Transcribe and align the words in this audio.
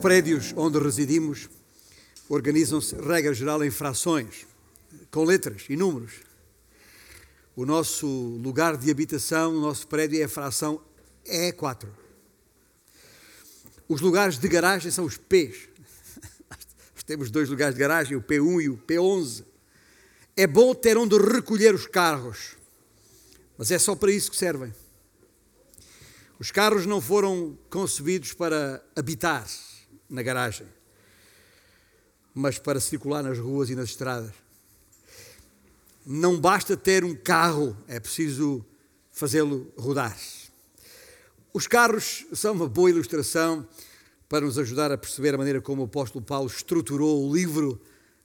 prédios 0.00 0.54
onde 0.56 0.78
residimos 0.78 1.50
organizam-se, 2.26 2.94
regra 2.94 3.34
geral, 3.34 3.62
em 3.62 3.70
frações, 3.70 4.46
com 5.10 5.24
letras 5.24 5.66
e 5.68 5.76
números. 5.76 6.12
O 7.54 7.66
nosso 7.66 8.06
lugar 8.06 8.78
de 8.78 8.90
habitação, 8.90 9.54
o 9.54 9.60
nosso 9.60 9.86
prédio 9.86 10.18
é 10.18 10.24
a 10.24 10.28
fração 10.28 10.80
E4. 11.26 11.86
Os 13.86 14.00
lugares 14.00 14.38
de 14.38 14.48
garagem 14.48 14.90
são 14.90 15.04
os 15.04 15.18
P's. 15.18 15.68
Nós 16.48 17.04
temos 17.04 17.30
dois 17.30 17.50
lugares 17.50 17.74
de 17.74 17.80
garagem, 17.80 18.16
o 18.16 18.22
P1 18.22 18.62
e 18.62 18.68
o 18.70 18.78
P11. 18.78 19.44
É 20.34 20.46
bom 20.46 20.74
ter 20.74 20.96
onde 20.96 21.18
recolher 21.18 21.74
os 21.74 21.86
carros, 21.86 22.56
mas 23.58 23.70
é 23.70 23.78
só 23.78 23.94
para 23.94 24.10
isso 24.10 24.30
que 24.30 24.36
servem. 24.38 24.72
Os 26.38 26.50
carros 26.50 26.86
não 26.86 27.02
foram 27.02 27.58
concebidos 27.68 28.32
para 28.32 28.82
habitar 28.96 29.46
na 30.10 30.22
garagem, 30.22 30.66
mas 32.34 32.58
para 32.58 32.80
circular 32.80 33.22
nas 33.22 33.38
ruas 33.38 33.70
e 33.70 33.76
nas 33.76 33.90
estradas. 33.90 34.32
Não 36.04 36.38
basta 36.38 36.76
ter 36.76 37.04
um 37.04 37.14
carro, 37.14 37.76
é 37.86 38.00
preciso 38.00 38.64
fazê-lo 39.12 39.72
rodar. 39.78 40.16
Os 41.52 41.66
carros 41.66 42.26
são 42.32 42.52
uma 42.52 42.68
boa 42.68 42.90
ilustração 42.90 43.66
para 44.28 44.44
nos 44.44 44.58
ajudar 44.58 44.90
a 44.92 44.98
perceber 44.98 45.34
a 45.34 45.38
maneira 45.38 45.60
como 45.60 45.82
o 45.82 45.84
apóstolo 45.84 46.24
Paulo 46.24 46.48
estruturou 46.48 47.28
o 47.28 47.34
livro, 47.34 47.80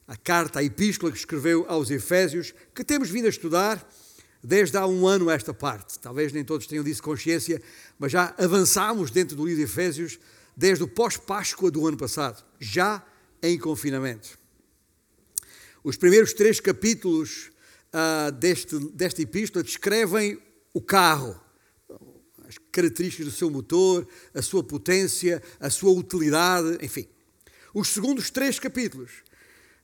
a 0.07 0.15
carta, 0.15 0.59
a 0.59 0.63
epístola 0.63 1.11
que 1.11 1.17
escreveu 1.17 1.65
aos 1.67 1.89
Efésios, 1.89 2.53
que 2.73 2.83
temos 2.83 3.09
vindo 3.09 3.25
a 3.25 3.29
estudar 3.29 3.87
desde 4.43 4.77
há 4.77 4.85
um 4.85 5.07
ano 5.07 5.29
esta 5.29 5.53
parte. 5.53 5.97
Talvez 5.99 6.31
nem 6.31 6.43
todos 6.45 6.67
tenham 6.67 6.83
disso 6.83 7.01
consciência, 7.01 7.61
mas 7.97 8.11
já 8.11 8.33
avançámos 8.37 9.09
dentro 9.09 9.35
do 9.35 9.45
livro 9.45 9.65
de 9.65 9.71
Efésios 9.71 10.19
desde 10.55 10.83
o 10.83 10.87
pós-Páscoa 10.87 11.69
do 11.69 11.87
ano 11.87 11.97
passado, 11.97 12.43
já 12.59 13.05
em 13.41 13.57
confinamento. 13.57 14.37
Os 15.83 15.97
primeiros 15.97 16.33
três 16.33 16.59
capítulos 16.59 17.51
uh, 17.93 18.31
deste, 18.31 18.77
desta 18.91 19.21
epístola 19.21 19.63
descrevem 19.63 20.39
o 20.73 20.81
carro, 20.81 21.39
as 22.47 22.57
características 22.71 23.25
do 23.25 23.31
seu 23.31 23.49
motor, 23.49 24.07
a 24.33 24.41
sua 24.41 24.63
potência, 24.63 25.41
a 25.59 25.69
sua 25.69 25.91
utilidade, 25.91 26.77
enfim. 26.83 27.07
Os 27.73 27.89
segundos 27.89 28.29
três 28.29 28.59
capítulos 28.59 29.11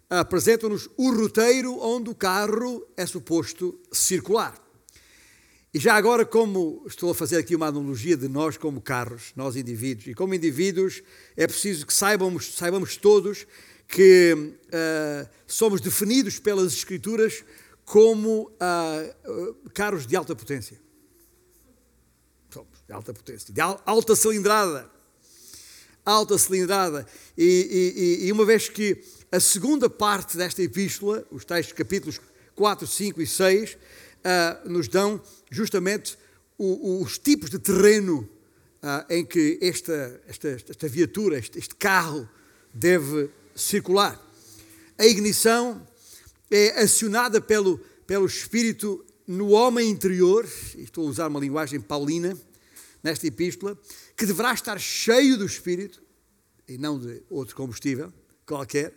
apresentam-nos 0.10 0.90
o 0.98 1.12
roteiro 1.12 1.80
onde 1.80 2.10
o 2.10 2.16
carro 2.16 2.86
é 2.98 3.06
suposto 3.06 3.80
circular. 3.92 4.61
E 5.74 5.80
já 5.80 5.96
agora, 5.96 6.26
como 6.26 6.84
estou 6.86 7.12
a 7.12 7.16
fazer 7.16 7.38
aqui 7.38 7.56
uma 7.56 7.68
analogia 7.68 8.18
de 8.18 8.28
nós 8.28 8.58
como 8.58 8.82
carros, 8.82 9.32
nós 9.38 9.56
indivíduos, 9.56 10.08
e 10.08 10.14
como 10.14 10.34
indivíduos 10.34 11.02
é 11.38 11.48
preciso 11.48 11.88
que 11.88 11.94
saibamos, 11.94 12.56
saibamos 12.56 12.98
todos 12.98 13.48
que 13.88 14.34
uh, 14.34 15.30
somos 15.48 15.80
definidos 15.80 16.40
pelas 16.40 16.74
Escrituras 16.74 17.46
como 17.86 18.52
uh, 18.52 19.70
carros 19.74 20.06
de 20.06 20.14
alta 20.14 20.36
potência. 20.36 20.78
Somos 22.50 22.84
de 22.86 22.94
alta 22.94 23.14
potência, 23.14 23.54
de 23.54 23.62
alta 23.62 24.14
cilindrada. 24.14 24.92
Alta 26.06 26.38
cilindrada. 26.38 27.08
E, 27.38 28.20
e, 28.20 28.28
e 28.28 28.32
uma 28.34 28.44
vez 28.44 28.68
que 28.68 29.02
a 29.32 29.40
segunda 29.40 29.90
parte 29.90 30.36
desta 30.36 30.62
epístola, 30.62 31.26
os 31.32 31.46
tais 31.46 31.72
capítulos 31.72 32.20
4, 32.56 32.86
5 32.86 33.22
e 33.22 33.28
6, 33.28 33.78
uh, 34.22 34.24
ah, 34.24 34.62
nos 34.66 34.88
dão 34.88 35.22
justamente 35.50 36.18
o, 36.58 37.02
os 37.02 37.18
tipos 37.18 37.50
de 37.50 37.60
terreno 37.60 38.30
uh, 38.82 39.06
em 39.10 39.26
que 39.26 39.60
esta, 39.62 40.22
esta, 40.28 40.50
esta 40.50 40.88
viatura, 40.88 41.38
este, 41.38 41.58
este 41.58 41.76
carro, 41.76 42.30
deve 42.74 43.30
circular. 43.56 44.20
A 44.98 45.06
ignição 45.06 45.86
é 46.50 46.82
acionada 46.82 47.42
pelo, 47.42 47.80
pelo 48.06 48.26
Espírito 48.26 49.04
no 49.28 49.50
homem 49.50 49.90
interior, 49.90 50.48
estou 50.78 51.08
a 51.08 51.10
usar 51.10 51.28
uma 51.28 51.40
linguagem 51.40 51.80
paulina 51.80 52.38
nesta 53.04 53.28
epístola, 53.28 53.78
que 54.16 54.26
deverá 54.26 54.54
estar 54.54 54.80
cheio 54.80 55.38
do 55.38 55.46
Espírito 55.46 56.02
e 56.68 56.78
não 56.78 57.00
de 57.00 57.24
outro 57.30 57.56
combustível 57.56 58.14
qualquer, 58.46 58.94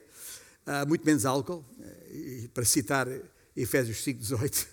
uh, 0.66 0.86
muito 0.86 1.04
menos 1.04 1.24
álcool, 1.24 1.64
uh, 1.78 2.48
para 2.50 2.64
citar 2.64 3.08
Efésios 3.56 4.02
5, 4.02 4.20
18. 4.20 4.66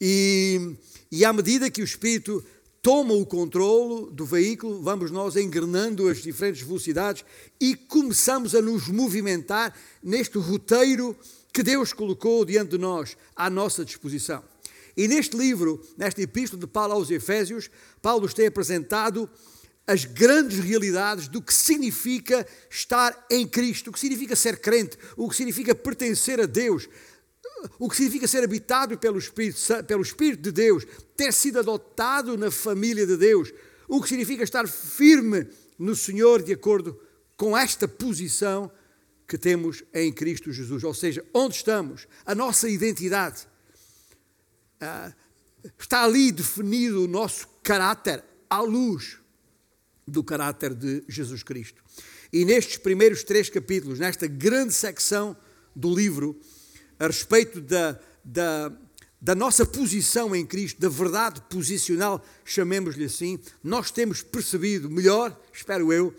E, 0.00 0.76
e 1.10 1.24
à 1.24 1.32
medida 1.32 1.70
que 1.70 1.80
o 1.80 1.84
Espírito 1.84 2.44
toma 2.82 3.14
o 3.14 3.26
controle 3.26 4.12
do 4.12 4.24
veículo, 4.24 4.80
vamos 4.80 5.10
nós 5.10 5.36
engrenando 5.36 6.08
as 6.08 6.22
diferentes 6.22 6.62
velocidades 6.62 7.24
e 7.60 7.74
começamos 7.74 8.54
a 8.54 8.62
nos 8.62 8.88
movimentar 8.88 9.76
neste 10.02 10.38
roteiro 10.38 11.16
que 11.52 11.62
Deus 11.62 11.92
colocou 11.92 12.44
diante 12.44 12.70
de 12.70 12.78
nós, 12.78 13.16
à 13.34 13.50
nossa 13.50 13.84
disposição. 13.84 14.44
E 14.96 15.08
neste 15.08 15.36
livro, 15.36 15.82
nesta 15.96 16.22
epístola 16.22 16.60
de 16.60 16.66
Paulo 16.66 16.94
aos 16.94 17.10
Efésios, 17.10 17.68
Paulo 18.00 18.22
nos 18.22 18.34
tem 18.34 18.46
apresentado 18.46 19.28
as 19.86 20.04
grandes 20.04 20.58
realidades 20.58 21.28
do 21.28 21.40
que 21.40 21.52
significa 21.52 22.46
estar 22.70 23.26
em 23.30 23.46
Cristo, 23.46 23.90
o 23.90 23.92
que 23.92 24.00
significa 24.00 24.34
ser 24.34 24.58
crente, 24.58 24.98
o 25.16 25.28
que 25.28 25.36
significa 25.36 25.74
pertencer 25.74 26.40
a 26.40 26.46
Deus, 26.46 26.88
o 27.78 27.88
que 27.88 27.96
significa 27.96 28.28
ser 28.28 28.44
habitado 28.44 28.98
pelo 28.98 29.18
Espírito, 29.18 29.60
pelo 29.86 30.02
Espírito 30.02 30.42
de 30.42 30.52
Deus, 30.52 30.86
ter 31.16 31.32
sido 31.32 31.58
adotado 31.58 32.36
na 32.36 32.50
família 32.50 33.06
de 33.06 33.16
Deus, 33.16 33.52
o 33.88 34.00
que 34.00 34.08
significa 34.08 34.42
estar 34.42 34.66
firme 34.68 35.46
no 35.78 35.94
Senhor 35.94 36.42
de 36.42 36.52
acordo 36.52 36.98
com 37.36 37.56
esta 37.56 37.86
posição 37.86 38.70
que 39.26 39.36
temos 39.36 39.82
em 39.92 40.12
Cristo 40.12 40.52
Jesus. 40.52 40.84
Ou 40.84 40.94
seja, 40.94 41.24
onde 41.34 41.56
estamos, 41.56 42.06
a 42.24 42.34
nossa 42.34 42.68
identidade. 42.68 43.46
Ah, 44.80 45.12
está 45.78 46.04
ali 46.04 46.30
definido 46.30 47.04
o 47.04 47.08
nosso 47.08 47.48
caráter 47.62 48.22
à 48.48 48.60
luz 48.60 49.18
do 50.06 50.22
caráter 50.22 50.74
de 50.74 51.02
Jesus 51.08 51.42
Cristo. 51.42 51.82
E 52.32 52.44
nestes 52.44 52.76
primeiros 52.76 53.24
três 53.24 53.48
capítulos, 53.48 53.98
nesta 53.98 54.26
grande 54.26 54.72
secção 54.72 55.36
do 55.74 55.92
livro, 55.94 56.38
a 56.98 57.06
respeito 57.06 57.60
da, 57.60 57.98
da, 58.24 58.72
da 59.20 59.34
nossa 59.34 59.64
posição 59.64 60.34
em 60.34 60.44
Cristo, 60.44 60.80
da 60.80 60.88
verdade 60.88 61.40
posicional, 61.50 62.24
chamemos-lhe 62.44 63.04
assim, 63.04 63.38
nós 63.62 63.90
temos 63.90 64.22
percebido 64.22 64.90
melhor, 64.90 65.38
espero 65.52 65.92
eu, 65.92 66.14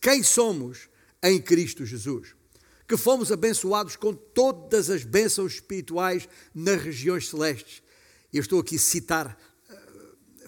quem 0.00 0.22
somos 0.22 0.88
em 1.22 1.40
Cristo 1.40 1.84
Jesus. 1.84 2.34
Que 2.88 2.96
fomos 2.96 3.32
abençoados 3.32 3.96
com 3.96 4.12
todas 4.12 4.90
as 4.90 5.04
bênçãos 5.04 5.54
espirituais 5.54 6.28
nas 6.54 6.82
regiões 6.82 7.28
celestes. 7.28 7.82
Eu 8.32 8.40
estou 8.40 8.60
aqui 8.60 8.76
a 8.76 8.78
citar 8.78 9.38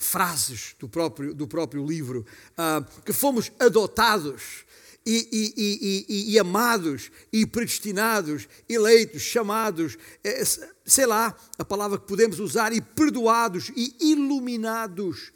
frases 0.04 0.76
do 0.78 0.88
próprio, 0.88 1.34
do 1.34 1.48
próprio 1.48 1.84
livro, 1.84 2.26
uh, 2.52 3.02
que 3.02 3.12
fomos 3.12 3.50
adotados 3.58 4.64
e, 5.06 5.28
e, 5.56 6.04
e, 6.08 6.32
e, 6.32 6.38
amados 6.38 7.10
e 7.30 7.44
predestinados, 7.46 8.48
eleitos, 8.68 9.20
chamados, 9.20 9.98
eh, 10.22 10.42
sei 10.86 11.04
lá 11.04 11.36
a 11.58 11.64
palavra 11.64 11.98
que 11.98 12.06
podemos 12.06 12.40
usar, 12.40 12.72
e 12.72 12.80
perdoados 12.80 13.70
e 13.76 13.94
iluminados 14.00 15.30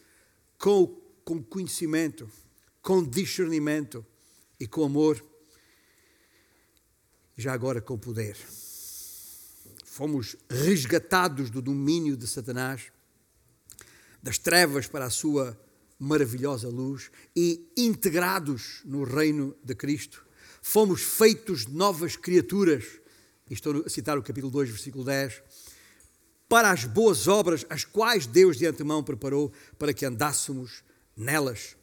com, 0.58 0.86
com 1.22 1.42
conhecimento, 1.42 2.30
com 2.80 3.04
discernimento 3.04 4.04
e 4.58 4.66
com 4.66 4.84
amor, 4.84 5.22
já 7.36 7.52
agora 7.52 7.80
com 7.80 7.98
poder. 7.98 8.36
Fomos 9.84 10.34
resgatados 10.48 11.50
do 11.50 11.60
domínio 11.60 12.16
de 12.16 12.26
Satanás 12.26 12.90
das 14.22 14.38
trevas 14.38 14.86
para 14.86 15.04
a 15.04 15.10
sua 15.10 15.58
maravilhosa 15.98 16.68
luz 16.68 17.10
e 17.34 17.66
integrados 17.76 18.82
no 18.84 19.04
reino 19.04 19.54
de 19.64 19.74
Cristo. 19.74 20.24
Fomos 20.62 21.02
feitos 21.02 21.66
novas 21.66 22.16
criaturas. 22.16 22.84
Estou 23.50 23.84
a 23.84 23.88
citar 23.88 24.16
o 24.18 24.22
capítulo 24.22 24.52
2, 24.52 24.70
versículo 24.70 25.04
10. 25.04 25.42
Para 26.48 26.70
as 26.70 26.84
boas 26.84 27.26
obras, 27.26 27.66
as 27.68 27.84
quais 27.84 28.26
Deus 28.26 28.56
de 28.56 28.66
antemão 28.66 29.02
preparou 29.02 29.52
para 29.78 29.92
que 29.92 30.06
andássemos 30.06 30.82
nelas. 31.16 31.76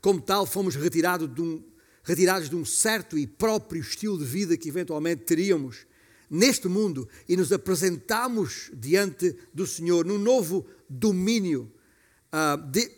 Como 0.00 0.20
tal, 0.20 0.46
fomos 0.46 0.76
retirados 0.76 1.32
de 1.34 1.40
um, 1.40 1.64
retirados 2.02 2.50
de 2.50 2.56
um 2.56 2.64
certo 2.64 3.18
e 3.18 3.26
próprio 3.26 3.80
estilo 3.80 4.18
de 4.18 4.24
vida 4.24 4.56
que 4.56 4.68
eventualmente 4.68 5.24
teríamos 5.24 5.86
neste 6.30 6.68
mundo 6.68 7.08
e 7.28 7.36
nos 7.36 7.52
apresentamos 7.52 8.70
diante 8.74 9.36
do 9.54 9.66
Senhor 9.66 10.04
num 10.04 10.18
novo 10.18 10.66
domínio, 10.88 11.72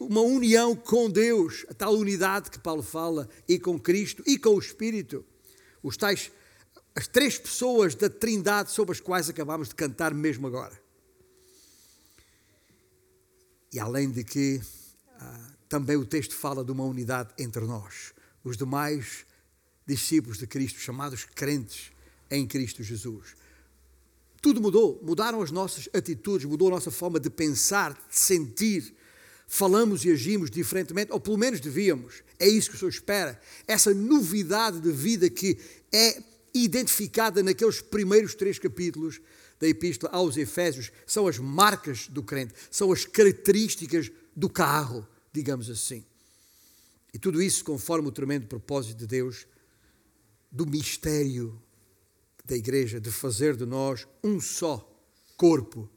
uma 0.00 0.20
união 0.20 0.74
com 0.74 1.08
Deus, 1.08 1.64
a 1.68 1.74
tal 1.74 1.94
unidade 1.94 2.50
que 2.50 2.58
Paulo 2.58 2.82
fala, 2.82 3.28
e 3.48 3.58
com 3.58 3.78
Cristo 3.78 4.22
e 4.26 4.38
com 4.38 4.50
o 4.50 4.58
Espírito. 4.58 5.24
Os 5.82 5.96
tais, 5.96 6.30
as 6.94 7.06
três 7.06 7.38
pessoas 7.38 7.94
da 7.94 8.10
Trindade 8.10 8.70
sobre 8.70 8.92
as 8.92 9.00
quais 9.00 9.28
acabamos 9.28 9.68
de 9.68 9.74
cantar 9.74 10.12
mesmo 10.12 10.46
agora. 10.46 10.78
E 13.72 13.78
além 13.78 14.10
de 14.10 14.24
que 14.24 14.56
uh, 14.56 15.52
também 15.68 15.96
o 15.96 16.06
texto 16.06 16.34
fala 16.34 16.64
de 16.64 16.72
uma 16.72 16.84
unidade 16.84 17.30
entre 17.38 17.64
nós. 17.64 18.12
Os 18.42 18.56
demais 18.56 19.26
discípulos 19.86 20.38
de 20.38 20.46
Cristo, 20.46 20.78
chamados 20.78 21.24
crentes 21.24 21.92
em 22.30 22.46
Cristo 22.46 22.82
Jesus. 22.82 23.36
Tudo 24.40 24.60
mudou, 24.60 25.00
mudaram 25.02 25.42
as 25.42 25.50
nossas 25.50 25.88
atitudes, 25.92 26.46
mudou 26.46 26.68
a 26.68 26.72
nossa 26.72 26.90
forma 26.90 27.18
de 27.18 27.28
pensar, 27.28 27.92
de 27.92 28.16
sentir. 28.16 28.94
Falamos 29.50 30.04
e 30.04 30.12
agimos 30.12 30.50
diferentemente, 30.50 31.10
ou 31.10 31.18
pelo 31.18 31.38
menos 31.38 31.58
devíamos. 31.58 32.22
É 32.38 32.46
isso 32.46 32.68
que 32.68 32.76
o 32.76 32.78
Senhor 32.78 32.90
espera. 32.90 33.40
Essa 33.66 33.94
novidade 33.94 34.78
de 34.78 34.92
vida 34.92 35.30
que 35.30 35.58
é 35.90 36.22
identificada 36.52 37.42
naqueles 37.42 37.80
primeiros 37.80 38.34
três 38.34 38.58
capítulos 38.58 39.22
da 39.58 39.66
Epístola 39.66 40.12
aos 40.12 40.36
Efésios 40.36 40.92
são 41.06 41.26
as 41.26 41.38
marcas 41.38 42.08
do 42.08 42.22
crente, 42.22 42.52
são 42.70 42.92
as 42.92 43.06
características 43.06 44.12
do 44.36 44.50
carro, 44.50 45.08
digamos 45.32 45.70
assim. 45.70 46.04
E 47.14 47.18
tudo 47.18 47.40
isso 47.40 47.64
conforme 47.64 48.08
o 48.08 48.12
tremendo 48.12 48.46
propósito 48.46 48.98
de 48.98 49.06
Deus 49.06 49.46
do 50.52 50.66
mistério 50.66 51.58
da 52.44 52.54
igreja 52.54 53.00
de 53.00 53.10
fazer 53.10 53.56
de 53.56 53.64
nós 53.64 54.06
um 54.22 54.38
só 54.42 54.86
corpo 55.38 55.88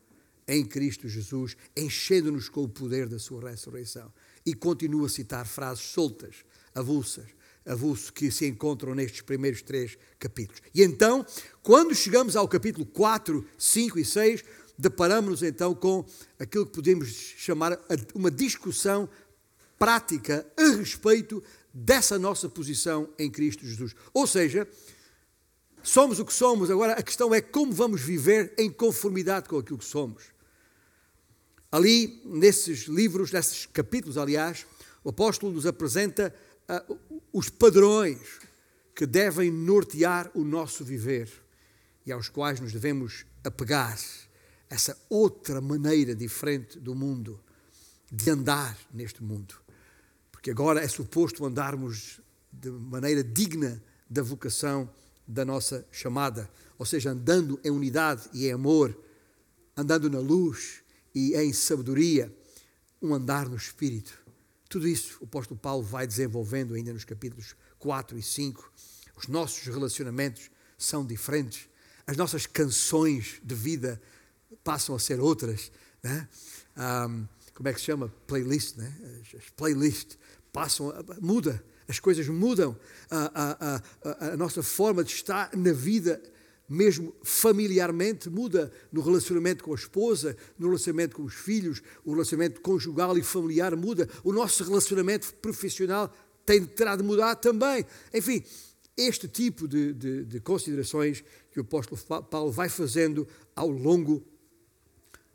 em 0.51 0.65
Cristo 0.65 1.07
Jesus, 1.07 1.55
enchendo-nos 1.77 2.49
com 2.49 2.63
o 2.63 2.69
poder 2.69 3.07
da 3.07 3.17
sua 3.17 3.49
ressurreição. 3.49 4.11
E 4.45 4.53
continua 4.53 5.05
a 5.05 5.09
citar 5.09 5.47
frases 5.47 5.85
soltas, 5.85 6.35
avulsas, 6.75 7.27
avulso 7.65 8.11
que 8.11 8.29
se 8.29 8.45
encontram 8.45 8.93
nestes 8.93 9.21
primeiros 9.21 9.61
três 9.61 9.97
capítulos. 10.19 10.61
E 10.75 10.83
então, 10.83 11.25
quando 11.63 11.95
chegamos 11.95 12.35
ao 12.35 12.49
capítulo 12.49 12.85
4, 12.85 13.47
5 13.57 13.97
e 13.97 14.03
6, 14.03 14.43
deparamos-nos 14.77 15.41
então 15.41 15.73
com 15.73 16.05
aquilo 16.37 16.65
que 16.65 16.73
podemos 16.73 17.07
chamar 17.07 17.79
uma 18.13 18.29
discussão 18.29 19.07
prática 19.79 20.45
a 20.57 20.75
respeito 20.75 21.41
dessa 21.73 22.19
nossa 22.19 22.49
posição 22.49 23.07
em 23.17 23.31
Cristo 23.31 23.65
Jesus. 23.65 23.95
Ou 24.13 24.27
seja, 24.27 24.67
somos 25.81 26.19
o 26.19 26.25
que 26.25 26.33
somos, 26.33 26.69
agora 26.69 26.93
a 26.93 27.01
questão 27.01 27.33
é 27.33 27.39
como 27.39 27.71
vamos 27.71 28.01
viver 28.01 28.53
em 28.57 28.69
conformidade 28.69 29.47
com 29.47 29.57
aquilo 29.57 29.77
que 29.77 29.85
somos. 29.85 30.40
Ali, 31.71 32.21
nesses 32.25 32.87
livros, 32.87 33.31
nesses 33.31 33.65
capítulos, 33.65 34.17
aliás, 34.17 34.65
o 35.03 35.09
apóstolo 35.09 35.53
nos 35.53 35.65
apresenta 35.65 36.33
uh, 36.67 36.99
os 37.31 37.49
padrões 37.49 38.19
que 38.93 39.05
devem 39.05 39.49
nortear 39.49 40.29
o 40.33 40.43
nosso 40.43 40.83
viver 40.83 41.31
e 42.05 42.11
aos 42.11 42.27
quais 42.27 42.59
nos 42.59 42.73
devemos 42.73 43.25
apegar. 43.43 43.97
Essa 44.69 44.97
outra 45.09 45.61
maneira 45.61 46.13
diferente 46.13 46.77
do 46.77 46.93
mundo, 46.93 47.39
de 48.11 48.29
andar 48.29 48.77
neste 48.93 49.23
mundo. 49.23 49.55
Porque 50.31 50.51
agora 50.51 50.81
é 50.81 50.87
suposto 50.87 51.45
andarmos 51.45 52.19
de 52.51 52.69
maneira 52.69 53.23
digna 53.23 53.81
da 54.09 54.21
vocação 54.21 54.89
da 55.25 55.45
nossa 55.45 55.85
chamada, 55.89 56.49
ou 56.77 56.85
seja, 56.85 57.11
andando 57.11 57.59
em 57.63 57.69
unidade 57.69 58.29
e 58.33 58.47
em 58.47 58.51
amor, 58.51 58.97
andando 59.77 60.09
na 60.09 60.19
luz 60.19 60.80
e 61.13 61.35
em 61.35 61.51
sabedoria, 61.53 62.35
um 63.01 63.13
andar 63.13 63.49
no 63.49 63.55
Espírito. 63.55 64.17
Tudo 64.69 64.87
isso 64.87 65.17
o 65.21 65.25
apóstolo 65.25 65.59
Paulo 65.59 65.83
vai 65.83 66.07
desenvolvendo 66.07 66.73
ainda 66.73 66.93
nos 66.93 67.03
capítulos 67.03 67.55
4 67.79 68.17
e 68.17 68.21
5. 68.21 68.71
Os 69.17 69.27
nossos 69.27 69.65
relacionamentos 69.67 70.49
são 70.77 71.05
diferentes, 71.05 71.67
as 72.07 72.17
nossas 72.17 72.45
canções 72.45 73.39
de 73.43 73.55
vida 73.55 74.01
passam 74.63 74.95
a 74.95 74.99
ser 74.99 75.19
outras. 75.19 75.71
Né? 76.01 76.27
Um, 76.77 77.27
como 77.53 77.69
é 77.69 77.73
que 77.73 77.79
se 77.79 77.85
chama? 77.85 78.11
Playlist, 78.25 78.77
né? 78.77 78.91
As 79.37 79.49
playlists 79.51 80.17
passam, 80.51 80.91
muda, 81.21 81.63
as 81.87 81.99
coisas 81.99 82.27
mudam, 82.27 82.77
a, 83.09 83.31
a, 83.43 83.75
a, 83.75 84.25
a 84.33 84.37
nossa 84.37 84.63
forma 84.63 85.03
de 85.03 85.11
estar 85.11 85.55
na 85.55 85.73
vida 85.73 86.21
mesmo 86.71 87.13
familiarmente, 87.21 88.29
muda 88.29 88.71
no 88.91 89.01
relacionamento 89.01 89.61
com 89.61 89.73
a 89.73 89.75
esposa, 89.75 90.37
no 90.57 90.67
relacionamento 90.67 91.17
com 91.17 91.23
os 91.23 91.33
filhos, 91.33 91.81
o 92.05 92.11
relacionamento 92.11 92.61
conjugal 92.61 93.17
e 93.17 93.21
familiar 93.21 93.75
muda, 93.75 94.07
o 94.23 94.31
nosso 94.31 94.63
relacionamento 94.63 95.33
profissional 95.35 96.13
tem, 96.45 96.63
terá 96.63 96.95
de 96.95 97.03
mudar 97.03 97.35
também. 97.35 97.85
Enfim, 98.13 98.41
este 98.95 99.27
tipo 99.27 99.67
de, 99.67 99.91
de, 99.93 100.23
de 100.23 100.39
considerações 100.39 101.23
que 101.51 101.59
o 101.59 101.63
apóstolo 101.63 101.99
Paulo 102.23 102.51
vai 102.51 102.69
fazendo 102.69 103.27
ao 103.53 103.69
longo 103.69 104.23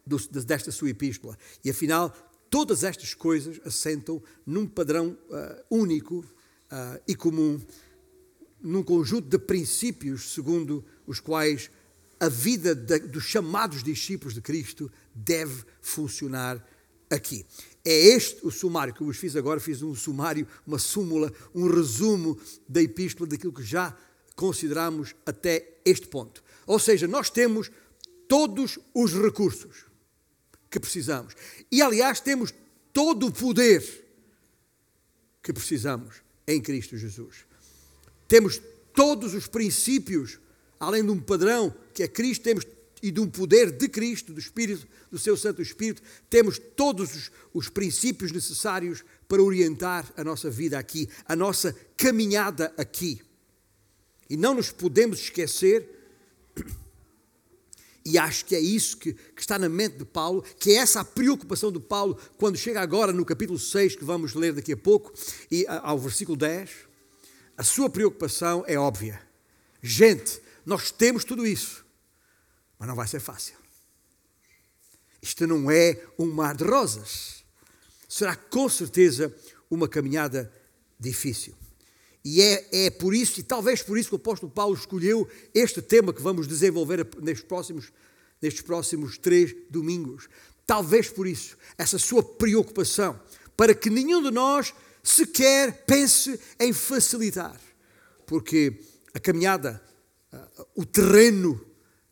do, 0.06 0.16
desta 0.42 0.72
sua 0.72 0.88
epístola. 0.88 1.36
E 1.62 1.68
afinal, 1.68 2.14
todas 2.48 2.82
estas 2.82 3.12
coisas 3.12 3.60
assentam 3.62 4.22
num 4.46 4.66
padrão 4.66 5.18
uh, 5.28 5.64
único 5.70 6.20
uh, 6.20 6.98
e 7.06 7.14
comum, 7.14 7.60
num 8.62 8.82
conjunto 8.82 9.28
de 9.28 9.38
princípios 9.38 10.32
segundo 10.32 10.82
os 11.06 11.20
quais 11.20 11.70
a 12.18 12.28
vida 12.28 12.74
de, 12.74 12.98
dos 13.00 13.24
chamados 13.24 13.82
discípulos 13.82 14.34
de 14.34 14.40
Cristo 14.40 14.90
deve 15.14 15.64
funcionar 15.80 16.64
aqui. 17.10 17.44
É 17.84 17.92
este 17.92 18.44
o 18.44 18.50
sumário 18.50 18.92
que 18.92 19.00
eu 19.00 19.06
vos 19.06 19.16
fiz 19.16 19.36
agora, 19.36 19.60
fiz 19.60 19.82
um 19.82 19.94
sumário, 19.94 20.46
uma 20.66 20.78
súmula, 20.78 21.32
um 21.54 21.68
resumo 21.68 22.38
da 22.68 22.82
epístola 22.82 23.28
daquilo 23.28 23.52
que 23.52 23.62
já 23.62 23.96
consideramos 24.34 25.14
até 25.24 25.78
este 25.84 26.08
ponto. 26.08 26.42
Ou 26.66 26.78
seja, 26.78 27.06
nós 27.06 27.30
temos 27.30 27.70
todos 28.26 28.78
os 28.92 29.14
recursos 29.14 29.84
que 30.70 30.80
precisamos. 30.80 31.34
E 31.70 31.80
aliás, 31.80 32.20
temos 32.20 32.52
todo 32.92 33.28
o 33.28 33.32
poder 33.32 34.04
que 35.42 35.52
precisamos 35.52 36.16
em 36.46 36.60
Cristo 36.60 36.96
Jesus. 36.96 37.44
Temos 38.26 38.60
todos 38.92 39.32
os 39.32 39.46
princípios 39.46 40.40
além 40.78 41.04
de 41.04 41.10
um 41.10 41.20
padrão 41.20 41.74
que 41.92 42.02
é 42.02 42.08
Cristo, 42.08 42.42
temos 42.42 42.64
e 43.02 43.20
um 43.20 43.28
poder 43.28 43.70
de 43.70 43.88
Cristo, 43.88 44.32
do 44.32 44.40
Espírito, 44.40 44.86
do 45.10 45.18
seu 45.18 45.36
Santo 45.36 45.60
Espírito, 45.60 46.02
temos 46.30 46.58
todos 46.58 47.14
os, 47.14 47.30
os 47.52 47.68
princípios 47.68 48.32
necessários 48.32 49.04
para 49.28 49.42
orientar 49.42 50.10
a 50.16 50.24
nossa 50.24 50.50
vida 50.50 50.78
aqui, 50.78 51.08
a 51.26 51.36
nossa 51.36 51.76
caminhada 51.96 52.72
aqui. 52.76 53.20
E 54.28 54.36
não 54.36 54.54
nos 54.54 54.72
podemos 54.72 55.20
esquecer, 55.20 55.88
e 58.04 58.18
acho 58.18 58.44
que 58.44 58.56
é 58.56 58.60
isso 58.60 58.96
que, 58.96 59.12
que, 59.12 59.40
está 59.40 59.58
na 59.58 59.68
mente 59.68 59.98
de 59.98 60.04
Paulo, 60.04 60.42
que 60.58 60.72
é 60.72 60.76
essa 60.76 61.00
a 61.00 61.04
preocupação 61.04 61.70
de 61.70 61.80
Paulo 61.80 62.18
quando 62.38 62.56
chega 62.56 62.80
agora 62.80 63.12
no 63.12 63.24
capítulo 63.24 63.58
6, 63.58 63.96
que 63.96 64.04
vamos 64.04 64.34
ler 64.34 64.52
daqui 64.52 64.72
a 64.72 64.76
pouco, 64.76 65.12
e 65.50 65.66
ao 65.68 65.98
versículo 65.98 66.36
10. 66.36 66.70
A 67.56 67.62
sua 67.62 67.88
preocupação 67.88 68.64
é 68.66 68.78
óbvia. 68.78 69.20
Gente, 69.82 70.40
nós 70.66 70.90
temos 70.90 71.24
tudo 71.24 71.46
isso, 71.46 71.86
mas 72.76 72.88
não 72.88 72.96
vai 72.96 73.06
ser 73.06 73.20
fácil. 73.20 73.56
Isto 75.22 75.46
não 75.46 75.70
é 75.70 76.04
um 76.18 76.26
mar 76.26 76.56
de 76.56 76.64
rosas. 76.64 77.44
Será 78.08 78.34
com 78.34 78.68
certeza 78.68 79.34
uma 79.70 79.88
caminhada 79.88 80.52
difícil. 80.98 81.54
E 82.24 82.42
é, 82.42 82.86
é 82.86 82.90
por 82.90 83.14
isso, 83.14 83.38
e 83.38 83.42
talvez 83.44 83.82
por 83.82 83.96
isso, 83.96 84.08
que 84.08 84.16
o 84.16 84.18
apóstolo 84.18 84.50
Paulo 84.50 84.74
escolheu 84.74 85.28
este 85.54 85.80
tema 85.80 86.12
que 86.12 86.20
vamos 86.20 86.48
desenvolver 86.48 87.06
nestes 87.22 87.46
próximos, 87.46 87.92
nestes 88.42 88.62
próximos 88.62 89.16
três 89.16 89.54
domingos. 89.70 90.28
Talvez 90.66 91.08
por 91.08 91.28
isso, 91.28 91.56
essa 91.78 91.98
sua 91.98 92.24
preocupação, 92.24 93.20
para 93.56 93.72
que 93.72 93.88
nenhum 93.88 94.20
de 94.20 94.32
nós 94.32 94.74
sequer 95.04 95.84
pense 95.86 96.38
em 96.58 96.72
facilitar. 96.72 97.60
Porque 98.26 98.80
a 99.14 99.20
caminhada 99.20 99.80
o 100.74 100.84
terreno 100.84 101.60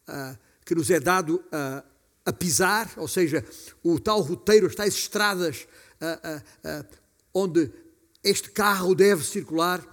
uh, 0.08 0.38
que 0.64 0.74
nos 0.74 0.90
é 0.90 1.00
dado 1.00 1.36
uh, 1.36 1.84
a 2.24 2.32
pisar, 2.32 2.92
ou 2.96 3.08
seja, 3.08 3.44
o 3.82 3.98
tal 3.98 4.20
roteiro, 4.20 4.66
as 4.66 4.74
tais 4.74 4.94
estradas 4.94 5.66
uh, 6.00 6.86
onde 7.32 7.70
este 8.22 8.50
carro 8.50 8.94
deve 8.94 9.24
circular, 9.24 9.84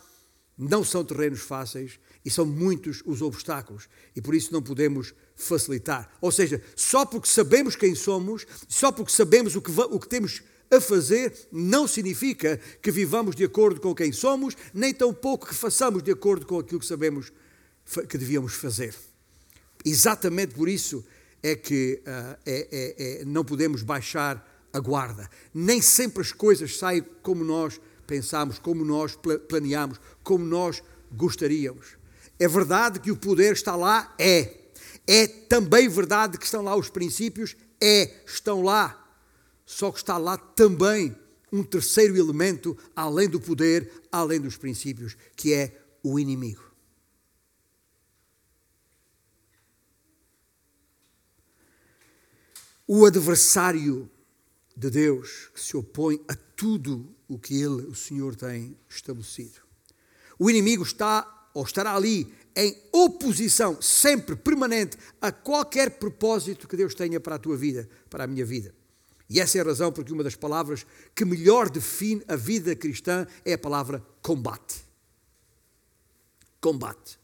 não 0.58 0.84
são 0.84 1.04
terrenos 1.04 1.42
fáceis 1.42 2.00
e 2.24 2.30
são 2.30 2.46
muitos 2.46 3.01
os 3.06 3.22
obstáculos 3.22 3.90
e 4.16 4.22
por 4.22 4.36
isso 4.36 4.54
não 4.54 4.62
podemos 4.62 5.13
facilitar. 5.36 6.10
Ou 6.22 6.32
seja, 6.32 6.63
só 6.75 7.06
porque 7.06 7.28
sabemos 7.28 7.75
quem 7.75 7.96
somos, 7.96 8.46
só 8.68 8.92
porque 8.92 9.12
sabemos 9.12 9.56
o 9.56 9.62
que, 9.62 9.72
o 9.72 10.00
que 10.00 10.08
temos 10.08 10.42
a 10.70 10.80
fazer, 10.80 11.34
não 11.51 11.86
significa 11.86 12.58
que 12.82 12.92
vivamos 12.92 13.36
de 13.36 13.44
acordo 13.44 13.82
com 13.82 13.94
quem 13.94 14.13
somos, 14.13 14.56
nem 14.74 14.94
tão 14.94 15.13
pouco 15.13 15.48
que 15.48 15.54
façamos 15.54 16.01
de 16.01 16.12
acordo 16.12 16.46
com 16.46 16.60
aquilo 16.60 16.80
que 16.80 16.86
sabemos 16.86 17.34
que 18.08 18.18
devíamos 18.18 18.54
fazer. 18.54 18.96
Exatamente 19.84 20.54
por 20.54 20.70
isso 20.70 21.04
é 21.42 21.56
que 21.56 22.02
uh, 22.06 22.38
é, 22.46 22.68
é, 22.72 23.22
é, 23.22 23.26
não 23.26 23.44
podemos 23.44 23.84
baixar 23.84 24.48
a 24.72 24.80
guarda. 24.80 25.30
Nem 25.54 25.82
sempre 25.82 26.22
as 26.22 26.32
coisas 26.32 26.78
saem 26.78 27.04
como 27.22 27.44
nós 27.44 27.82
pensamos, 28.06 28.60
como 28.60 28.86
nós 28.86 29.18
planeamos, 29.48 30.00
como 30.24 30.46
nós 30.46 30.84
gostaríamos. 31.12 31.98
É 32.40 32.48
verdade 32.48 33.00
que 33.00 33.12
o 33.12 33.18
poder 33.18 33.54
está 33.54 33.76
lá? 33.76 34.14
É. 34.18 34.58
É 35.08 35.28
também 35.28 35.90
verdade 35.90 36.38
que 36.38 36.46
estão 36.46 36.62
lá 36.62 36.76
os 36.76 36.90
princípios? 36.90 37.56
É, 37.82 38.22
estão 38.26 38.62
lá. 38.62 38.98
Só 39.66 39.92
que 39.92 39.98
está 39.98 40.18
lá 40.18 40.38
também 40.38 41.16
um 41.52 41.64
terceiro 41.64 42.16
elemento, 42.16 42.78
além 42.96 43.28
do 43.28 43.40
poder, 43.40 43.92
além 44.12 44.40
dos 44.40 44.58
princípios, 44.58 45.18
que 45.36 45.54
é 45.54 45.82
o 46.04 46.20
inimigo. 46.20 46.71
O 52.94 53.06
adversário 53.06 54.12
de 54.76 54.90
Deus 54.90 55.50
que 55.54 55.62
se 55.62 55.78
opõe 55.78 56.22
a 56.28 56.36
tudo 56.36 57.16
o 57.26 57.40
que 57.40 57.54
ele, 57.54 57.84
o 57.84 57.96
Senhor, 57.96 58.36
tem 58.36 58.78
estabelecido. 58.90 59.62
O 60.38 60.50
inimigo 60.50 60.84
está 60.84 61.50
ou 61.54 61.64
estará 61.64 61.96
ali 61.96 62.36
em 62.54 62.76
oposição 62.92 63.82
sempre 63.82 64.36
permanente 64.36 64.98
a 65.22 65.32
qualquer 65.32 65.92
propósito 65.92 66.68
que 66.68 66.76
Deus 66.76 66.94
tenha 66.94 67.18
para 67.18 67.36
a 67.36 67.40
tua 67.40 67.56
vida, 67.56 67.88
para 68.10 68.26
a 68.26 68.28
minha 68.28 68.44
vida. 68.44 68.76
E 69.30 69.40
essa 69.40 69.58
é 69.58 69.62
a 69.62 69.64
razão 69.64 69.94
porque 69.94 70.12
uma 70.12 70.22
das 70.22 70.36
palavras 70.36 70.86
que 71.16 71.24
melhor 71.24 71.70
define 71.70 72.22
a 72.28 72.36
vida 72.36 72.76
cristã 72.76 73.26
é 73.46 73.54
a 73.54 73.58
palavra 73.58 74.06
combate. 74.22 74.84
Combate. 76.60 77.18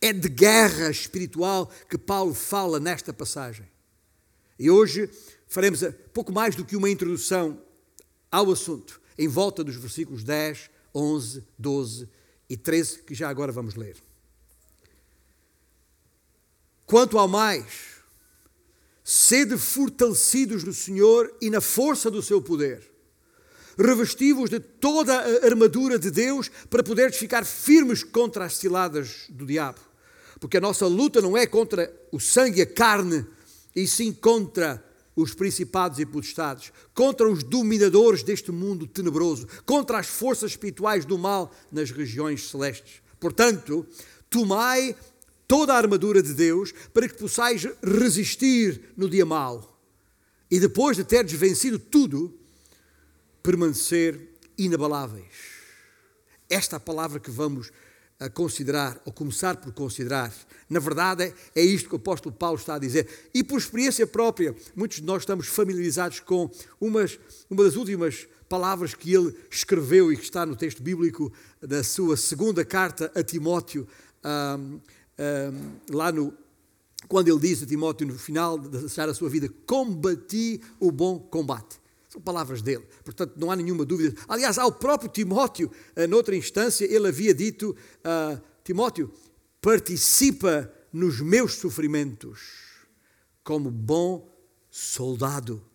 É 0.00 0.12
de 0.12 0.28
guerra 0.28 0.90
espiritual 0.90 1.70
que 1.88 1.96
Paulo 1.96 2.34
fala 2.34 2.80
nesta 2.80 3.12
passagem. 3.12 3.72
E 4.58 4.70
hoje 4.70 5.10
faremos 5.46 5.80
pouco 6.12 6.32
mais 6.32 6.54
do 6.54 6.64
que 6.64 6.76
uma 6.76 6.90
introdução 6.90 7.60
ao 8.30 8.50
assunto, 8.50 9.00
em 9.16 9.28
volta 9.28 9.62
dos 9.62 9.76
versículos 9.76 10.24
10, 10.24 10.70
11, 10.94 11.44
12 11.58 12.08
e 12.48 12.56
13, 12.56 13.02
que 13.02 13.14
já 13.14 13.28
agora 13.28 13.52
vamos 13.52 13.74
ler. 13.74 13.96
Quanto 16.86 17.18
ao 17.18 17.26
mais, 17.26 17.94
sede 19.02 19.56
fortalecidos 19.56 20.64
no 20.64 20.72
Senhor 20.72 21.34
e 21.40 21.50
na 21.50 21.60
força 21.60 22.10
do 22.10 22.22
seu 22.22 22.40
poder. 22.40 22.82
Revestivos 23.76 24.50
de 24.50 24.60
toda 24.60 25.14
a 25.14 25.46
armadura 25.46 25.98
de 25.98 26.10
Deus 26.10 26.48
para 26.70 26.82
poderes 26.82 27.16
ficar 27.16 27.44
firmes 27.44 28.04
contra 28.04 28.44
as 28.44 28.56
ciladas 28.56 29.24
do 29.28 29.44
diabo. 29.44 29.80
Porque 30.38 30.58
a 30.58 30.60
nossa 30.60 30.86
luta 30.86 31.20
não 31.20 31.36
é 31.36 31.46
contra 31.46 31.92
o 32.12 32.20
sangue 32.20 32.60
e 32.60 32.62
a 32.62 32.66
carne, 32.66 33.26
e 33.74 33.86
sim 33.86 34.12
contra 34.12 34.82
os 35.16 35.32
principados 35.32 35.98
e 35.98 36.06
potestades, 36.06 36.72
contra 36.92 37.28
os 37.28 37.42
dominadores 37.42 38.22
deste 38.22 38.50
mundo 38.50 38.86
tenebroso, 38.86 39.46
contra 39.64 39.98
as 39.98 40.06
forças 40.06 40.52
espirituais 40.52 41.04
do 41.04 41.16
mal 41.16 41.54
nas 41.70 41.90
regiões 41.90 42.48
celestes. 42.48 43.00
Portanto, 43.20 43.86
tomai 44.28 44.96
toda 45.46 45.72
a 45.72 45.76
armadura 45.76 46.22
de 46.22 46.34
Deus 46.34 46.72
para 46.92 47.08
que 47.08 47.16
possais 47.16 47.66
resistir 47.82 48.92
no 48.96 49.08
dia 49.08 49.24
mau 49.24 49.74
e 50.50 50.60
depois 50.60 50.96
de 50.96 51.04
teres 51.04 51.32
vencido 51.32 51.78
tudo, 51.78 52.32
permanecer 53.42 54.36
inabaláveis. 54.56 55.54
Esta 56.48 56.76
é 56.76 56.78
palavra 56.78 57.18
que 57.18 57.30
vamos 57.30 57.72
a 58.24 58.30
considerar, 58.30 58.98
ou 59.04 59.12
começar 59.12 59.58
por 59.58 59.70
considerar. 59.74 60.32
Na 60.70 60.80
verdade, 60.80 61.34
é 61.54 61.62
isto 61.62 61.90
que 61.90 61.94
o 61.94 61.98
apóstolo 61.98 62.34
Paulo 62.34 62.58
está 62.58 62.76
a 62.76 62.78
dizer. 62.78 63.06
E 63.34 63.44
por 63.44 63.58
experiência 63.58 64.06
própria, 64.06 64.56
muitos 64.74 64.96
de 64.96 65.04
nós 65.04 65.22
estamos 65.22 65.46
familiarizados 65.46 66.20
com 66.20 66.50
umas, 66.80 67.18
uma 67.50 67.64
das 67.64 67.76
últimas 67.76 68.26
palavras 68.48 68.94
que 68.94 69.12
ele 69.12 69.36
escreveu 69.50 70.10
e 70.10 70.16
que 70.16 70.22
está 70.22 70.46
no 70.46 70.56
texto 70.56 70.82
bíblico 70.82 71.30
da 71.60 71.84
sua 71.84 72.16
segunda 72.16 72.64
carta 72.64 73.12
a 73.14 73.22
Timóteo, 73.22 73.86
um, 74.24 74.80
um, 75.18 75.94
lá 75.94 76.10
no. 76.10 76.32
Quando 77.06 77.28
ele 77.28 77.40
diz 77.40 77.62
a 77.62 77.66
Timóteo 77.66 78.06
no 78.06 78.18
final 78.18 78.58
de 78.58 78.70
deixar 78.70 79.06
a 79.06 79.12
sua 79.12 79.28
vida: 79.28 79.50
Combati 79.66 80.62
o 80.80 80.90
bom 80.90 81.18
combate. 81.18 81.78
São 82.14 82.22
palavras 82.22 82.62
dele, 82.62 82.86
portanto 83.04 83.34
não 83.36 83.50
há 83.50 83.56
nenhuma 83.56 83.84
dúvida. 83.84 84.16
Aliás, 84.28 84.56
ao 84.56 84.70
próprio 84.70 85.10
Timóteo, 85.10 85.68
eh, 85.96 86.06
noutra 86.06 86.36
instância, 86.36 86.84
ele 86.84 87.08
havia 87.08 87.34
dito: 87.34 87.76
uh, 88.04 88.40
Timóteo, 88.62 89.12
participa 89.60 90.72
nos 90.92 91.20
meus 91.20 91.54
sofrimentos 91.54 92.38
como 93.42 93.68
bom 93.68 94.32
soldado 94.70 95.68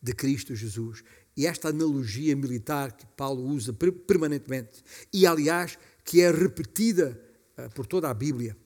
de 0.00 0.14
Cristo 0.14 0.54
Jesus. 0.54 1.04
E 1.36 1.46
esta 1.46 1.68
analogia 1.68 2.34
militar 2.34 2.96
que 2.96 3.04
Paulo 3.14 3.42
usa 3.44 3.74
permanentemente, 3.74 4.82
e 5.12 5.26
aliás, 5.26 5.78
que 6.02 6.22
é 6.22 6.30
repetida 6.30 7.20
uh, 7.58 7.68
por 7.74 7.86
toda 7.86 8.08
a 8.08 8.14
Bíblia, 8.14 8.56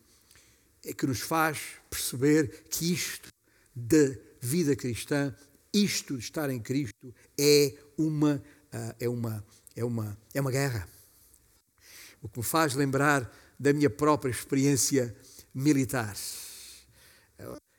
é 0.85 0.93
que 0.93 1.09
nos 1.09 1.19
faz 1.19 1.59
perceber 1.91 2.67
que 2.71 2.93
isto 2.93 3.31
da 3.75 4.17
vida 4.41 4.77
cristã 4.77 5.35
isto 5.73 6.17
de 6.17 6.25
estar 6.25 6.51
em 6.51 6.61
Cristo 6.61 7.15
é 7.39 7.75
uma, 7.97 8.37
uh, 8.37 8.95
é 8.99 9.09
uma, 9.09 9.45
é 9.77 9.85
uma, 9.85 10.19
é 10.35 10.41
uma 10.41 10.51
guerra. 10.51 10.89
O 12.23 12.29
que 12.29 12.39
me 12.39 12.45
faz 12.45 12.75
lembrar 12.75 13.31
da 13.59 13.73
minha 13.73 13.91
própria 13.91 14.31
experiência 14.31 15.15
militar. 15.55 16.17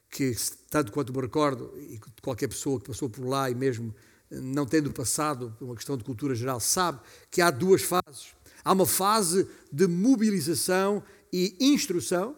Que, 0.10 0.36
tanto 0.70 0.92
quanto 0.92 1.14
me 1.14 1.22
recordo, 1.22 1.74
e 1.80 2.00
qualquer 2.22 2.48
pessoa 2.48 2.80
que 2.80 2.88
passou 2.88 3.10
por 3.10 3.26
lá 3.26 3.50
e 3.50 3.56
mesmo 3.56 3.96
não 4.30 4.66
tendo 4.66 4.92
passado 4.92 5.56
por 5.58 5.66
uma 5.66 5.76
questão 5.76 5.98
de 5.98 6.04
cultura 6.04 6.36
geral, 6.36 6.60
sabe 6.60 7.00
que 7.30 7.42
há 7.42 7.50
duas 7.50 7.82
fases. 7.82 8.34
Há 8.64 8.72
uma 8.74 8.86
fase 8.86 9.48
de 9.72 9.88
mobilização 9.88 11.04
e 11.34 11.56
instrução, 11.60 12.36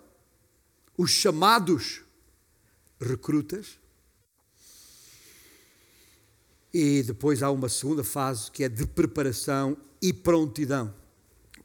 os 0.97 1.11
chamados 1.11 2.01
recrutas, 2.99 3.79
e 6.73 7.03
depois 7.03 7.43
há 7.43 7.51
uma 7.51 7.69
segunda 7.69 8.03
fase 8.03 8.49
que 8.49 8.63
é 8.63 8.69
de 8.69 8.87
preparação 8.87 9.77
e 10.01 10.11
prontidão. 10.11 10.93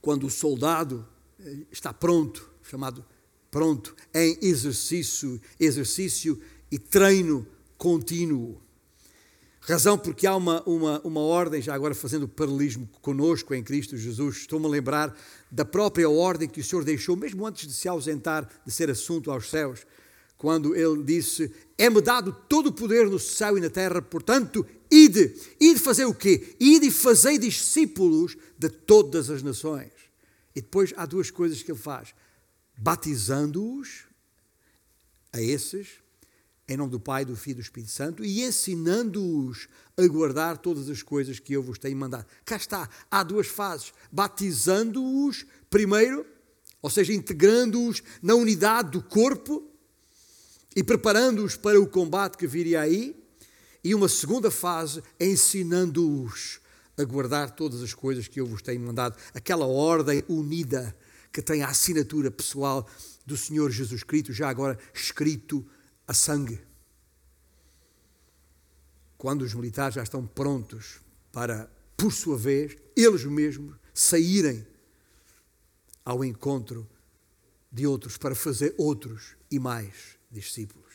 Quando 0.03 0.27
o 0.27 0.31
soldado 0.31 1.09
eh, 1.41 1.59
está 1.73 1.93
pronto, 1.93 2.51
chamado 2.63 3.05
pronto, 3.51 3.97
em 4.15 4.37
exercício, 4.43 5.41
exercício 5.59 6.39
e 6.71 6.79
treino 6.79 7.47
contínuo. 7.79 8.61
Razão 9.61 9.99
porque 9.99 10.27
há 10.27 10.35
uma, 10.37 10.63
uma, 10.63 11.01
uma 11.01 11.21
ordem, 11.21 11.61
já 11.61 11.75
agora 11.75 11.95
fazendo 11.95 12.29
paralelismo 12.29 12.89
conosco 13.03 13.55
em 13.55 13.63
Cristo 13.63 13.97
Jesus, 13.97 14.39
estou-me 14.39 14.67
a 14.67 14.69
lembrar 14.69 15.17
da 15.51 15.65
própria 15.65 16.09
ordem 16.09 16.49
que 16.49 16.61
o 16.61 16.65
Senhor 16.65 16.85
deixou, 16.85 17.17
mesmo 17.17 17.47
antes 17.47 17.67
de 17.67 17.75
se 17.75 17.89
ausentar 17.89 18.49
de 18.65 18.73
ser 18.73 18.91
assunto 18.91 19.31
aos 19.31 19.51
céus, 19.51 19.87
quando 20.39 20.75
ele 20.75 21.03
disse: 21.03 21.53
É-me 21.77 22.01
dado 22.01 22.33
todo 22.49 22.69
o 22.69 22.73
poder 22.73 23.11
no 23.11 23.19
céu 23.19 23.59
e 23.59 23.61
na 23.61 23.69
terra, 23.69 24.01
portanto, 24.01 24.65
ide. 24.91 25.35
Ide 25.61 25.81
fazer 25.81 26.05
o 26.05 26.15
quê? 26.15 26.57
Ide 26.61 26.87
e 26.87 27.39
discípulos 27.39 28.37
de 28.57 28.71
todas 28.71 29.29
as 29.29 29.43
nações. 29.43 29.91
E 30.55 30.63
depois 30.63 30.95
há 30.97 31.05
duas 31.05 31.31
coisas 31.31 31.63
que 31.63 31.73
ele 31.73 31.79
faz: 31.79 32.15
batizando-os 32.77 34.05
a 35.33 35.43
esses, 35.43 35.89
em 36.69 36.77
nome 36.77 36.93
do 36.93 37.01
Pai, 37.01 37.25
do 37.25 37.37
Filho 37.37 37.55
e 37.55 37.57
do 37.57 37.63
Espírito 37.63 37.91
Santo, 37.91 38.25
e 38.25 38.43
ensinando-os 38.43 39.69
a 39.97 40.07
guardar 40.07 40.57
todas 40.59 40.89
as 40.89 41.03
coisas 41.03 41.41
que 41.41 41.53
eu 41.53 41.63
vos 41.63 41.79
tenho 41.79 41.97
mandado. 41.97 42.27
Cá 42.45 42.57
está, 42.57 42.89
há 43.11 43.25
duas 43.25 43.49
fases: 43.49 43.93
batizando-os 44.13 45.45
primeiro, 45.69 46.25
ou 46.81 46.89
seja, 46.89 47.13
integrando-os 47.13 48.05
na 48.23 48.37
unidade 48.37 48.93
do 48.93 49.03
corpo 49.03 49.69
e 50.79 50.85
preparando-os 50.85 51.57
para 51.57 51.81
o 51.81 51.89
combate 51.89 52.39
que 52.39 52.47
viria 52.47 52.81
aí, 52.81 53.21
e 53.83 53.97
uma 53.97 54.09
segunda 54.09 54.49
fase 54.49 55.03
ensinando-os 55.19 56.61
a 56.97 57.03
guardar 57.03 57.51
todas 57.51 57.83
as 57.83 57.93
coisas 57.93 58.29
que 58.29 58.41
eu 58.41 58.47
vos 58.47 58.63
tenho 58.63 58.81
mandado, 58.81 59.19
aquela 59.35 59.67
ordem 59.67 60.23
unida 60.29 60.97
que 61.33 61.43
tem 61.43 61.65
a 61.65 61.69
assinatura 61.69 62.31
pessoal 62.31 62.89
do 63.27 63.37
Senhor 63.37 63.73
Jesus 63.73 64.05
Cristo, 64.05 64.33
já 64.33 64.49
agora 64.49 64.79
escrito 64.95 65.67
a 66.07 66.15
sangue. 66.15 66.61
Quando 69.17 69.43
os 69.43 69.55
militares 69.55 69.97
já 69.97 70.05
estão 70.05 70.25
prontos 70.25 71.01
para, 71.33 71.69
por 71.97 72.13
sua 72.13 72.39
vez, 72.39 72.77
eles 72.95 73.25
mesmos 73.25 73.75
saírem 73.93 74.65
ao 76.05 76.25
encontro 76.25 76.89
de 77.69 77.85
outros 77.85 78.17
para 78.17 78.37
fazer 78.37 78.77
outros 78.79 79.35
e 79.51 79.59
mais 79.59 80.18
discípulos. 80.31 80.89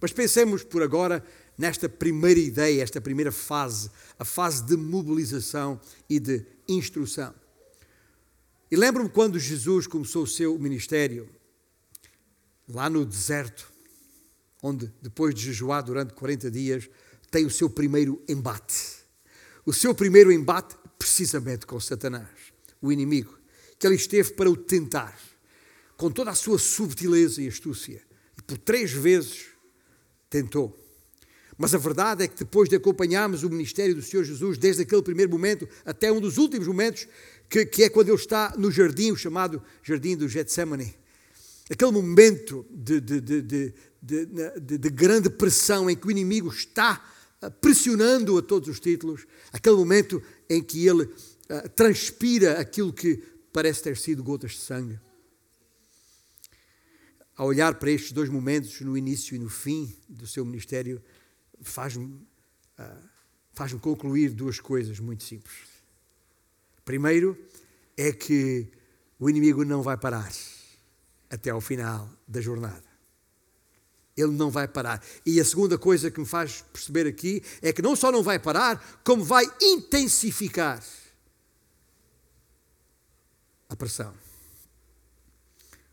Mas 0.00 0.12
pensemos 0.12 0.62
por 0.62 0.82
agora 0.82 1.24
nesta 1.56 1.88
primeira 1.88 2.38
ideia, 2.38 2.82
esta 2.82 3.00
primeira 3.00 3.32
fase, 3.32 3.90
a 4.18 4.24
fase 4.24 4.64
de 4.64 4.76
mobilização 4.76 5.80
e 6.08 6.20
de 6.20 6.46
instrução. 6.68 7.34
E 8.70 8.76
lembro-me 8.76 9.08
quando 9.08 9.38
Jesus 9.38 9.86
começou 9.86 10.22
o 10.22 10.26
seu 10.26 10.56
ministério, 10.58 11.28
lá 12.68 12.88
no 12.88 13.04
deserto, 13.04 13.72
onde 14.62 14.92
depois 15.02 15.34
de 15.34 15.42
jejuar 15.46 15.82
durante 15.82 16.12
40 16.12 16.50
dias, 16.50 16.88
tem 17.30 17.44
o 17.44 17.50
seu 17.50 17.68
primeiro 17.68 18.22
embate. 18.28 18.98
O 19.66 19.72
seu 19.72 19.94
primeiro 19.94 20.30
embate 20.30 20.76
precisamente 20.98 21.66
com 21.66 21.80
Satanás, 21.80 22.28
o 22.80 22.92
inimigo, 22.92 23.36
que 23.78 23.86
ele 23.86 23.96
esteve 23.96 24.32
para 24.32 24.50
o 24.50 24.56
tentar, 24.56 25.18
com 25.96 26.10
toda 26.10 26.30
a 26.30 26.34
sua 26.34 26.58
subtileza 26.58 27.42
e 27.42 27.48
astúcia 27.48 28.07
por 28.48 28.56
três 28.56 28.90
vezes 28.90 29.44
tentou. 30.30 30.74
Mas 31.58 31.74
a 31.74 31.78
verdade 31.78 32.24
é 32.24 32.28
que 32.28 32.38
depois 32.38 32.68
de 32.68 32.76
acompanharmos 32.76 33.42
o 33.42 33.50
ministério 33.50 33.94
do 33.94 34.00
Senhor 34.00 34.24
Jesus, 34.24 34.56
desde 34.56 34.82
aquele 34.82 35.02
primeiro 35.02 35.30
momento 35.30 35.68
até 35.84 36.10
um 36.10 36.20
dos 36.20 36.38
últimos 36.38 36.66
momentos 36.66 37.06
que, 37.48 37.66
que 37.66 37.84
é 37.84 37.90
quando 37.90 38.08
ele 38.08 38.16
está 38.16 38.54
no 38.56 38.70
jardim, 38.70 39.12
o 39.12 39.16
chamado 39.16 39.62
jardim 39.82 40.16
do 40.16 40.28
Getsemane. 40.28 40.94
Aquele 41.68 41.90
momento 41.90 42.64
de, 42.70 43.00
de, 43.00 43.20
de, 43.20 43.74
de, 44.78 44.90
grande 44.90 45.28
pressão 45.28 45.90
em 45.90 45.96
que 45.96 46.06
o 46.06 46.10
inimigo 46.10 46.48
está 46.48 47.04
ah, 47.42 47.50
pressionando 47.50 48.38
a 48.38 48.42
todos 48.42 48.68
os 48.70 48.80
títulos, 48.80 49.26
aquele 49.52 49.76
momento 49.76 50.22
em 50.48 50.62
que 50.62 50.86
ele 50.86 51.02
uh, 51.02 51.68
transpira 51.76 52.58
aquilo 52.58 52.92
que 52.92 53.22
parece 53.52 53.82
ter 53.82 53.96
sido 53.98 54.24
gotas 54.24 54.52
de 54.52 54.58
sangue. 54.58 54.98
Ao 57.38 57.46
olhar 57.46 57.76
para 57.76 57.88
estes 57.92 58.10
dois 58.10 58.28
momentos, 58.28 58.80
no 58.80 58.98
início 58.98 59.36
e 59.36 59.38
no 59.38 59.48
fim 59.48 59.96
do 60.08 60.26
seu 60.26 60.44
ministério, 60.44 61.00
faz-me 61.62 62.04
uh, 62.04 63.08
faz 63.52 63.72
concluir 63.74 64.30
duas 64.30 64.58
coisas 64.58 64.98
muito 64.98 65.22
simples. 65.22 65.56
Primeiro, 66.84 67.38
é 67.96 68.12
que 68.12 68.66
o 69.20 69.30
inimigo 69.30 69.64
não 69.64 69.82
vai 69.82 69.96
parar 69.96 70.32
até 71.30 71.50
ao 71.50 71.60
final 71.60 72.10
da 72.26 72.40
jornada. 72.40 72.88
Ele 74.16 74.32
não 74.32 74.50
vai 74.50 74.66
parar. 74.66 75.00
E 75.24 75.40
a 75.40 75.44
segunda 75.44 75.78
coisa 75.78 76.10
que 76.10 76.18
me 76.18 76.26
faz 76.26 76.64
perceber 76.72 77.06
aqui 77.06 77.40
é 77.62 77.72
que 77.72 77.80
não 77.80 77.94
só 77.94 78.10
não 78.10 78.22
vai 78.22 78.40
parar, 78.40 79.00
como 79.04 79.22
vai 79.22 79.44
intensificar 79.62 80.82
a 83.68 83.76
pressão. 83.76 84.12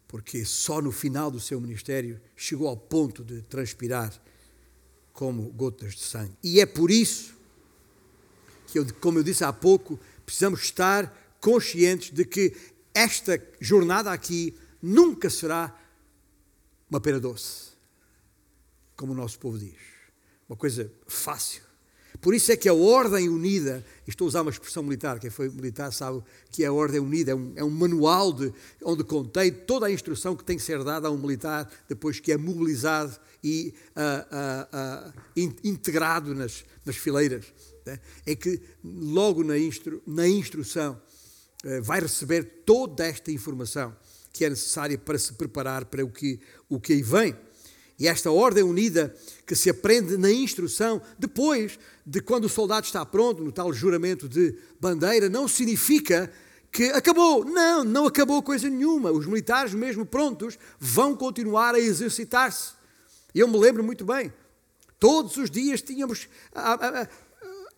Porque 0.08 0.46
só 0.46 0.82
no 0.82 0.92
final 0.92 1.32
do 1.32 1.40
seu 1.40 1.60
ministério 1.60 2.22
chegou 2.36 2.68
ao 2.68 2.78
ponto 2.78 3.24
de 3.24 3.42
transpirar 3.42 4.14
como 5.12 5.50
gotas 5.52 5.96
de 5.96 6.02
sangue. 6.02 6.36
E 6.44 6.60
é 6.60 6.66
por 6.66 6.92
isso 6.92 7.36
que, 8.68 8.80
eu, 8.80 8.86
como 8.96 9.20
eu 9.20 9.24
disse 9.24 9.44
há 9.44 9.52
pouco, 9.52 10.00
precisamos 10.26 10.62
estar 10.62 11.36
conscientes 11.40 12.12
de 12.12 12.26
que 12.26 12.56
esta 12.94 13.42
jornada 13.60 14.12
aqui 14.12 14.58
nunca 14.82 15.30
será 15.30 15.78
uma 16.90 17.02
pera 17.02 17.20
doce, 17.20 17.72
como 18.96 19.12
o 19.12 19.16
nosso 19.16 19.40
povo 19.40 19.58
diz. 19.58 19.76
Uma 20.48 20.56
coisa 20.56 20.92
fácil. 21.08 21.64
Por 22.25 22.34
isso 22.34 22.51
é 22.51 22.58
que 22.58 22.67
a 22.67 22.74
ordem 22.74 23.29
unida, 23.29 23.86
estou 24.08 24.25
a 24.25 24.29
usar 24.29 24.41
uma 24.41 24.50
expressão 24.50 24.82
militar, 24.82 25.20
quem 25.20 25.29
foi 25.29 25.48
militar 25.48 25.94
sabe 25.94 26.24
que 26.50 26.65
a 26.65 26.74
ordem 26.74 27.00
unida 27.00 27.34
é 27.34 27.36
um, 27.36 27.53
é 27.55 27.63
um 27.63 27.70
manual 27.70 28.34
de, 28.34 28.51
onde 28.84 29.03
contém 29.03 29.53
toda 29.53 29.86
a 29.86 29.91
instrução 29.91 30.36
que 30.36 30.44
tem 30.44 30.58
que 30.58 30.63
ser 30.63 30.84
dada 30.84 31.08
a 31.08 31.12
um 31.12 31.20
militar 31.20 31.72
depois 31.88 32.20
que 32.20 32.32
é 32.32 32.38
mobilizado 32.38 33.15
e 33.44 33.75
uh, 33.96 35.05
uh, 35.05 35.12
uh, 35.12 35.53
integrado 35.63 36.34
nas, 36.34 36.65
nas 36.84 36.96
fileiras. 36.96 37.46
Né? 37.86 38.00
É 38.25 38.36
que 38.36 38.60
logo 38.84 39.44
na, 39.44 39.60
instru, 39.60 40.01
na 40.08 40.27
instrução 40.27 41.00
eh, 41.63 41.79
vai 41.79 42.00
receber 42.00 42.63
toda 42.65 43.05
esta 43.05 43.32
informação 43.32 43.96
que 44.34 44.46
é 44.46 44.50
necessária 44.50 44.98
para 44.98 45.20
se 45.20 45.32
preparar 45.34 45.86
para 45.86 46.03
o 46.03 46.10
que, 46.10 46.39
o 46.67 46.79
que 46.79 46.94
aí 46.94 47.03
vem. 47.03 47.36
E 47.98 48.08
esta 48.08 48.30
ordem 48.30 48.64
unida 48.64 49.16
que 49.46 49.56
se 49.56 49.70
aprende 49.70 50.18
na 50.18 50.30
instrução, 50.30 51.02
depois 51.18 51.80
de 52.06 52.22
quando 52.22 52.46
o 52.46 52.50
soldado 52.50 52.86
está 52.86 53.06
pronto, 53.06 53.44
no 53.44 53.52
tal 53.52 53.72
juramento 53.72 54.28
de 54.28 54.56
bandeira, 54.80 55.30
não 55.30 55.48
significa 55.48 56.32
que 56.72 56.90
acabou. 56.90 57.46
Não, 57.46 57.84
não 57.86 58.06
acabou 58.06 58.44
coisa 58.44 58.70
nenhuma. 58.70 59.12
Os 59.12 59.25
militares, 59.25 59.74
mesmo 59.74 60.06
prontos, 60.06 60.60
vão 60.78 61.16
continuar 61.16 61.74
a 61.74 61.80
exercitar-se. 61.80 62.74
Eu 63.34 63.48
me 63.48 63.58
lembro 63.58 63.84
muito 63.84 64.04
bem. 64.04 64.32
Todos 65.00 65.38
os 65.38 65.50
dias 65.50 65.82
tínhamos. 65.82 66.28
A, 66.54 66.74
a, 66.74 67.02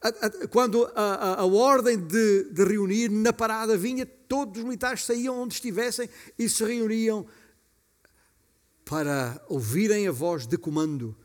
a, 0.01 0.47
quando 0.49 0.89
a, 0.95 1.45
ordem 1.45 1.97
de, 1.97 2.45
de 2.45 2.63
reunir 2.63 3.09
na 3.09 3.31
parada 3.31 3.77
vinha, 3.77 4.05
todos 4.05 4.59
os 4.59 4.63
militares 4.63 5.05
saíam 5.05 5.39
onde 5.41 5.53
estivessem 5.55 6.09
e 6.37 6.49
se 6.49 6.63
reuniam 6.63 7.25
para 8.87 9.43
ouvirem 9.49 10.07
a 10.07 10.11
voz 10.11 10.47
de 10.47 10.57
comando 10.57 11.15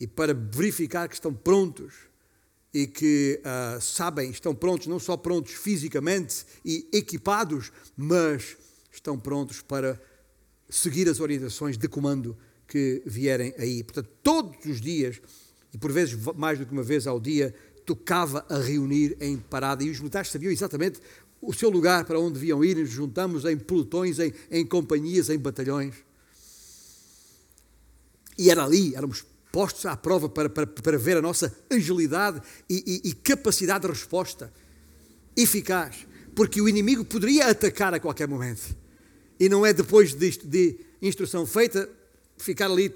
e 0.00 0.06
para 0.06 0.32
verificar 0.32 1.06
que 1.08 1.14
estão 1.14 1.32
prontos 1.32 1.92
e 2.72 2.86
que 2.86 3.38
uh, 3.44 3.80
sabem, 3.80 4.30
estão 4.30 4.54
prontos, 4.54 4.86
não 4.86 4.98
só 4.98 5.14
prontos 5.14 5.52
fisicamente 5.52 6.46
e 6.64 6.88
equipados, 6.90 7.70
mas 7.94 8.56
estão 8.90 9.18
prontos 9.18 9.60
para 9.60 10.00
seguir 10.70 11.06
as 11.06 11.20
orientações 11.20 11.76
de 11.76 11.86
comando 11.86 12.34
que 12.66 13.02
vierem 13.04 13.54
aí. 13.58 13.84
Portanto, 13.84 14.08
todos 14.22 14.64
os 14.64 14.80
dias, 14.80 15.20
e 15.72 15.76
por 15.76 15.92
vezes 15.92 16.16
mais 16.34 16.58
do 16.58 16.64
que 16.64 16.72
uma 16.72 16.82
vez 16.82 17.06
ao 17.06 17.20
dia, 17.20 17.54
tocava 17.84 18.46
a 18.48 18.58
reunir 18.58 19.18
em 19.20 19.36
parada 19.36 19.84
e 19.84 19.90
os 19.90 19.98
militares 19.98 20.30
sabiam 20.30 20.50
exatamente 20.50 20.98
o 21.42 21.52
seu 21.52 21.68
lugar 21.68 22.06
para 22.06 22.18
onde 22.18 22.34
deviam 22.34 22.64
ir, 22.64 22.76
nos 22.76 22.88
juntamos 22.88 23.44
em 23.44 23.58
pelotões, 23.58 24.18
em, 24.18 24.32
em 24.50 24.64
companhias, 24.64 25.28
em 25.28 25.38
batalhões. 25.38 25.94
E 28.38 28.50
era 28.50 28.64
ali, 28.64 28.94
éramos 28.94 29.24
postos 29.50 29.84
à 29.86 29.96
prova 29.96 30.28
para, 30.28 30.48
para, 30.48 30.66
para 30.66 30.98
ver 30.98 31.18
a 31.18 31.22
nossa 31.22 31.54
agilidade 31.70 32.40
e, 32.68 33.02
e, 33.04 33.10
e 33.10 33.12
capacidade 33.12 33.82
de 33.82 33.92
resposta 33.92 34.52
eficaz. 35.36 36.06
Porque 36.34 36.60
o 36.60 36.68
inimigo 36.68 37.04
poderia 37.04 37.48
atacar 37.48 37.92
a 37.92 38.00
qualquer 38.00 38.26
momento. 38.26 38.74
E 39.38 39.48
não 39.48 39.66
é 39.66 39.72
depois 39.72 40.14
de, 40.14 40.30
de 40.38 40.78
instrução 41.02 41.44
feita 41.44 41.88
ficar 42.38 42.66
ali 42.66 42.94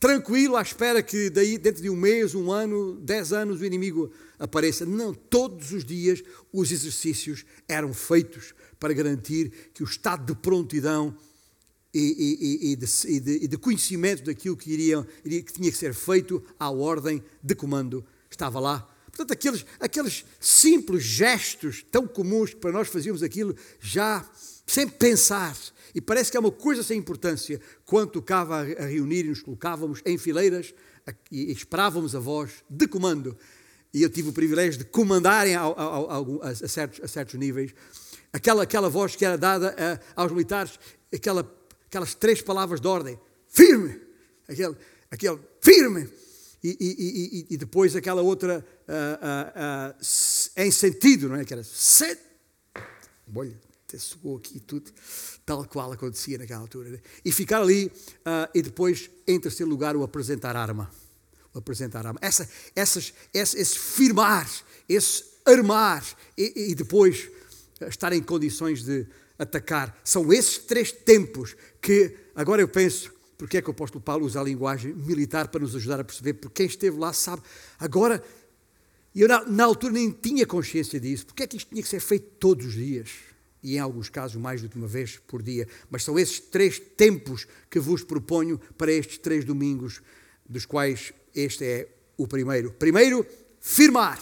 tranquilo 0.00 0.56
à 0.56 0.62
espera 0.62 1.00
que 1.00 1.30
daí 1.30 1.56
dentro 1.56 1.80
de 1.80 1.88
um 1.88 1.94
mês, 1.94 2.34
um 2.34 2.50
ano, 2.50 2.96
dez 3.00 3.32
anos 3.32 3.60
o 3.60 3.64
inimigo 3.64 4.12
apareça. 4.36 4.84
Não, 4.84 5.14
todos 5.14 5.70
os 5.70 5.84
dias 5.84 6.22
os 6.52 6.72
exercícios 6.72 7.44
eram 7.68 7.94
feitos 7.94 8.52
para 8.80 8.92
garantir 8.92 9.52
que 9.72 9.82
o 9.82 9.86
estado 9.86 10.26
de 10.26 10.40
prontidão 10.40 11.16
e, 11.94 12.00
e, 12.62 12.72
e, 12.72 12.76
de, 12.76 13.20
de, 13.20 13.48
de, 13.48 13.58
conhecimento 13.58 14.24
daquilo 14.24 14.56
que, 14.56 14.72
iriam, 14.72 15.06
que 15.22 15.52
tinha 15.52 15.70
que 15.70 15.76
ser 15.76 15.92
feito 15.92 16.42
à 16.58 16.70
ordem 16.70 17.22
de 17.42 17.54
comando 17.54 18.04
estava 18.32 18.58
lá. 18.58 18.88
Portanto, 19.06 19.32
aqueles, 19.32 19.66
aqueles 19.78 20.24
simples 20.40 21.04
gestos 21.04 21.84
tão 21.90 22.06
comuns 22.06 22.50
que 22.50 22.56
para 22.56 22.72
nós 22.72 22.88
fazíamos 22.88 23.22
aquilo 23.22 23.54
já 23.78 24.28
sem 24.66 24.88
pensar. 24.88 25.56
E 25.94 26.00
parece 26.00 26.30
que 26.30 26.36
é 26.36 26.40
uma 26.40 26.50
coisa 26.50 26.82
sem 26.82 26.98
importância. 26.98 27.60
Quando 27.84 28.12
tocava 28.12 28.60
a 28.60 28.86
reunir 28.86 29.26
e 29.26 29.28
nos 29.28 29.42
colocávamos 29.42 30.00
em 30.06 30.16
fileiras 30.16 30.74
e 31.30 31.52
esperávamos 31.52 32.14
a 32.14 32.18
voz 32.18 32.50
de 32.70 32.88
comando. 32.88 33.36
E 33.92 34.02
eu 34.02 34.08
tive 34.08 34.30
o 34.30 34.32
privilégio 34.32 34.78
de 34.78 34.86
comandarem 34.86 35.54
a, 35.54 35.60
a, 35.60 35.66
a, 35.66 36.48
a 36.48 36.54
certos, 36.54 37.10
certos, 37.10 37.34
níveis. 37.38 37.74
Aquela, 38.32 38.62
aquela 38.62 38.88
voz 38.88 39.14
que 39.14 39.26
era 39.26 39.36
dada 39.36 40.00
aos 40.16 40.32
militares, 40.32 40.78
aquela 41.12 41.44
aquelas 41.92 42.14
três 42.14 42.40
palavras 42.40 42.80
de 42.80 42.88
ordem: 42.88 43.20
firme, 43.48 44.00
aquele, 44.48 44.74
aquele 45.10 45.38
firme, 45.60 46.08
e, 46.64 46.70
e, 46.80 47.46
e, 47.50 47.54
e 47.54 47.56
depois 47.58 47.94
aquela 47.94 48.22
outra 48.22 48.64
uh, 48.88 48.92
uh, 48.92 50.00
uh, 50.00 50.62
em 50.62 50.70
sentido, 50.70 51.28
não 51.28 51.36
é? 51.36 51.44
Que 51.44 51.52
era 51.52 51.62
set. 51.62 52.18
Olha, 53.34 53.54
até 53.86 53.98
soou 53.98 54.38
aqui 54.38 54.58
tudo, 54.58 54.90
tal 55.44 55.66
qual 55.66 55.92
acontecia 55.92 56.38
naquela 56.38 56.60
altura. 56.60 56.90
Né? 56.90 57.00
E 57.24 57.30
ficar 57.30 57.60
ali, 57.60 57.90
e 58.54 58.62
depois, 58.62 59.10
em 59.26 59.40
terceiro 59.40 59.70
lugar, 59.70 59.96
o 59.96 60.02
apresentar 60.02 60.56
arma. 60.56 60.90
O 61.54 61.58
apresentar 61.58 62.06
arma. 62.06 62.18
Essa, 62.22 62.48
essas, 62.74 63.12
esse, 63.32 63.58
esse 63.58 63.78
firmar, 63.78 64.50
esse 64.88 65.24
armar, 65.46 66.04
e, 66.36 66.70
e 66.70 66.74
depois 66.74 67.30
estar 67.88 68.12
em 68.12 68.22
condições 68.22 68.82
de 68.82 69.06
atacar. 69.38 69.98
São 70.04 70.32
esses 70.32 70.58
três 70.58 70.92
tempos 70.92 71.56
que, 71.82 72.16
agora 72.34 72.62
eu 72.62 72.68
penso, 72.68 73.12
porque 73.36 73.56
é 73.56 73.62
que 73.62 73.68
o 73.68 73.72
apóstolo 73.72 74.00
Paulo 74.00 74.24
usa 74.24 74.40
a 74.40 74.44
linguagem 74.44 74.94
militar 74.94 75.48
para 75.48 75.60
nos 75.60 75.74
ajudar 75.74 75.98
a 75.98 76.04
perceber, 76.04 76.34
porque 76.34 76.62
quem 76.62 76.66
esteve 76.66 76.96
lá 76.96 77.12
sabe. 77.12 77.42
Agora, 77.76 78.22
eu 79.14 79.26
na, 79.26 79.44
na 79.44 79.64
altura 79.64 79.92
nem 79.92 80.10
tinha 80.10 80.46
consciência 80.46 81.00
disso, 81.00 81.26
porque 81.26 81.42
é 81.42 81.46
que 81.46 81.56
isto 81.56 81.68
tinha 81.68 81.82
que 81.82 81.88
ser 81.88 82.00
feito 82.00 82.26
todos 82.38 82.66
os 82.66 82.74
dias? 82.74 83.10
E 83.60 83.74
em 83.74 83.78
alguns 83.80 84.08
casos 84.08 84.40
mais 84.40 84.62
do 84.62 84.68
que 84.68 84.76
uma 84.76 84.86
vez 84.86 85.18
por 85.26 85.42
dia. 85.42 85.66
Mas 85.90 86.04
são 86.04 86.18
esses 86.18 86.38
três 86.38 86.78
tempos 86.78 87.46
que 87.68 87.80
vos 87.80 88.04
proponho 88.04 88.58
para 88.78 88.92
estes 88.92 89.18
três 89.18 89.44
domingos, 89.44 90.00
dos 90.48 90.64
quais 90.64 91.12
este 91.34 91.64
é 91.64 91.88
o 92.16 92.28
primeiro. 92.28 92.72
Primeiro, 92.72 93.26
firmar. 93.60 94.20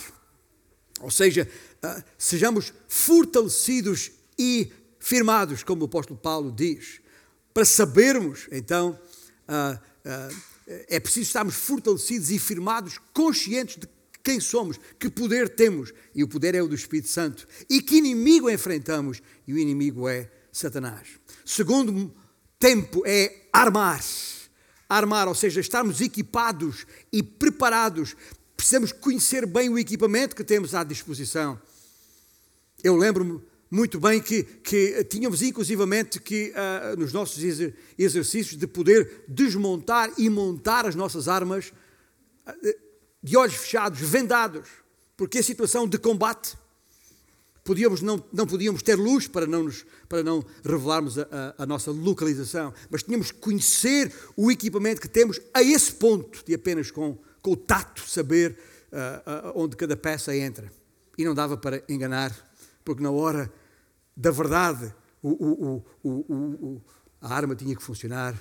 Ou 1.01 1.11
seja, 1.11 1.49
uh, 1.85 2.03
sejamos 2.19 2.73
fortalecidos 2.89 4.13
e 4.39 4.73
firmados, 4.99 5.63
como 5.63 5.83
o 5.83 5.87
apóstolo 5.87 6.19
Paulo 6.19 6.53
diz. 6.53 7.00
Para 7.53 7.65
sabermos, 7.65 8.49
então, 8.51 8.99
uh, 9.49 9.77
uh, 9.77 10.37
é 10.89 11.01
preciso 11.01 11.27
estarmos 11.27 11.55
fortalecidos 11.55 12.31
e 12.31 12.39
firmados, 12.39 12.99
conscientes 13.13 13.77
de 13.77 13.89
quem 14.23 14.39
somos, 14.39 14.79
que 14.99 15.09
poder 15.11 15.49
temos, 15.49 15.93
e 16.15 16.23
o 16.23 16.29
poder 16.29 16.55
é 16.55 16.63
o 16.63 16.69
do 16.69 16.75
Espírito 16.75 17.09
Santo, 17.09 17.47
e 17.69 17.81
que 17.81 17.97
inimigo 17.97 18.51
enfrentamos, 18.51 19.23
e 19.47 19.53
o 19.53 19.59
inimigo 19.59 20.09
é 20.09 20.31
Satanás. 20.53 21.09
Segundo 21.45 22.15
tempo 22.59 23.03
é 23.07 23.49
armar. 23.53 24.01
Armar, 24.89 25.29
ou 25.29 25.35
seja, 25.35 25.61
estarmos 25.61 26.01
equipados 26.01 26.87
e 27.13 27.23
preparados. 27.23 28.17
Precisamos 28.57 28.93
conhecer 28.93 29.47
bem 29.47 29.69
o 29.69 29.79
equipamento 29.79 30.37
que 30.37 30.45
temos 30.45 30.75
à 30.75 30.85
disposição. 30.85 31.61
Eu 32.83 32.97
lembro-me 32.97 33.41
muito 33.71 34.01
bem 34.01 34.21
que, 34.21 34.43
que 34.43 35.05
tínhamos 35.05 35.43
inclusivamente 35.43 36.21
que 36.21 36.53
uh, 36.53 36.99
nos 36.99 37.13
nossos 37.13 37.41
exercícios 37.97 38.59
de 38.59 38.67
poder 38.67 39.25
desmontar 39.29 40.11
e 40.19 40.29
montar 40.29 40.87
as 40.87 40.97
nossas 40.97 41.29
armas 41.29 41.73
uh, 42.47 42.53
de 43.23 43.37
olhos 43.37 43.55
fechados, 43.55 44.01
vendados, 44.01 44.69
porque 45.17 45.39
a 45.39 45.43
situação 45.43 45.87
de 45.87 45.99
combate 45.99 46.59
podíamos 47.63 48.03
não, 48.03 48.25
não 48.33 48.47
podíamos 48.47 48.83
ter 48.83 48.97
luz 48.97 49.29
para 49.29 49.47
não, 49.47 49.65
nos, 49.65 49.87
para 50.09 50.23
não 50.25 50.45
revelarmos 50.65 51.19
a, 51.19 51.55
a, 51.59 51.63
a, 51.63 51.67
nossa 51.67 51.93
localização, 51.93 52.75
mas 52.91 53.05
tínhamos 53.05 53.31
que 53.31 53.39
conhecer 53.39 54.13
o 54.37 54.51
equipamento 54.51 55.01
que 55.01 55.09
temos 55.09 55.41
a 55.55 55.63
esse 55.63 55.93
ponto 55.93 56.45
de 56.45 56.55
apenas 56.55 56.91
com, 56.91 57.17
com 57.41 57.53
o 57.53 57.57
tato 57.57 58.03
saber 58.09 58.59
uh, 58.91 59.53
onde 59.55 59.77
cada 59.77 59.97
peça 59.97 60.35
entra. 60.35 60.73
E 61.17 61.25
não 61.25 61.35
dava 61.35 61.57
para 61.57 61.83
enganar, 61.89 62.35
porque 62.85 63.03
na 63.03 63.11
hora 63.11 63.53
da 64.21 64.31
verdade, 64.31 64.95
o, 65.23 65.83
o, 66.05 66.83
a 67.23 67.35
arma 67.35 67.57
tinha 67.57 67.75
que 67.75 67.83
funcionar, 67.83 68.39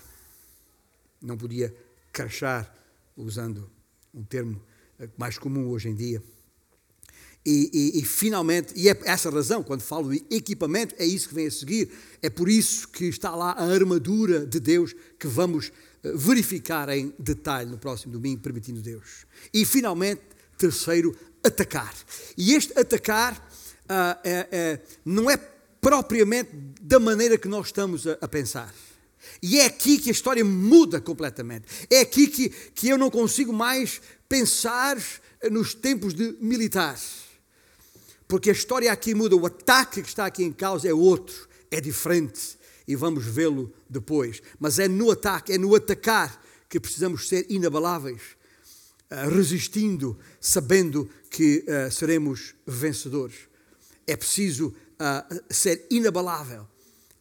não 1.22 1.38
podia 1.38 1.74
crachar, 2.12 2.70
usando 3.15 3.72
um 4.13 4.24
termo 4.24 4.62
eh, 5.00 5.10
mais 5.18 5.38
comum 5.38 5.70
hoje 5.70 5.88
em 5.88 5.96
dia. 5.96 6.22
E, 7.46 7.70
e, 7.74 8.00
e, 8.00 8.04
finalmente, 8.04 8.74
e 8.76 8.89
é 8.89 9.00
essa 9.06 9.30
razão, 9.30 9.63
quando 9.63 9.82
falo 9.82 10.12
de 10.12 10.22
equipamento, 10.30 10.96
é 10.98 11.06
isso 11.06 11.30
que 11.30 11.36
vem 11.36 11.48
a 11.48 11.52
seguir. 11.52 11.89
É 12.22 12.30
por 12.30 12.50
isso 12.50 12.89
que 12.89 13.06
está 13.06 13.34
lá 13.34 13.52
a 13.52 13.63
armadura 13.63 14.46
de 14.46 14.60
Deus 14.60 14.94
que 15.18 15.28
vamos 15.28 15.72
eh, 16.04 16.12
verificar 16.13 16.89
em 16.89 17.13
detalhe 17.18 17.70
no 17.70 17.78
próximo 17.78 18.12
domingo, 18.12 18.42
permitindo 18.42 18.82
Deus. 18.82 19.26
E 19.54 19.65
finalmente, 19.65 20.24
terceiro, 20.58 21.15
atacar. 21.42 21.96
E 22.38 22.54
este 22.54 22.78
atacar 22.78 23.34
uh, 23.86 24.20
é, 24.26 24.48
é, 24.52 24.82
não 25.06 25.30
é 25.30 25.38
propriamente 25.82 26.50
da 26.82 27.00
maneira 27.00 27.38
que 27.38 27.48
nós 27.48 27.68
estamos 27.68 28.06
a, 28.08 28.18
a, 28.22 28.28
pensar. 28.28 28.74
E 29.42 29.60
é 29.60 29.65
aqui 29.65 29.98
que 29.98 30.10
a 30.10 30.12
história 30.12 30.44
muda 30.44 31.00
completamente. 31.02 31.65
É 31.89 32.02
aqui 32.02 32.28
que, 32.28 32.50
que 32.50 32.89
eu 32.89 32.98
não 32.98 33.10
consigo 33.10 33.52
mais 33.54 34.02
pensar 34.28 34.98
nos 35.52 35.74
tempos 35.74 36.13
de 36.13 36.36
militares. 36.39 37.30
Porque 38.28 38.50
a 38.50 38.54
história 38.54 38.92
aqui 38.92 39.15
muda, 39.15 39.36
o 39.36 39.46
ataque 39.46 40.02
que 40.02 40.08
está 40.08 40.26
aqui 40.26 40.44
em 40.44 40.52
causa 40.52 40.88
é 40.88 40.94
outro, 40.94 41.48
é 41.72 41.82
diferente. 41.82 42.58
E 42.88 42.96
vamos 42.96 43.26
vê-lo 43.26 43.74
depois. 43.89 44.42
Mas 44.60 44.80
é 44.80 44.88
no 44.88 45.12
ataque, 45.12 45.54
é 45.54 45.58
no 45.58 45.74
atacar 45.76 46.44
que 46.70 46.80
precisamos 46.80 47.28
ser 47.28 47.48
inabaláveis, 47.50 48.22
uh, 49.12 49.30
resistindo, 49.30 50.18
sabendo 50.39 51.10
que 51.30 51.65
uh, 51.68 51.92
seremos 51.92 52.54
vencedores. 52.65 53.36
É 54.06 54.15
preciso 54.15 54.74
uh, 55.00 55.54
ser 55.54 55.88
inabalável. 55.90 56.68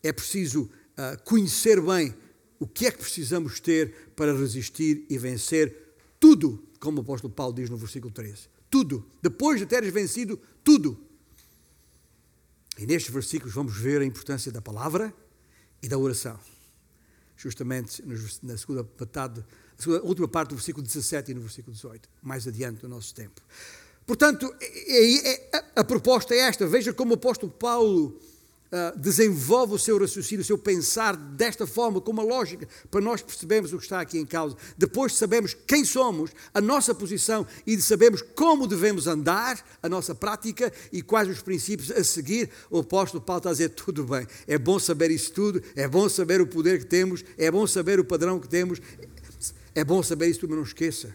É 0.03 0.13
preciso 0.13 0.63
uh, 0.63 1.23
conhecer 1.25 1.81
bem 1.81 2.15
o 2.59 2.67
que 2.67 2.87
é 2.87 2.91
que 2.91 2.99
precisamos 2.99 3.61
ter 3.61 4.13
para 4.17 4.37
resistir 4.37 5.07
e 5.09 5.17
vencer 5.17 5.95
tudo, 6.19 6.63
como 6.81 6.99
o 6.99 7.01
apóstolo 7.03 7.33
Paulo 7.33 7.55
diz 7.55 7.71
no 7.71 7.77
versículo 7.77 8.13
13. 8.13 8.49
Tudo. 8.69 9.07
Depois 9.23 9.61
de 9.61 9.67
teres 9.67 9.93
vencido 9.93 10.39
tudo. 10.65 10.99
E 12.77 12.87
nestes 12.87 13.13
versículos 13.13 13.55
vamos 13.55 13.77
ver 13.77 14.01
a 14.01 14.05
importância 14.05 14.53
da 14.53 14.61
palavra 14.61 15.15
e 15.83 15.89
da 15.89 15.99
oração. 15.99 16.39
Justamente 17.37 18.03
na 18.43 18.57
segunda 18.57 18.89
metade, 18.99 19.41
na 19.41 19.83
segunda, 19.83 20.03
última 20.03 20.27
parte 20.29 20.51
do 20.51 20.57
versículo 20.57 20.85
17 20.85 21.31
e 21.31 21.35
no 21.35 21.41
versículo 21.41 21.75
18, 21.75 22.09
mais 22.23 22.47
adiante 22.47 22.81
do 22.81 22.89
nosso 22.89 23.15
tempo. 23.15 23.41
Portanto, 24.09 24.51
é, 24.59 25.33
é, 25.33 25.65
a 25.77 25.85
proposta 25.85 26.35
é 26.35 26.39
esta. 26.39 26.67
Veja 26.67 26.95
como 26.95 27.11
o 27.11 27.15
apóstolo 27.17 27.53
Paulo 27.53 28.19
uh, 28.73 28.99
desenvolve 28.99 29.75
o 29.75 29.79
seu 29.79 29.99
raciocínio, 29.99 30.41
o 30.41 30.47
seu 30.47 30.57
pensar 30.57 31.15
desta 31.15 31.67
forma, 31.67 32.01
com 32.01 32.11
uma 32.11 32.23
lógica, 32.23 32.67
para 32.91 33.03
nós 33.03 33.21
percebermos 33.21 33.71
o 33.75 33.77
que 33.77 33.83
está 33.83 34.01
aqui 34.01 34.19
em 34.19 34.25
causa. 34.25 34.57
Depois 34.79 35.13
de 35.13 35.19
sabermos 35.19 35.55
quem 35.67 35.85
somos, 35.85 36.31
a 36.55 36.61
nossa 36.63 36.95
posição 36.95 37.47
e 37.67 37.77
de 37.77 37.83
sabermos 37.83 38.23
como 38.23 38.67
devemos 38.67 39.07
andar, 39.07 39.63
a 39.83 39.91
nossa 39.91 40.15
prática 40.15 40.73
e 40.91 41.03
quais 41.03 41.29
os 41.29 41.43
princípios 41.43 41.91
a 41.91 42.03
seguir, 42.03 42.49
o 42.71 42.79
apóstolo 42.79 43.23
Paulo 43.23 43.41
está 43.41 43.51
a 43.51 43.53
dizer: 43.53 43.69
tudo 43.69 44.05
bem, 44.05 44.27
é 44.47 44.57
bom 44.57 44.79
saber 44.79 45.11
isso 45.11 45.35
tudo, 45.35 45.63
é 45.77 45.87
bom 45.87 46.09
saber 46.09 46.41
o 46.41 46.47
poder 46.47 46.79
que 46.79 46.87
temos, 46.87 47.23
é 47.37 47.51
bom 47.51 47.67
saber 47.67 48.01
o 48.01 48.05
padrão 48.07 48.41
que 48.41 48.49
temos, 48.49 48.81
é 49.75 49.85
bom 49.85 50.03
saber 50.03 50.29
isso 50.29 50.41
tudo, 50.41 50.49
mas 50.53 50.59
não 50.61 50.65
esqueça 50.65 51.15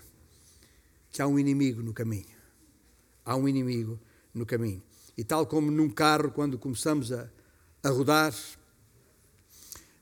que 1.11 1.23
há 1.23 1.27
um 1.27 1.39
inimigo 1.39 1.81
no 1.81 1.91
caminho 1.91 2.32
há 3.25 3.35
um 3.35 3.47
inimigo 3.47 3.99
no 4.33 4.45
caminho. 4.45 4.81
E 5.17 5.23
tal 5.23 5.45
como 5.45 5.69
num 5.69 5.89
carro, 5.89 6.31
quando 6.31 6.57
começamos 6.57 7.11
a, 7.11 7.29
a 7.83 7.89
rodar, 7.89 8.33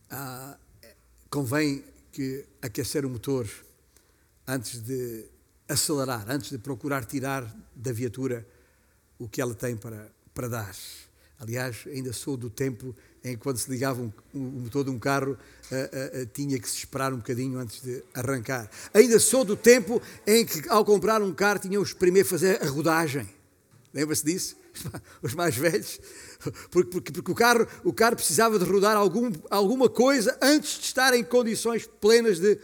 ah, 0.10 0.58
convém 1.30 1.84
que 2.12 2.46
aquecer 2.62 3.06
o 3.06 3.10
motor 3.10 3.50
antes 4.48 4.82
de 4.82 5.26
acelerar, 5.68 6.30
antes 6.30 6.50
de 6.50 6.58
procurar 6.58 7.06
tirar 7.06 7.44
da 7.76 7.92
viatura 7.92 8.46
o 9.18 9.28
que 9.28 9.42
ela 9.42 9.56
tem 9.56 9.78
para, 9.78 10.12
para 10.34 10.50
dar. 10.50 10.76
Aliás, 11.40 11.86
ainda 11.88 12.12
sou 12.14 12.36
do 12.36 12.50
tempo 12.50 12.96
em 13.24 13.36
que 13.36 13.44
quando 13.44 13.58
se 13.58 13.70
ligava 13.70 14.02
um, 14.02 14.12
um, 14.34 14.48
o 14.48 14.62
motor 14.62 14.84
de 14.84 14.90
um 14.90 14.98
carro, 14.98 15.34
uh, 15.34 15.36
uh, 15.36 16.22
uh, 16.22 16.26
tinha 16.34 16.60
que 16.60 16.70
se 16.70 16.78
esperar 16.78 17.14
um 17.14 17.18
bocadinho 17.18 17.60
antes 17.60 17.82
de 17.82 18.04
arrancar. 18.14 18.70
Ainda 18.94 19.20
sou 19.20 19.46
do 19.46 19.56
tempo 19.56 20.02
em 20.26 20.46
que, 20.46 20.68
ao 20.70 20.84
comprar 20.84 21.22
um 21.22 21.34
carro, 21.34 21.60
tínhamos 21.60 21.94
primeiro 21.94 22.28
fazer 22.28 22.62
a 22.64 22.68
rodagem. 22.68 23.30
Lembra-se 23.94 24.26
disso? 24.26 24.56
Os 25.22 25.36
mais 25.36 25.56
velhos? 25.56 26.00
Porque, 26.72 26.90
porque, 26.90 27.12
porque, 27.12 27.32
o, 27.32 27.36
carro, 27.36 27.68
o 27.84 27.94
carro 27.94 28.16
precisava 28.16 28.58
de 28.58 28.66
rodar 28.66 28.98
algum, 28.98 29.32
alguma 29.50 29.88
coisa 29.88 30.36
antes 30.42 30.80
de 30.80 30.86
estar 30.86 31.14
em 31.14 31.24
condições 31.24 31.88
plenas 32.00 32.40
de, 32.40 32.58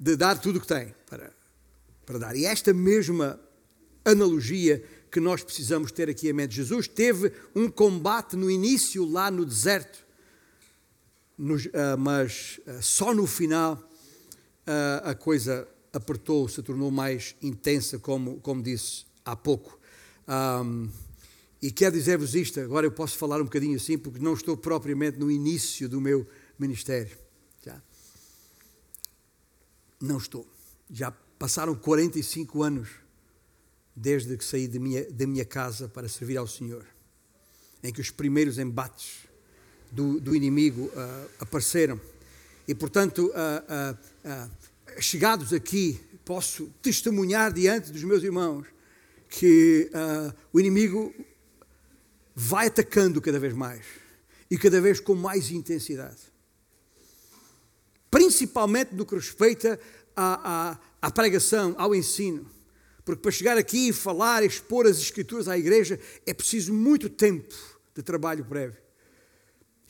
de 0.00 0.16
dar 0.16 0.40
tudo 0.40 0.56
o 0.56 0.60
que 0.60 0.66
tem 0.66 0.92
para, 1.08 1.30
para 2.04 2.18
dar. 2.18 2.34
E 2.34 2.44
esta 2.44 2.72
mesma 2.72 3.38
analogia 4.04 4.82
que 5.14 5.20
nós 5.20 5.44
precisamos 5.44 5.92
ter 5.92 6.10
aqui 6.10 6.28
em 6.28 6.32
mente. 6.32 6.56
Jesus 6.56 6.88
teve 6.88 7.32
um 7.54 7.70
combate 7.70 8.34
no 8.34 8.50
início, 8.50 9.08
lá 9.08 9.30
no 9.30 9.46
deserto, 9.46 10.04
ah, 11.72 11.96
mas 11.96 12.60
ah, 12.66 12.82
só 12.82 13.14
no 13.14 13.24
final 13.24 13.80
ah, 14.66 15.10
a 15.10 15.14
coisa 15.14 15.68
apertou, 15.92 16.48
se 16.48 16.60
tornou 16.64 16.90
mais 16.90 17.36
intensa, 17.40 17.96
como, 17.96 18.40
como 18.40 18.60
disse 18.60 19.06
há 19.24 19.36
pouco. 19.36 19.78
E 21.62 21.70
quero 21.70 21.94
dizer-vos 21.94 22.34
isto, 22.34 22.58
agora 22.58 22.84
eu 22.84 22.90
posso 22.90 23.16
falar 23.16 23.40
um 23.40 23.44
bocadinho 23.44 23.76
assim, 23.76 23.96
porque 23.96 24.18
não 24.18 24.34
estou 24.34 24.56
propriamente 24.56 25.16
no 25.16 25.30
início 25.30 25.88
do 25.88 26.00
meu 26.00 26.26
ministério. 26.58 27.16
Já. 27.64 27.80
Não 30.00 30.18
estou. 30.18 30.44
Já 30.90 31.12
passaram 31.38 31.76
45 31.76 32.64
anos 32.64 33.03
desde 33.94 34.36
que 34.36 34.44
saí 34.44 34.66
da 34.66 34.78
minha, 34.78 35.10
da 35.10 35.26
minha 35.26 35.44
casa 35.44 35.88
para 35.88 36.08
servir 36.08 36.36
ao 36.36 36.46
Senhor, 36.46 36.84
em 37.82 37.92
que 37.92 38.00
os 38.00 38.10
primeiros 38.10 38.58
embates 38.58 39.28
do, 39.90 40.20
do 40.20 40.34
inimigo 40.34 40.86
uh, 40.86 41.30
apareceram. 41.38 42.00
E, 42.66 42.74
portanto, 42.74 43.30
uh, 43.30 43.94
uh, 44.28 44.50
chegados 45.00 45.52
aqui, 45.52 46.00
posso 46.24 46.66
testemunhar 46.82 47.52
diante 47.52 47.92
dos 47.92 48.02
meus 48.02 48.22
irmãos 48.22 48.66
que 49.28 49.90
o 50.52 50.60
inimigo 50.60 51.12
vai 52.36 52.68
atacando 52.68 53.20
cada 53.20 53.40
vez 53.40 53.52
mais 53.52 53.84
e 54.48 54.56
cada 54.56 54.80
vez 54.80 55.00
com 55.00 55.14
mais 55.14 55.50
intensidade. 55.50 56.20
Principalmente 58.10 58.94
no 58.94 59.04
que 59.04 59.16
respeita 59.16 59.78
à, 60.14 60.70
à, 60.70 60.78
à 61.02 61.10
pregação, 61.10 61.74
ao 61.76 61.94
ensino. 61.94 62.48
Porque 63.04 63.20
para 63.20 63.30
chegar 63.30 63.58
aqui 63.58 63.88
e 63.88 63.92
falar, 63.92 64.42
expor 64.42 64.86
as 64.86 64.98
Escrituras 64.98 65.46
à 65.46 65.58
igreja, 65.58 66.00
é 66.24 66.32
preciso 66.32 66.72
muito 66.72 67.08
tempo 67.10 67.54
de 67.94 68.02
trabalho 68.02 68.44
prévio. 68.44 68.82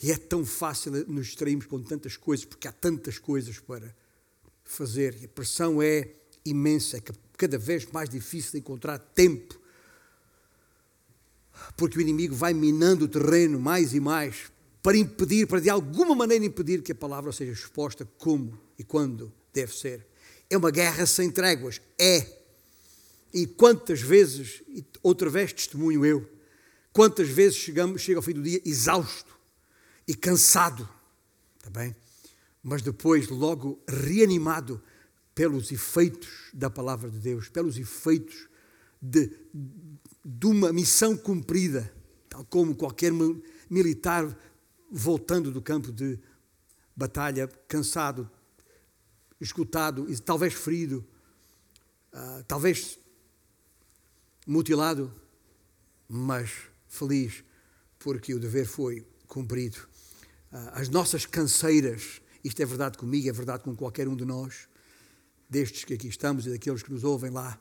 E 0.03 0.11
é 0.11 0.17
tão 0.17 0.45
fácil 0.45 0.91
nos 1.07 1.27
distrairmos 1.27 1.67
com 1.67 1.81
tantas 1.83 2.17
coisas, 2.17 2.45
porque 2.45 2.67
há 2.67 2.73
tantas 2.73 3.19
coisas 3.19 3.61
para 3.61 3.95
fazer. 4.65 5.17
E 5.23 5.27
a 5.27 5.29
pressão 5.29 5.81
é 5.81 6.11
imensa, 6.45 6.97
é 6.97 7.03
cada 7.37 7.57
vez 7.57 7.87
mais 7.87 8.09
difícil 8.09 8.59
encontrar 8.59 8.99
tempo. 8.99 9.59
Porque 11.77 11.99
o 11.99 12.01
inimigo 12.01 12.35
vai 12.35 12.53
minando 12.53 13.05
o 13.05 13.09
terreno 13.09 13.61
mais 13.61 13.95
e 13.95 14.01
mais 14.01 14.53
para 14.83 14.99
impedir, 14.99 15.47
para 15.47 15.61
de 15.61 15.71
alguma 15.71 16.15
maneira 16.15 16.45
impedir 16.45 16.83
que 16.83 16.93
a 16.93 16.95
palavra 16.95 17.33
seja 17.33 17.53
exposta 17.53 18.07
como 18.19 18.59
e 18.79 18.85
quando 18.85 19.33
deve 19.53 19.75
ser. 19.75 20.07
É 20.51 20.57
uma 20.57 20.71
guerra 20.71 21.07
sem 21.07 21.31
tréguas. 21.31 21.81
É 21.99 22.44
e 23.35 23.49
quantas 23.49 24.01
vezes, 24.01 24.63
outra 25.03 25.29
vez 25.29 25.53
testemunho 25.53 26.07
eu, 26.07 26.31
quantas 26.93 27.29
vezes 27.29 27.59
chegamos, 27.59 28.01
chego 28.01 28.21
ao 28.21 28.23
fim 28.23 28.33
do 28.33 28.43
dia 28.43 28.63
exausto 28.65 29.37
e 30.07 30.15
cansado, 30.15 30.89
está 31.59 31.69
bem? 31.69 31.97
Mas 32.63 32.81
depois 32.81 33.29
logo 33.29 33.83
reanimado 33.89 34.81
pelos 35.35 35.73
efeitos 35.73 36.31
da 36.53 36.71
palavra 36.71 37.11
de 37.11 37.19
Deus, 37.19 37.49
pelos 37.49 37.77
efeitos 37.77 38.49
de, 39.03 39.33
de 40.25 40.47
uma 40.47 40.73
missão 40.73 41.17
cumprida, 41.17 41.93
tal 42.29 42.45
como 42.45 42.77
qualquer 42.77 43.13
militar 43.69 44.25
voltando 44.89 45.51
do 45.51 45.61
campo 45.61 45.91
de 45.91 46.21
batalha, 46.95 47.49
cansado, 47.67 48.31
esgotado 49.41 50.09
e 50.09 50.17
talvez 50.21 50.55
ferido, 50.55 51.05
uh, 52.13 52.45
talvez 52.45 52.97
mutilado, 54.47 55.13
mas 56.09 56.51
feliz 56.89 57.45
porque 57.99 58.35
o 58.35 58.39
dever 58.39 58.67
foi 58.67 59.07
cumprido. 59.27 59.79
Uh, 60.53 60.71
as 60.73 60.89
nossas 60.89 61.25
canseiras, 61.27 62.21
isto 62.45 62.61
é 62.61 62.67
verdade 62.67 62.99
comigo, 62.99 63.29
é 63.29 63.33
verdade 63.33 63.63
com 63.63 63.75
qualquer 63.75 64.07
um 64.07 64.15
de 64.15 64.25
nós, 64.25 64.69
destes 65.49 65.85
que 65.85 65.95
aqui 65.95 66.09
estamos 66.09 66.47
e 66.47 66.51
daqueles 66.51 66.83
que 66.83 66.93
nos 66.93 67.03
ouvem 67.03 67.31
lá 67.31 67.59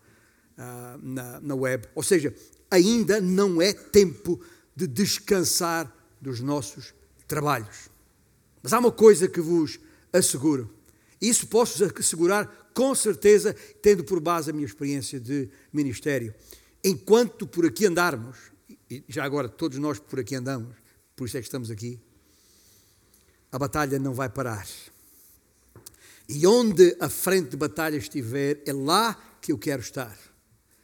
uh, 0.57 0.99
na, 1.01 1.39
na 1.39 1.55
web. 1.55 1.87
Ou 1.95 2.03
seja, 2.03 2.35
ainda 2.69 3.21
não 3.21 3.61
é 3.61 3.71
tempo 3.73 4.39
de 4.75 4.87
descansar 4.87 5.91
dos 6.19 6.39
nossos 6.39 6.93
trabalhos. 7.27 7.89
Mas 8.61 8.73
há 8.73 8.79
uma 8.79 8.91
coisa 8.91 9.27
que 9.27 9.41
vos 9.41 9.79
asseguro. 10.11 10.69
Isso 11.21 11.47
posso 11.47 11.83
assegurar 11.85 12.71
com 12.73 12.93
certeza, 12.95 13.55
tendo 13.81 14.03
por 14.03 14.19
base 14.19 14.49
a 14.49 14.53
minha 14.53 14.65
experiência 14.65 15.19
de 15.19 15.49
ministério. 15.71 16.33
Enquanto 16.83 17.47
por 17.47 17.65
aqui 17.65 17.85
andarmos, 17.85 18.37
e 18.89 19.03
já 19.07 19.23
agora 19.23 19.47
todos 19.47 19.77
nós 19.77 19.99
por 19.99 20.19
aqui 20.19 20.35
andamos, 20.35 20.75
por 21.15 21.27
isso 21.27 21.37
é 21.37 21.39
que 21.39 21.47
estamos 21.47 21.71
aqui, 21.71 21.99
a 23.51 23.57
batalha 23.57 23.97
não 23.99 24.13
vai 24.13 24.29
parar. 24.29 24.67
E 26.27 26.45
onde 26.47 26.95
a 26.99 27.09
frente 27.09 27.51
de 27.51 27.57
batalha 27.57 27.97
estiver, 27.97 28.61
é 28.65 28.73
lá 28.73 29.13
que 29.41 29.51
eu 29.51 29.57
quero 29.57 29.81
estar 29.81 30.17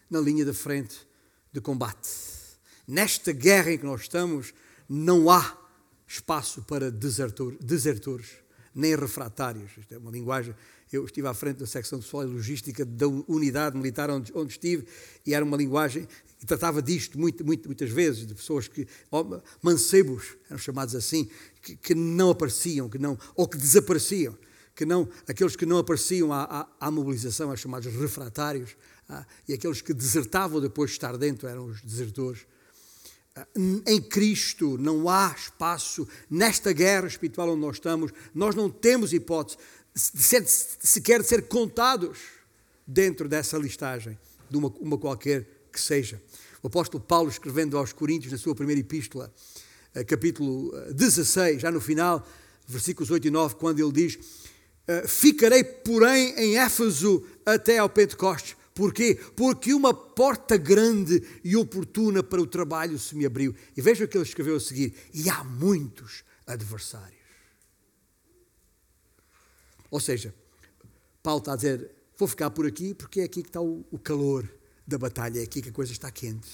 na 0.09 0.19
linha 0.19 0.45
da 0.45 0.53
frente 0.53 1.07
de 1.51 1.59
combate. 1.59 2.09
Nesta 2.87 3.31
guerra 3.31 3.71
em 3.71 3.77
que 3.77 3.85
nós 3.85 4.01
estamos, 4.01 4.53
não 4.87 5.29
há 5.29 5.57
espaço 6.07 6.61
para 6.63 6.91
desertor, 6.91 7.55
desertores, 7.59 8.27
nem 8.73 8.95
refratários. 8.95 9.71
Isto 9.77 9.93
é 9.93 9.97
uma 9.97 10.11
linguagem. 10.11 10.55
Eu 10.91 11.05
estive 11.05 11.27
à 11.27 11.33
frente 11.33 11.57
da 11.57 11.67
secção 11.67 11.99
pessoal 11.99 12.23
e 12.23 12.27
logística 12.27 12.83
da 12.83 13.07
unidade 13.07 13.77
militar 13.77 14.09
onde, 14.09 14.31
onde 14.35 14.51
estive 14.53 14.85
e 15.25 15.33
era 15.33 15.45
uma 15.45 15.55
linguagem 15.55 16.07
que 16.39 16.45
tratava 16.45 16.81
disto 16.81 17.19
muito, 17.19 17.45
muito, 17.45 17.67
muitas 17.67 17.89
vezes, 17.89 18.25
de 18.25 18.33
pessoas 18.33 18.67
que, 18.67 18.87
mancebos, 19.61 20.37
eram 20.49 20.57
chamados 20.57 20.95
assim, 20.95 21.29
que, 21.61 21.75
que 21.75 21.93
não 21.93 22.29
apareciam, 22.29 22.89
que 22.89 22.97
não, 22.97 23.17
ou 23.35 23.47
que 23.47 23.57
desapareciam 23.57 24.37
que 24.79 24.85
não, 24.85 25.09
aqueles 25.27 25.57
que 25.57 25.65
não 25.65 25.77
apareciam 25.77 26.31
à, 26.31 26.43
à, 26.79 26.87
à 26.87 26.89
mobilização, 26.89 27.47
eram 27.47 27.57
chamados 27.57 27.93
refratários, 27.93 28.77
ah, 29.09 29.25
e 29.45 29.51
aqueles 29.51 29.81
que 29.81 29.93
desertavam 29.93 30.61
depois 30.61 30.91
de 30.91 30.95
estar 30.95 31.17
dentro 31.17 31.49
eram 31.49 31.65
os 31.65 31.81
desertores. 31.81 32.45
Ah, 33.35 33.45
em 33.85 34.01
Cristo 34.01 34.77
não 34.77 35.09
há 35.09 35.35
espaço 35.37 36.07
nesta 36.29 36.71
guerra 36.71 37.07
espiritual 37.07 37.49
onde 37.49 37.59
nós 37.59 37.75
estamos, 37.75 38.13
nós 38.33 38.55
não 38.55 38.69
temos 38.69 39.11
hipótese 39.11 39.57
sequer 39.99 41.21
de 41.21 41.27
ser 41.27 41.47
contados 41.47 42.19
dentro 42.85 43.27
dessa 43.27 43.57
listagem, 43.57 44.17
de 44.49 44.57
uma, 44.57 44.73
uma 44.79 44.97
qualquer 44.97 45.47
que 45.71 45.79
seja. 45.79 46.21
O 46.63 46.67
apóstolo 46.67 47.03
Paulo, 47.03 47.29
escrevendo 47.29 47.77
aos 47.77 47.93
Coríntios, 47.93 48.31
na 48.31 48.37
sua 48.37 48.55
primeira 48.55 48.81
epístola, 48.81 49.33
ah, 49.93 50.03
capítulo 50.03 50.71
16, 50.91 51.61
já 51.61 51.71
no 51.71 51.81
final, 51.81 52.25
versículos 52.67 53.11
8 53.11 53.27
e 53.27 53.31
9, 53.31 53.55
quando 53.55 53.79
ele 53.79 53.91
diz: 53.91 54.17
Ficarei, 55.07 55.63
porém, 55.63 56.33
em 56.37 56.57
Éfeso 56.57 57.23
até 57.45 57.77
ao 57.77 57.89
Pentecostes 57.89 58.55
Porquê? 58.79 59.19
Porque 59.35 59.73
uma 59.73 59.93
porta 59.93 60.55
grande 60.55 61.21
e 61.43 61.57
oportuna 61.57 62.23
para 62.23 62.41
o 62.41 62.47
trabalho 62.47 62.97
se 62.97 63.13
me 63.13 63.25
abriu. 63.25 63.53
E 63.75 63.81
veja 63.81 64.05
o 64.05 64.07
que 64.07 64.15
ele 64.15 64.23
escreveu 64.23 64.55
a 64.55 64.59
seguir: 64.59 64.95
e 65.13 65.29
há 65.29 65.43
muitos 65.43 66.23
adversários. 66.47 67.18
Ou 69.91 69.99
seja, 69.99 70.33
Paulo 71.23 71.39
está 71.39 71.53
a 71.53 71.55
dizer: 71.55 71.91
vou 72.17 72.27
ficar 72.27 72.49
por 72.49 72.65
aqui 72.65 72.93
porque 72.93 73.21
é 73.21 73.23
aqui 73.23 73.41
que 73.41 73.49
está 73.49 73.61
o, 73.61 73.85
o 73.91 73.99
calor 73.99 74.47
da 74.85 74.97
batalha, 74.97 75.39
é 75.39 75.43
aqui 75.43 75.61
que 75.61 75.69
a 75.69 75.73
coisa 75.73 75.91
está 75.91 76.11
quente. 76.11 76.49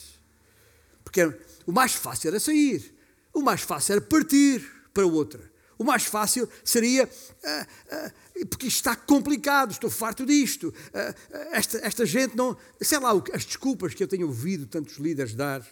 Porque 1.04 1.22
o 1.66 1.72
mais 1.72 1.94
fácil 1.94 2.30
era 2.30 2.40
sair, 2.40 2.94
o 3.34 3.42
mais 3.42 3.62
fácil 3.62 3.94
era 3.94 4.02
partir 4.02 4.62
para 4.94 5.06
outra. 5.06 5.56
O 5.78 5.84
mais 5.84 6.06
fácil 6.06 6.48
seria, 6.64 7.04
uh, 7.06 8.40
uh, 8.40 8.48
porque 8.48 8.68
isto 8.68 8.78
está 8.78 8.96
complicado, 8.96 9.72
estou 9.72 9.90
farto 9.90 10.26
disto. 10.26 10.70
Uh, 10.70 11.36
esta, 11.52 11.78
esta 11.80 12.06
gente 12.06 12.36
não. 12.36 12.58
Sei 12.82 12.98
lá, 12.98 13.12
as 13.34 13.46
desculpas 13.46 13.94
que 13.94 14.02
eu 14.02 14.08
tenho 14.08 14.28
ouvido 14.28 14.66
tantos 14.66 14.98
líderes 14.98 15.36
dar 15.36 15.66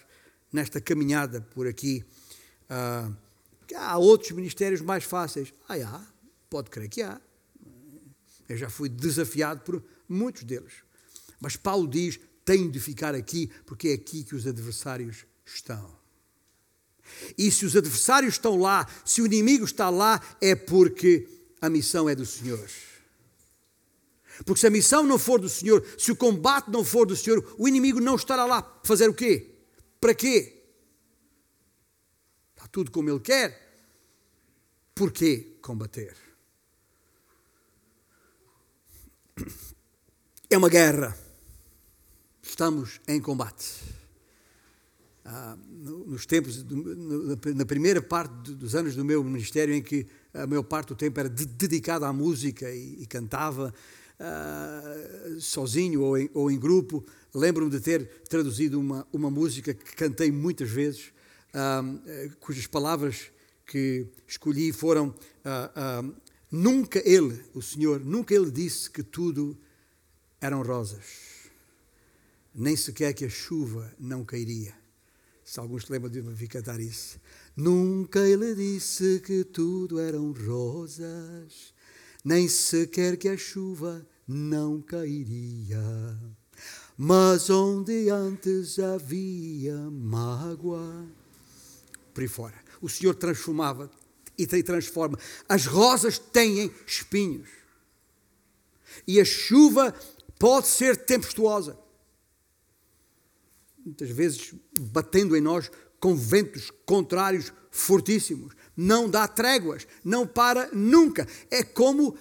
nesta 0.51 0.81
caminhada 0.81 1.41
por 1.53 1.67
aqui. 1.67 2.05
há 2.69 3.97
outros 3.97 4.31
ministérios 4.31 4.81
mais 4.81 5.03
fáceis. 5.03 5.53
Ah, 5.67 5.75
há, 5.75 6.01
pode 6.49 6.69
crer 6.69 6.89
que 6.89 7.01
há. 7.01 7.19
Eu 8.47 8.57
já 8.57 8.69
fui 8.69 8.89
desafiado 8.89 9.61
por 9.61 9.83
muitos 10.07 10.43
deles. 10.43 10.73
Mas 11.39 11.55
Paulo 11.55 11.87
diz: 11.87 12.19
tenho 12.45 12.71
de 12.71 12.79
ficar 12.79 13.15
aqui, 13.15 13.49
porque 13.65 13.89
é 13.89 13.93
aqui 13.93 14.23
que 14.23 14.35
os 14.35 14.45
adversários 14.45 15.25
estão. 15.45 16.03
E 17.37 17.51
se 17.51 17.65
os 17.65 17.75
adversários 17.75 18.35
estão 18.35 18.57
lá, 18.57 18.87
se 19.05 19.21
o 19.21 19.25
inimigo 19.25 19.65
está 19.65 19.89
lá, 19.89 20.21
é 20.41 20.55
porque 20.55 21.27
a 21.61 21.69
missão 21.69 22.09
é 22.09 22.15
do 22.15 22.25
Senhor. 22.25 22.69
Porque 24.45 24.59
se 24.59 24.67
a 24.67 24.71
missão 24.71 25.03
não 25.03 25.19
for 25.19 25.39
do 25.39 25.49
Senhor, 25.49 25.85
se 25.97 26.11
o 26.11 26.15
combate 26.15 26.69
não 26.69 26.83
for 26.83 27.05
do 27.05 27.15
Senhor, 27.15 27.55
o 27.57 27.67
inimigo 27.67 27.99
não 27.99 28.15
estará 28.15 28.45
lá 28.45 28.81
fazer 28.83 29.09
o 29.09 29.13
quê? 29.13 29.51
Para 29.99 30.15
quê? 30.15 30.63
Está 32.55 32.67
tudo 32.67 32.89
como 32.89 33.09
ele 33.09 33.19
quer. 33.19 33.61
Por 34.95 35.11
que 35.11 35.57
combater? 35.61 36.15
É 40.49 40.57
uma 40.57 40.69
guerra. 40.69 41.17
Estamos 42.41 42.99
em 43.07 43.19
combate 43.19 43.93
ah, 45.25 45.57
nos 45.57 46.25
tempos, 46.25 46.63
na 47.55 47.65
primeira 47.65 48.01
parte 48.01 48.51
dos 48.51 48.75
anos 48.75 48.95
do 48.95 49.05
meu 49.05 49.23
ministério, 49.23 49.73
em 49.73 49.81
que 49.81 50.05
a 50.33 50.45
maior 50.45 50.63
parte 50.63 50.89
do 50.89 50.95
tempo 50.95 51.19
era 51.19 51.29
dedicado 51.29 52.05
à 52.05 52.11
música 52.11 52.69
e, 52.69 53.01
e 53.01 53.05
cantava 53.07 53.73
ah, 54.19 54.95
sozinho 55.39 56.01
ou 56.01 56.17
em, 56.17 56.29
ou 56.33 56.51
em 56.51 56.59
grupo, 56.59 57.03
lembro-me 57.33 57.71
de 57.71 57.79
ter 57.79 58.05
traduzido 58.29 58.79
uma, 58.79 59.07
uma 59.11 59.31
música 59.31 59.73
que 59.73 59.95
cantei 59.95 60.31
muitas 60.31 60.69
vezes, 60.69 61.13
ah, 61.53 61.81
cujas 62.39 62.67
palavras 62.67 63.31
que 63.65 64.05
escolhi 64.27 64.73
foram: 64.73 65.15
Nunca 66.53 67.01
Ele, 67.03 67.43
o 67.53 67.61
Senhor, 67.61 67.99
nunca 67.99 68.33
Ele 68.33 68.49
disse 68.49 68.89
que 68.89 69.03
tudo 69.03 69.57
eram 70.39 70.61
rosas, 70.61 71.49
nem 72.55 72.77
sequer 72.77 73.13
que 73.13 73.25
a 73.25 73.29
chuva 73.29 73.93
não 73.99 74.23
cairia 74.23 74.83
se 75.43 75.59
alguns 75.59 75.89
lembram 75.89 76.09
de 76.09 76.21
me 76.21 76.47
cantar 76.47 76.79
isso. 76.79 77.19
Nunca 77.55 78.19
ele 78.19 78.55
disse 78.55 79.19
que 79.19 79.43
tudo 79.43 79.99
eram 79.99 80.31
rosas, 80.31 81.73
nem 82.23 82.47
sequer 82.47 83.17
que 83.17 83.27
a 83.27 83.37
chuva 83.37 84.05
não 84.27 84.81
cairia. 84.81 85.83
Mas 86.97 87.49
onde 87.49 88.09
antes 88.09 88.79
havia 88.79 89.75
mágoa, 89.91 91.05
por 92.13 92.21
aí 92.21 92.27
fora, 92.27 92.55
o 92.81 92.87
Senhor 92.87 93.15
transformava 93.15 93.91
e 94.37 94.45
transforma. 94.63 95.17
As 95.47 95.65
rosas 95.65 96.17
têm 96.17 96.71
espinhos. 96.87 97.49
E 99.07 99.19
a 99.19 99.25
chuva 99.25 99.93
pode 100.37 100.67
ser 100.67 100.97
tempestuosa 100.97 101.77
muitas 103.85 104.09
vezes 104.09 104.53
batendo 104.79 105.35
em 105.35 105.41
nós 105.41 105.69
com 105.99 106.15
ventos 106.15 106.71
contrários 106.85 107.51
fortíssimos. 107.69 108.53
Não 108.75 109.09
dá 109.09 109.27
tréguas, 109.27 109.87
não 110.03 110.25
para 110.25 110.69
nunca. 110.71 111.27
É 111.51 111.63
como, 111.63 112.15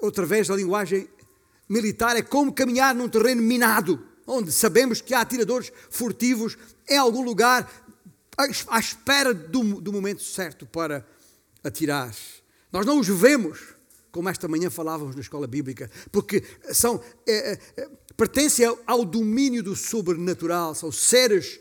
outra 0.00 0.24
vez, 0.24 0.50
a 0.50 0.56
linguagem 0.56 1.08
militar, 1.68 2.16
é 2.16 2.22
como 2.22 2.52
caminhar 2.52 2.94
num 2.94 3.08
terreno 3.08 3.42
minado, 3.42 4.02
onde 4.26 4.50
sabemos 4.52 5.00
que 5.00 5.14
há 5.14 5.20
atiradores 5.20 5.72
furtivos 5.90 6.56
em 6.88 6.96
algum 6.96 7.22
lugar 7.22 7.70
à 8.68 8.78
espera 8.78 9.34
do, 9.34 9.80
do 9.80 9.92
momento 9.92 10.22
certo 10.22 10.64
para 10.64 11.06
atirar. 11.62 12.14
Nós 12.72 12.84
não 12.84 13.00
os 13.00 13.08
vemos, 13.08 13.60
como 14.10 14.28
esta 14.28 14.48
manhã 14.48 14.70
falávamos 14.70 15.14
na 15.14 15.20
escola 15.20 15.46
bíblica, 15.46 15.90
porque 16.10 16.42
são. 16.72 17.02
É, 17.26 17.58
é, 17.76 17.90
pertencem 18.16 18.66
ao 18.84 19.04
domínio 19.04 19.62
do 19.62 19.76
sobrenatural, 19.76 20.74
são 20.74 20.90
seres 20.90 21.60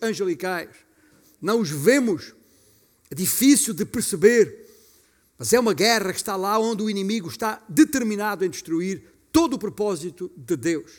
angelicais. 0.00 0.70
Não 1.40 1.60
os 1.60 1.68
vemos, 1.68 2.34
é 3.10 3.14
difícil 3.14 3.74
de 3.74 3.84
perceber, 3.84 4.66
mas 5.36 5.52
é 5.52 5.60
uma 5.60 5.74
guerra 5.74 6.12
que 6.12 6.18
está 6.18 6.34
lá 6.34 6.58
onde 6.58 6.82
o 6.82 6.88
inimigo 6.88 7.28
está 7.28 7.62
determinado 7.68 8.42
em 8.42 8.48
destruir 8.48 9.02
todo 9.30 9.54
o 9.54 9.58
propósito 9.58 10.30
de 10.34 10.56
Deus. 10.56 10.90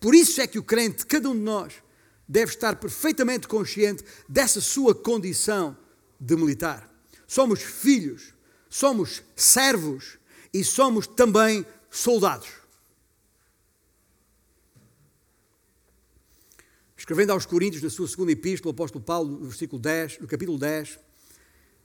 Por 0.00 0.14
isso 0.14 0.40
é 0.40 0.46
que 0.46 0.58
o 0.58 0.62
crente, 0.62 1.04
cada 1.04 1.28
um 1.28 1.34
de 1.34 1.40
nós, 1.40 1.74
deve 2.26 2.52
estar 2.52 2.76
perfeitamente 2.76 3.46
consciente 3.46 4.02
dessa 4.26 4.60
sua 4.60 4.94
condição 4.94 5.76
de 6.18 6.34
militar. 6.34 6.88
Somos 7.30 7.62
filhos, 7.62 8.34
somos 8.68 9.22
servos 9.36 10.18
e 10.52 10.64
somos 10.64 11.06
também 11.06 11.64
soldados. 11.88 12.48
Escrevendo 16.96 17.30
aos 17.30 17.46
Coríntios, 17.46 17.84
na 17.84 17.88
sua 17.88 18.08
segunda 18.08 18.32
epístola, 18.32 18.72
o 18.72 18.74
apóstolo 18.74 19.04
Paulo, 19.04 19.38
no 19.38 19.46
versículo 19.46 19.80
10, 19.80 20.18
no 20.18 20.26
capítulo 20.26 20.58
10, 20.58 20.98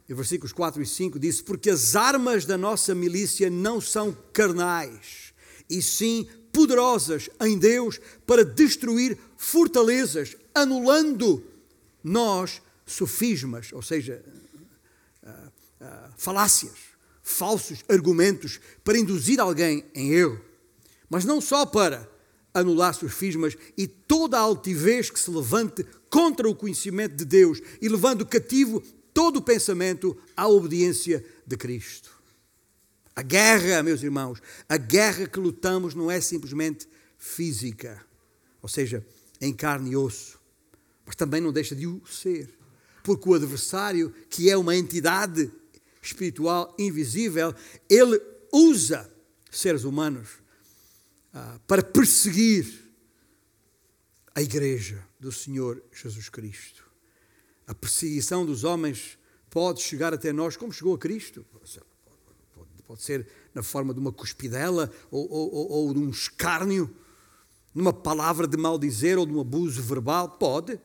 em 0.10 0.16
versículos 0.16 0.52
4 0.52 0.82
e 0.82 0.86
5, 0.88 1.20
disse: 1.20 1.44
Porque 1.44 1.70
as 1.70 1.96
armas 1.96 2.44
da 2.48 2.58
nossa 2.58 2.96
milícia 2.96 3.48
não 3.48 3.80
são 3.80 4.18
carnais, 4.34 5.32
e 5.70 5.80
sim 5.80 6.28
poderosas 6.52 7.30
em 7.42 7.56
Deus 7.56 8.00
para 8.26 8.44
destruir 8.44 9.16
fortalezas, 9.38 10.36
anulando 10.56 11.44
nós 12.04 12.64
sofismas, 12.84 13.72
ou 13.74 13.84
seja, 13.84 14.26
uh, 15.86 16.14
falácias, 16.18 16.74
falsos 17.22 17.84
argumentos 17.88 18.60
para 18.84 18.98
induzir 18.98 19.40
alguém 19.40 19.86
em 19.94 20.12
erro, 20.12 20.40
mas 21.10 21.26
não 21.26 21.40
só 21.40 21.66
para 21.66 22.10
anular 22.54 22.94
sofismas 22.94 23.58
e 23.78 23.88
toda 23.88 24.38
a 24.38 24.42
altivez 24.42 25.10
que 25.10 25.20
se 25.20 25.30
levante 25.30 25.86
contra 26.10 26.50
o 26.50 26.56
conhecimento 26.56 27.16
de 27.16 27.26
Deus 27.26 27.62
e 27.82 27.90
levando 27.90 28.26
cativo 28.26 28.82
todo 29.14 29.38
o 29.38 29.42
pensamento 29.42 30.18
à 30.36 30.48
obediência 30.48 31.26
de 31.46 31.58
Cristo. 31.58 32.12
A 33.16 33.22
guerra, 33.22 33.82
meus 33.84 34.04
irmãos, 34.04 34.42
a 34.68 34.78
guerra 34.78 35.28
que 35.28 35.40
lutamos 35.40 35.94
não 35.96 36.12
é 36.12 36.20
simplesmente 36.20 36.88
física, 37.18 38.06
ou 38.62 38.70
seja, 38.70 39.06
em 39.40 39.54
carne 39.54 39.92
e 39.92 39.96
osso, 39.96 40.40
mas 41.06 41.16
também 41.16 41.42
não 41.42 41.52
deixa 41.52 41.76
de 41.76 41.88
o 41.88 42.02
ser, 42.06 42.54
porque 43.04 43.30
o 43.30 43.34
adversário, 43.34 44.14
que 44.30 44.50
é 44.50 44.58
uma 44.58 44.76
entidade 44.76 45.52
espiritual 46.06 46.74
invisível, 46.78 47.54
ele 47.90 48.22
usa 48.52 49.12
seres 49.52 49.84
humanos 49.84 50.30
ah, 51.34 51.60
para 51.68 51.84
perseguir 51.84 52.86
a 54.34 54.42
igreja 54.42 55.02
do 55.20 55.32
Senhor 55.32 55.82
Jesus 55.92 56.30
Cristo. 56.30 56.84
A 57.68 57.74
perseguição 57.74 58.46
dos 58.46 58.64
homens 58.64 59.18
pode 59.50 59.82
chegar 59.82 60.14
até 60.14 60.32
nós 60.32 60.56
como 60.56 60.72
chegou 60.72 60.94
a 60.94 60.98
Cristo. 60.98 61.46
Pode 62.86 63.02
ser 63.02 63.28
na 63.54 63.64
forma 63.64 63.94
de 63.94 64.00
uma 64.00 64.12
cuspidela 64.12 64.92
ou, 65.10 65.28
ou, 65.32 65.72
ou 65.72 65.94
de 65.94 66.00
um 66.00 66.10
escárnio, 66.10 66.96
numa 67.74 67.92
palavra 67.92 68.48
de 68.48 68.56
maldizer 68.58 69.18
ou 69.18 69.26
de 69.26 69.34
um 69.34 69.40
abuso 69.40 69.82
verbal. 69.82 70.38
Pode. 70.38 70.80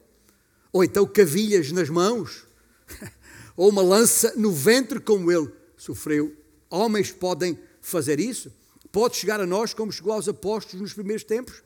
Ou 0.73 0.83
então 0.83 1.07
cavilhas 1.07 1.73
nas 1.73 1.91
mãos, 1.91 2.47
ou 3.61 3.69
uma 3.69 3.83
lança 3.83 4.33
no 4.37 4.51
ventre, 4.51 4.99
como 4.99 5.31
ele 5.31 5.53
sofreu. 5.77 6.35
Homens 6.71 7.13
podem 7.13 7.59
fazer 7.83 8.19
isso. 8.19 8.51
Pode 8.91 9.17
chegar 9.17 9.39
a 9.39 9.45
nós 9.45 9.75
como 9.75 9.93
chegou 9.93 10.15
aos 10.15 10.27
apóstolos 10.27 10.81
nos 10.81 10.95
primeiros 10.95 11.25
tempos. 11.25 11.63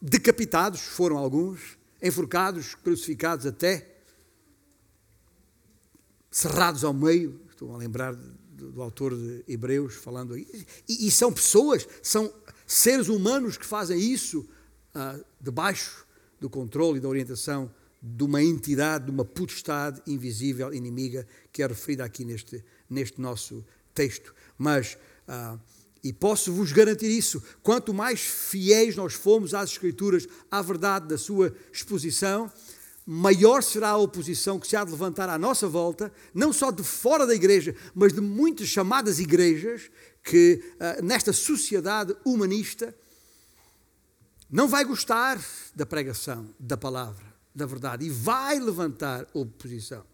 Decapitados 0.00 0.82
foram 0.82 1.18
alguns, 1.18 1.76
enforcados, 2.00 2.76
crucificados 2.76 3.44
até, 3.44 3.92
cerrados 6.30 6.84
ao 6.84 6.94
meio. 6.94 7.40
Estou 7.50 7.74
a 7.74 7.76
lembrar 7.76 8.14
do, 8.14 8.80
autor 8.80 9.16
de 9.16 9.42
Hebreus 9.48 9.96
falando 9.96 10.34
aí. 10.34 10.46
E, 10.88 11.08
e, 11.08 11.10
são 11.10 11.32
pessoas, 11.32 11.88
são 12.00 12.32
seres 12.64 13.08
humanos 13.08 13.56
que 13.58 13.66
fazem 13.66 13.98
isso 13.98 14.48
ah, 14.94 15.18
debaixo 15.40 16.06
do 16.38 16.48
controle 16.48 16.98
e 16.98 17.00
da 17.00 17.08
orientação 17.08 17.68
de 18.14 18.22
uma 18.22 18.42
entidade, 18.42 19.06
de 19.06 19.10
uma 19.10 19.24
potestade 19.24 20.00
invisível, 20.06 20.72
inimiga, 20.72 21.26
que 21.52 21.62
é 21.62 21.66
referida 21.66 22.04
aqui 22.04 22.24
neste, 22.24 22.64
neste 22.88 23.20
nosso 23.20 23.64
texto. 23.92 24.32
Mas, 24.56 24.96
ah, 25.26 25.58
e 26.04 26.12
posso 26.12 26.52
vos 26.52 26.70
garantir 26.70 27.10
isso, 27.10 27.42
quanto 27.62 27.92
mais 27.92 28.20
fiéis 28.20 28.94
nós 28.94 29.14
formos 29.14 29.54
às 29.54 29.70
Escrituras, 29.70 30.28
à 30.48 30.62
verdade 30.62 31.08
da 31.08 31.18
sua 31.18 31.52
exposição, 31.72 32.50
maior 33.04 33.62
será 33.62 33.90
a 33.90 33.96
oposição 33.96 34.60
que 34.60 34.68
se 34.68 34.76
há 34.76 34.84
de 34.84 34.92
levantar 34.92 35.28
à 35.28 35.36
nossa 35.36 35.66
volta, 35.66 36.12
não 36.32 36.52
só 36.52 36.70
de 36.70 36.84
fora 36.84 37.26
da 37.26 37.34
igreja, 37.34 37.74
mas 37.92 38.12
de 38.12 38.20
muitas 38.20 38.68
chamadas 38.68 39.18
igrejas 39.18 39.90
que, 40.22 40.62
ah, 40.78 41.02
nesta 41.02 41.32
sociedade 41.32 42.14
humanista, 42.24 42.94
não 44.48 44.68
vai 44.68 44.84
gostar 44.84 45.44
da 45.74 45.84
pregação, 45.84 46.54
da 46.58 46.76
palavra, 46.76 47.35
da 47.56 47.64
verdade 47.64 48.04
e 48.04 48.10
vai 48.10 48.60
levantar 48.60 49.26
oposição. 49.32 50.04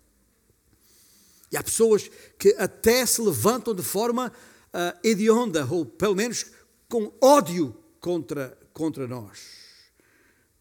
E 1.50 1.56
há 1.56 1.62
pessoas 1.62 2.08
que 2.38 2.54
até 2.56 3.04
se 3.04 3.20
levantam 3.20 3.74
de 3.74 3.82
forma 3.82 4.28
uh, 4.28 4.98
hedionda, 5.06 5.66
ou 5.66 5.84
pelo 5.84 6.14
menos 6.14 6.46
com 6.88 7.12
ódio 7.20 7.76
contra, 8.00 8.56
contra 8.72 9.08
nós. 9.08 9.40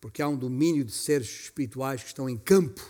Porque 0.02 0.22
há 0.22 0.28
um 0.28 0.36
domínio 0.36 0.84
de 0.84 0.92
seres 0.92 1.44
espirituais 1.44 2.02
que 2.02 2.08
estão 2.08 2.28
em 2.28 2.38
campo, 2.38 2.86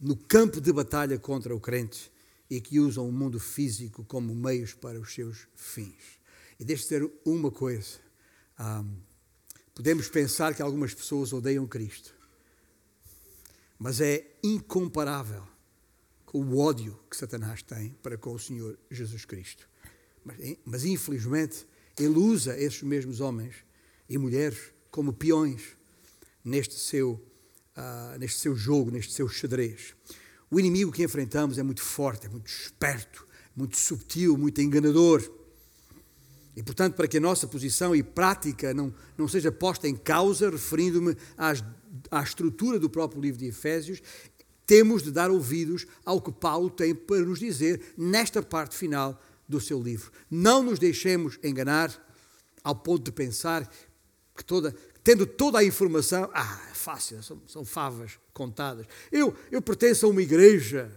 no 0.00 0.16
campo 0.16 0.60
de 0.60 0.72
batalha 0.72 1.18
contra 1.18 1.54
o 1.54 1.60
crente 1.60 2.10
e 2.48 2.60
que 2.60 2.80
usam 2.80 3.06
o 3.06 3.12
mundo 3.12 3.38
físico 3.38 4.02
como 4.04 4.34
meios 4.34 4.72
para 4.72 4.98
os 4.98 5.12
seus 5.12 5.46
fins. 5.54 6.18
E 6.58 6.64
deixe 6.64 6.84
ser 6.84 7.08
uma 7.24 7.50
coisa. 7.50 7.98
Um, 8.58 8.62
ah, 8.62 8.84
podemos 9.74 10.08
pensar 10.08 10.54
que 10.54 10.62
algumas 10.62 10.94
pessoas 10.94 11.32
odeiam 11.32 11.66
Cristo, 11.66 12.17
mas 13.78 14.00
é 14.00 14.26
incomparável 14.42 15.42
com 16.26 16.40
o 16.40 16.58
ódio 16.58 16.98
que 17.08 17.16
Satanás 17.16 17.62
tem 17.62 17.90
para 18.02 18.18
com 18.18 18.34
o 18.34 18.38
Senhor 18.38 18.78
Jesus 18.90 19.24
Cristo. 19.24 19.68
Mas, 20.24 20.36
mas 20.64 20.84
infelizmente, 20.84 21.66
ele 21.98 22.18
usa 22.18 22.58
esses 22.58 22.82
mesmos 22.82 23.20
homens 23.20 23.54
e 24.08 24.18
mulheres 24.18 24.58
como 24.90 25.12
peões 25.12 25.76
neste 26.44 26.74
seu, 26.74 27.12
uh, 27.76 28.18
neste 28.18 28.40
seu 28.40 28.54
jogo, 28.54 28.90
neste 28.90 29.12
seu 29.12 29.28
xadrez. 29.28 29.94
O 30.50 30.58
inimigo 30.58 30.92
que 30.92 31.02
enfrentamos 31.02 31.58
é 31.58 31.62
muito 31.62 31.82
forte, 31.82 32.26
é 32.26 32.28
muito 32.28 32.48
esperto, 32.48 33.26
muito 33.54 33.76
subtil, 33.76 34.36
muito 34.36 34.60
enganador. 34.60 35.22
E, 36.58 36.62
portanto, 36.64 36.96
para 36.96 37.06
que 37.06 37.18
a 37.18 37.20
nossa 37.20 37.46
posição 37.46 37.94
e 37.94 38.02
prática 38.02 38.74
não, 38.74 38.92
não 39.16 39.28
seja 39.28 39.52
posta 39.52 39.86
em 39.86 39.94
causa, 39.94 40.50
referindo-me 40.50 41.16
à 42.10 42.20
estrutura 42.20 42.80
do 42.80 42.90
próprio 42.90 43.22
livro 43.22 43.38
de 43.38 43.46
Efésios, 43.46 44.02
temos 44.66 45.04
de 45.04 45.12
dar 45.12 45.30
ouvidos 45.30 45.86
ao 46.04 46.20
que 46.20 46.32
Paulo 46.32 46.68
tem 46.68 46.96
para 46.96 47.20
nos 47.20 47.38
dizer 47.38 47.94
nesta 47.96 48.42
parte 48.42 48.74
final 48.74 49.22
do 49.48 49.60
seu 49.60 49.80
livro. 49.80 50.10
Não 50.28 50.60
nos 50.60 50.80
deixemos 50.80 51.38
enganar 51.44 51.96
ao 52.64 52.74
ponto 52.74 53.04
de 53.04 53.12
pensar 53.12 53.64
que 54.36 54.44
toda, 54.44 54.74
tendo 55.04 55.26
toda 55.26 55.60
a 55.60 55.64
informação, 55.64 56.28
ah, 56.34 56.60
é 56.72 56.74
fácil, 56.74 57.22
são, 57.22 57.40
são 57.46 57.64
favas 57.64 58.18
contadas. 58.34 58.84
Eu, 59.12 59.32
eu 59.52 59.62
pertenço 59.62 60.06
a 60.06 60.08
uma 60.08 60.22
igreja, 60.22 60.90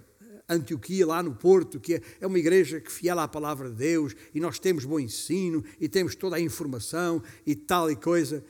Antioquia, 0.50 1.06
lá 1.06 1.22
no 1.24 1.36
Porto, 1.36 1.80
que 1.80 1.96
é, 1.96 2.02
é 2.20 2.28
uma 2.28 2.40
igreja 2.40 2.80
que 2.80 2.92
fiel 2.92 3.20
à 3.20 3.28
palavra 3.28 3.70
de 3.70 3.76
Deus, 3.76 4.16
e 4.34 4.40
nós 4.40 4.60
temos 4.60 4.86
bom 4.86 5.00
ensino, 5.00 5.64
e 5.80 5.88
temos 5.88 6.16
toda 6.16 6.36
a 6.36 6.40
informação, 6.40 7.24
e 7.46 7.56
tal 7.56 7.90
e 7.90 7.96
coisa. 7.96 8.44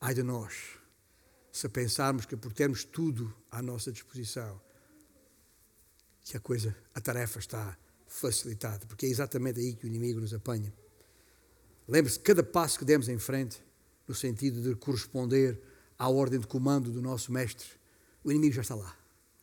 Ai 0.00 0.14
de 0.14 0.22
nós, 0.22 0.54
se 1.52 1.68
pensarmos 1.68 2.24
que 2.24 2.36
por 2.36 2.52
termos 2.52 2.84
tudo 2.84 3.34
à 3.50 3.60
nossa 3.60 3.92
disposição, 3.92 4.60
que 6.24 6.36
a 6.36 6.40
coisa, 6.40 6.76
a 6.94 7.00
tarefa 7.00 7.38
está 7.40 7.76
facilitada, 8.06 8.86
porque 8.86 9.06
é 9.06 9.08
exatamente 9.08 9.58
aí 9.60 9.74
que 9.74 9.84
o 9.84 9.88
inimigo 9.88 10.20
nos 10.20 10.32
apanha. 10.32 10.72
Lembre-se, 11.88 12.20
cada 12.20 12.42
passo 12.42 12.78
que 12.78 12.84
demos 12.84 13.08
em 13.08 13.18
frente, 13.18 13.60
no 14.06 14.14
sentido 14.14 14.62
de 14.62 14.76
corresponder 14.76 15.60
à 15.98 16.08
ordem 16.08 16.38
de 16.38 16.46
comando 16.46 16.92
do 16.92 17.02
nosso 17.02 17.32
mestre, 17.32 17.68
o 18.22 18.30
inimigo 18.30 18.54
já 18.54 18.62
está 18.62 18.74
lá. 18.74 18.96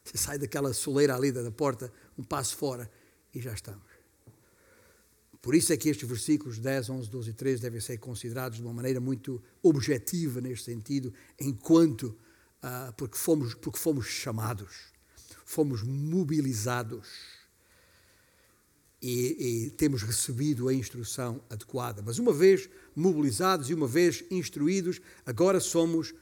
Você 0.08 0.18
sai 0.18 0.38
daquela 0.38 0.74
soleira 0.74 1.16
ali 1.16 1.32
da 1.32 1.52
porta, 1.52 1.92
um 2.18 2.24
passo 2.24 2.56
fora, 2.56 2.90
e 3.34 3.42
já 3.42 3.54
estamos. 3.54 3.86
Por 5.42 5.54
isso 5.54 5.72
é 5.72 5.78
que 5.78 5.90
estes 5.90 6.08
versículos 6.08 6.60
10, 6.60 6.90
11, 6.90 7.10
12 7.10 7.30
e 7.30 7.34
13 7.34 7.62
devem 7.62 7.80
ser 7.80 7.98
considerados 7.98 8.58
de 8.58 8.64
uma 8.64 8.74
maneira 8.74 9.00
muito 9.00 9.42
objetiva 9.62 10.42
neste 10.42 10.66
sentido, 10.66 11.14
enquanto, 11.40 12.18
uh, 12.64 12.92
porque, 12.96 13.18
fomos, 13.18 13.54
porque 13.54 13.80
fomos 13.80 14.08
chamados 14.08 14.98
fomos 15.48 15.82
mobilizados 15.82 17.08
e, 19.02 19.68
e, 19.68 19.70
temos 19.72 20.04
recebido 20.04 20.68
a 20.68 20.74
instrução 20.74 21.42
adequada. 21.50 22.02
Mas 22.06 22.20
uma 22.20 22.34
vez 22.34 22.70
mobilizados 22.94 23.70
e 23.70 23.74
uma 23.74 23.88
vez 23.88 24.26
instruídos, 24.30 25.00
agora 25.26 25.62
somos 25.62 26.14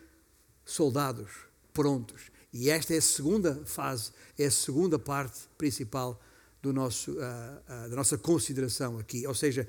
soldados 0.64 1.32
prontos. 1.74 2.30
E 2.58 2.70
esta 2.70 2.94
é 2.94 2.98
a 3.00 3.02
segunda 3.02 3.62
fase, 3.66 4.12
é 4.40 4.46
a 4.46 4.52
segunda 4.52 4.98
parte 4.98 5.42
principal 5.58 6.18
do 6.64 6.72
nosso, 6.72 7.12
uh, 7.12 7.16
uh, 7.16 7.90
da 7.90 7.96
nossa 7.98 8.18
consideração 8.18 8.98
aqui, 8.98 9.28
ou 9.28 9.36
seja, 9.36 9.68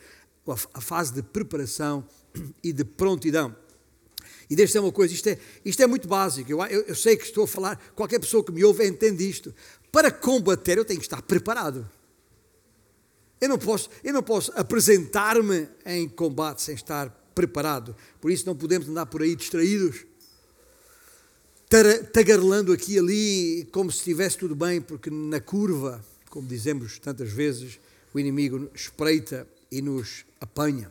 a, 0.73 0.81
fase 0.81 1.13
de 1.13 1.21
preparação 1.21 2.07
e 2.63 2.73
de 2.73 2.85
prontidão. 2.85 3.57
E 4.49 4.55
deixa 4.55 4.81
uma 4.81 4.93
coisa, 4.93 5.13
isto 5.13 5.29
é, 5.29 5.37
isto 5.65 5.83
é 5.83 5.87
muito 5.89 6.07
básico. 6.07 6.49
Eu, 6.49 6.65
eu, 6.67 6.83
eu, 6.83 6.95
sei 6.95 7.17
que 7.17 7.25
estou 7.25 7.43
a 7.43 7.49
falar, 7.49 7.77
qualquer 7.97 8.21
pessoa 8.21 8.45
que 8.45 8.53
me 8.53 8.63
ouve 8.65 8.87
entende 8.87 9.29
isto. 9.29 9.53
Para 9.91 10.13
combater, 10.13 10.79
eu 10.79 10.85
tenho 10.85 11.01
que 11.01 11.07
estar 11.07 11.21
preparado. 11.23 11.91
Eu 13.41 13.49
não 13.49 13.59
posso, 13.59 13.91
eu 14.05 14.15
não 14.15 14.23
posso 14.23 14.53
apresentar-me 14.55 15.69
em 15.85 16.09
combate 16.09 16.63
sem 16.63 16.77
estar 16.77 17.11
preparado. 17.35 17.97
Por 18.21 18.31
isso 18.31 18.47
não 18.47 18.55
podemos 18.55 18.89
andar 18.89 19.07
por 19.07 19.23
aí 19.23 19.35
distraídos, 19.35 20.07
tagarelando 22.13 22.73
aqui 22.73 22.95
e 22.95 22.99
ali, 22.99 23.69
como 23.73 23.91
se 23.91 23.99
estivesse 23.99 24.39
tudo 24.39 24.55
bem, 24.55 24.81
porque 24.81 25.11
na 25.11 25.41
curva, 25.41 26.05
como 26.31 26.47
dizemos 26.47 26.99
tantas 26.99 27.31
vezes, 27.31 27.79
o 28.15 28.19
inimigo 28.19 28.71
espreita 28.75 29.47
e 29.71 29.83
nos 29.83 30.25
apanha. 30.41 30.91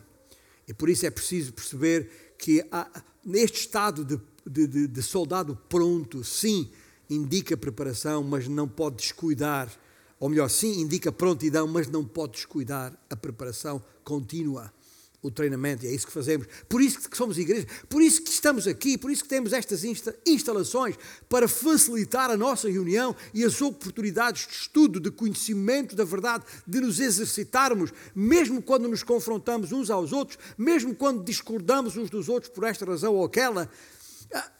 E 0.68 0.74
por 0.74 0.88
isso 0.88 1.06
é 1.06 1.10
preciso 1.10 1.52
perceber 1.52 2.34
que 2.38 2.64
há, 2.70 2.88
neste 3.24 3.60
estado 3.60 4.04
de, 4.04 4.66
de, 4.66 4.86
de, 4.86 5.02
soldado 5.02 5.58
pronto, 5.68 6.22
sim, 6.22 6.68
indica 7.08 7.56
preparação, 7.56 8.22
mas 8.22 8.46
não 8.46 8.68
pode 8.68 8.96
descuidar 8.96 9.70
ou 10.18 10.28
melhor, 10.28 10.48
sim, 10.48 10.80
indica 10.80 11.12
prontidão, 11.12 11.66
mas 11.66 11.88
não 11.88 12.04
pode 12.04 12.32
descuidar 12.32 12.92
a 13.10 13.16
preparação 13.16 13.82
contínua, 14.02 14.72
o 15.26 15.30
treinamento, 15.30 15.84
e 15.84 15.88
é 15.88 15.92
isso 15.92 16.06
que 16.06 16.12
fazemos. 16.12 16.46
Por 16.68 16.80
isso 16.80 17.08
que 17.08 17.16
somos 17.16 17.38
igreja, 17.38 17.66
por 17.88 18.00
isso 18.00 18.22
que 18.22 18.30
estamos 18.30 18.66
aqui, 18.66 18.96
por 18.96 19.10
isso 19.10 19.22
que 19.22 19.28
temos 19.28 19.52
estas 19.52 19.82
instalações, 20.26 20.96
para 21.28 21.48
facilitar 21.48 22.30
a 22.30 22.36
nossa 22.36 22.70
reunião 22.70 23.14
e 23.34 23.44
as 23.44 23.60
oportunidades 23.60 24.46
de 24.46 24.52
estudo, 24.52 25.00
de 25.00 25.10
conhecimento 25.10 25.96
da 25.96 26.04
verdade, 26.04 26.44
de 26.66 26.80
nos 26.80 27.00
exercitarmos, 27.00 27.92
mesmo 28.14 28.62
quando 28.62 28.88
nos 28.88 29.02
confrontamos 29.02 29.72
uns 29.72 29.90
aos 29.90 30.12
outros, 30.12 30.38
mesmo 30.56 30.94
quando 30.94 31.24
discordamos 31.24 31.96
uns 31.96 32.10
dos 32.10 32.28
outros 32.28 32.52
por 32.52 32.64
esta 32.64 32.84
razão 32.84 33.14
ou 33.14 33.24
aquela, 33.24 33.70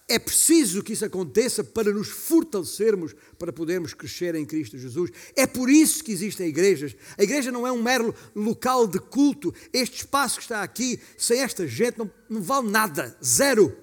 é 0.08 0.20
preciso 0.20 0.84
que 0.84 0.92
isso 0.92 1.04
aconteça 1.04 1.64
para 1.64 1.92
nos 1.92 2.08
fortalecermos, 2.08 3.12
para 3.38 3.52
podermos 3.52 3.92
crescer 3.92 4.36
em 4.36 4.46
Cristo 4.46 4.78
Jesus. 4.78 5.10
É 5.34 5.46
por 5.48 5.68
isso 5.68 6.04
que 6.04 6.12
existem 6.12 6.48
igrejas. 6.48 6.94
A 7.18 7.24
igreja 7.24 7.50
não 7.50 7.66
é 7.66 7.72
um 7.72 7.82
mero 7.82 8.14
local 8.34 8.86
de 8.86 9.00
culto. 9.00 9.52
Este 9.72 9.96
espaço 9.98 10.36
que 10.36 10.42
está 10.42 10.62
aqui, 10.62 11.00
sem 11.18 11.40
esta 11.40 11.66
gente, 11.66 11.98
não, 11.98 12.10
não 12.30 12.40
vale 12.40 12.70
nada. 12.70 13.18
Zero. 13.24 13.76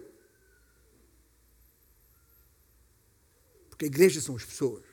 Porque 3.69 3.83
a 3.83 3.87
igreja 3.87 4.21
são 4.21 4.37
as 4.37 4.45
pessoas. 4.45 4.83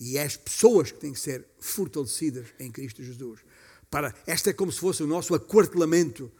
E 0.00 0.18
é 0.18 0.24
as 0.24 0.36
pessoas 0.36 0.90
que 0.90 0.98
têm 0.98 1.12
que 1.12 1.20
ser 1.20 1.46
fortalecidas 1.60 2.48
em 2.58 2.70
Cristo 2.70 3.02
Jesus. 3.02 3.40
Para, 3.88 4.12
esta 4.26 4.50
é 4.50 4.52
como 4.52 4.72
se 4.72 4.80
fosse 4.80 5.04
o 5.04 5.06
nosso 5.06 5.36
aquartelamento 5.36 6.32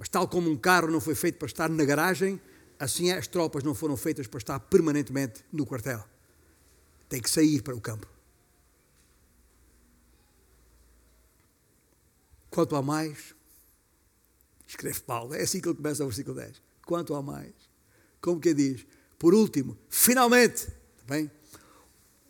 mas 0.00 0.08
tal 0.08 0.26
como 0.26 0.50
um 0.50 0.56
carro 0.56 0.90
não 0.90 0.98
foi 0.98 1.14
feito 1.14 1.36
para 1.36 1.44
estar 1.44 1.68
na 1.68 1.84
garagem, 1.84 2.40
assim 2.78 3.12
as 3.12 3.26
tropas 3.26 3.62
não 3.62 3.74
foram 3.74 3.98
feitas 3.98 4.26
para 4.26 4.38
estar 4.38 4.58
permanentemente 4.58 5.44
no 5.52 5.66
quartel. 5.66 6.02
Tem 7.06 7.20
que 7.20 7.28
sair 7.28 7.60
para 7.60 7.76
o 7.76 7.80
campo. 7.82 8.08
Quanto 12.48 12.74
a 12.76 12.80
mais, 12.80 13.34
escreve 14.66 15.00
Paulo, 15.00 15.34
é 15.34 15.42
assim 15.42 15.60
que 15.60 15.68
ele 15.68 15.76
começa 15.76 16.02
o 16.02 16.06
versículo 16.06 16.36
10. 16.36 16.62
Quanto 16.86 17.14
a 17.14 17.20
mais, 17.20 17.52
como 18.22 18.40
que 18.40 18.54
diz? 18.54 18.86
Por 19.18 19.34
último, 19.34 19.76
finalmente, 19.90 20.66
bem, 21.06 21.30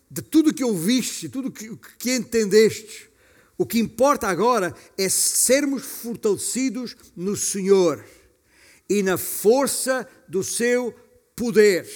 de 0.09 0.21
tudo 0.21 0.53
que 0.53 0.61
ouviste, 0.65 1.29
tudo 1.29 1.49
que, 1.49 1.73
que 1.97 2.13
entendeste, 2.13 3.09
o 3.61 3.65
que 3.65 3.77
importa 3.77 4.25
agora 4.27 4.73
é 4.97 5.07
sermos 5.07 5.83
fortalecidos 5.83 6.97
no 7.15 7.35
Senhor 7.35 8.03
e 8.89 9.03
na 9.03 9.19
força 9.19 10.07
do 10.27 10.43
seu 10.43 10.91
poder. 11.35 11.87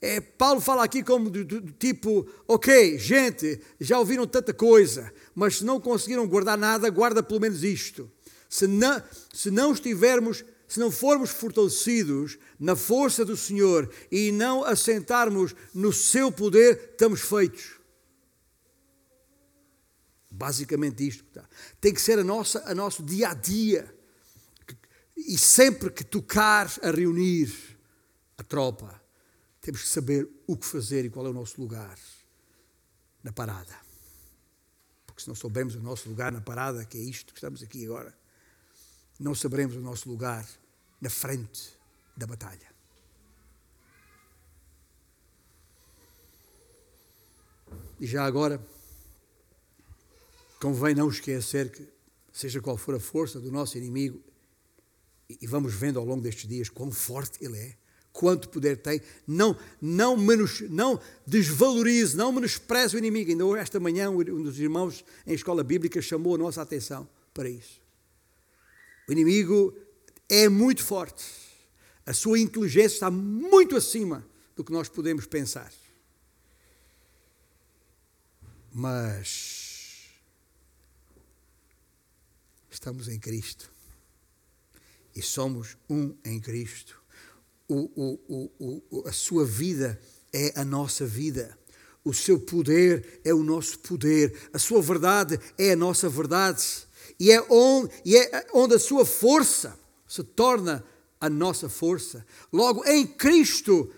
É, 0.00 0.22
Paulo 0.22 0.58
fala 0.58 0.82
aqui 0.82 1.02
como 1.02 1.28
do, 1.28 1.44
do, 1.44 1.60
do, 1.60 1.72
tipo, 1.72 2.26
ok, 2.48 2.98
gente, 2.98 3.60
já 3.78 3.98
ouviram 3.98 4.26
tanta 4.26 4.54
coisa, 4.54 5.12
mas 5.34 5.58
se 5.58 5.66
não 5.66 5.78
conseguiram 5.78 6.26
guardar 6.26 6.56
nada, 6.56 6.88
guarda 6.88 7.22
pelo 7.22 7.40
menos 7.40 7.62
isto. 7.62 8.10
Se 8.48 8.66
não, 8.66 9.02
se 9.34 9.50
não 9.50 9.74
estivermos, 9.74 10.42
se 10.66 10.80
não 10.80 10.90
formos 10.90 11.28
fortalecidos 11.28 12.38
na 12.58 12.74
força 12.74 13.22
do 13.22 13.36
Senhor 13.36 13.90
e 14.10 14.32
não 14.32 14.64
assentarmos 14.64 15.54
no 15.74 15.92
seu 15.92 16.32
poder, 16.32 16.92
estamos 16.92 17.20
feitos. 17.20 17.79
Basicamente 20.40 21.06
isto. 21.06 21.22
Tem 21.78 21.92
que 21.92 22.00
ser 22.00 22.18
a 22.18 22.24
nossa, 22.24 22.62
a 22.64 22.74
nosso 22.74 23.02
dia 23.02 23.28
a 23.28 23.34
dia. 23.34 23.94
E 25.14 25.36
sempre 25.36 25.90
que 25.90 26.02
tocar 26.02 26.66
a 26.82 26.90
reunir 26.90 27.54
a 28.38 28.42
tropa, 28.42 28.98
temos 29.60 29.82
que 29.82 29.88
saber 29.88 30.26
o 30.46 30.56
que 30.56 30.64
fazer 30.64 31.04
e 31.04 31.10
qual 31.10 31.26
é 31.26 31.28
o 31.28 31.34
nosso 31.34 31.60
lugar 31.60 31.98
na 33.22 33.30
parada. 33.30 33.76
Porque 35.06 35.20
se 35.20 35.28
não 35.28 35.34
soubermos 35.34 35.74
o 35.74 35.80
nosso 35.80 36.08
lugar 36.08 36.32
na 36.32 36.40
parada, 36.40 36.86
que 36.86 36.96
é 36.96 37.02
isto 37.02 37.34
que 37.34 37.38
estamos 37.38 37.62
aqui 37.62 37.84
agora, 37.84 38.16
não 39.18 39.34
saberemos 39.34 39.76
o 39.76 39.80
nosso 39.80 40.08
lugar 40.08 40.48
na 41.02 41.10
frente 41.10 41.78
da 42.16 42.26
batalha. 42.26 42.70
E 48.00 48.06
já 48.06 48.24
agora, 48.24 48.58
Convém 50.60 50.94
não 50.94 51.08
esquecer 51.08 51.70
que, 51.70 51.88
seja 52.30 52.60
qual 52.60 52.76
for 52.76 52.94
a 52.94 53.00
força 53.00 53.40
do 53.40 53.50
nosso 53.50 53.78
inimigo, 53.78 54.22
e 55.28 55.46
vamos 55.46 55.74
vendo 55.74 55.98
ao 55.98 56.04
longo 56.04 56.22
destes 56.22 56.48
dias 56.48 56.68
quão 56.68 56.90
forte 56.92 57.42
ele 57.42 57.56
é, 57.56 57.76
quanto 58.12 58.48
poder 58.48 58.76
tem, 58.76 59.00
não, 59.26 59.56
não, 59.80 60.16
menos, 60.16 60.60
não 60.68 61.00
desvalorize, 61.26 62.16
não 62.16 62.32
menospreze 62.32 62.96
o 62.96 62.98
inimigo. 62.98 63.30
Ainda 63.30 63.60
esta 63.60 63.80
manhã, 63.80 64.10
um 64.10 64.42
dos 64.42 64.58
irmãos 64.58 65.04
em 65.26 65.32
escola 65.32 65.64
bíblica 65.64 66.02
chamou 66.02 66.34
a 66.34 66.38
nossa 66.38 66.60
atenção 66.60 67.08
para 67.32 67.48
isso. 67.48 67.80
O 69.08 69.12
inimigo 69.12 69.74
é 70.28 70.48
muito 70.48 70.84
forte, 70.84 71.24
a 72.04 72.12
sua 72.12 72.38
inteligência 72.38 72.96
está 72.96 73.10
muito 73.10 73.76
acima 73.76 74.26
do 74.54 74.62
que 74.62 74.72
nós 74.72 74.88
podemos 74.88 75.26
pensar. 75.26 75.72
Mas 78.72 79.59
estamos 82.80 83.08
em 83.08 83.18
Cristo 83.18 83.70
e 85.14 85.20
somos 85.20 85.76
um 85.88 86.16
em 86.24 86.40
Cristo. 86.40 86.98
O, 87.68 87.90
o, 87.94 88.82
o, 88.90 89.06
a 89.06 89.12
sua 89.12 89.44
vida 89.44 90.00
é 90.32 90.58
a 90.58 90.64
nossa 90.64 91.04
vida. 91.04 91.58
O 92.02 92.14
seu 92.14 92.40
poder 92.40 93.20
é 93.22 93.34
o 93.34 93.42
nosso 93.42 93.78
poder. 93.80 94.48
A 94.50 94.58
sua 94.58 94.80
verdade 94.80 95.38
é 95.58 95.72
a 95.72 95.76
nossa 95.76 96.08
verdade. 96.08 96.64
E 97.18 97.30
é 97.30 97.42
onde, 97.50 97.92
e 98.02 98.16
é 98.16 98.46
onde 98.54 98.76
a 98.76 98.78
sua 98.78 99.04
força 99.04 99.78
se 100.08 100.24
torna 100.24 100.82
a 101.20 101.28
nossa 101.28 101.68
força. 101.68 102.26
Logo, 102.50 102.82
em 102.86 103.06
Cristo, 103.06 103.92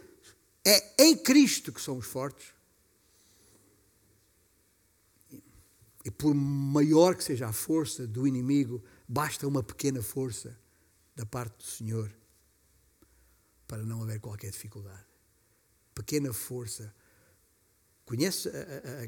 é 0.65 1.05
em 1.05 1.17
Cristo 1.17 1.73
que 1.73 1.81
somos 1.81 2.07
fortes. 2.07 2.49
E 6.05 6.11
por 6.11 6.35
maior 6.35 7.15
que 7.15 7.23
seja 7.23 7.47
a 7.47 7.53
força 7.53 8.07
do 8.07 8.27
inimigo, 8.27 8.83
basta 9.09 9.47
uma 9.47 9.63
pequena 9.63 10.03
força 10.03 10.59
da 11.15 11.25
parte 11.25 11.59
do 11.59 11.65
Senhor 11.65 12.13
para 13.69 13.83
não 13.85 14.03
haver 14.03 14.21
qualquer 14.21 14.51
dificuldade. 14.51 15.07
Pequena 15.95 16.33
força. 16.33 16.93
Conhece 18.05 18.51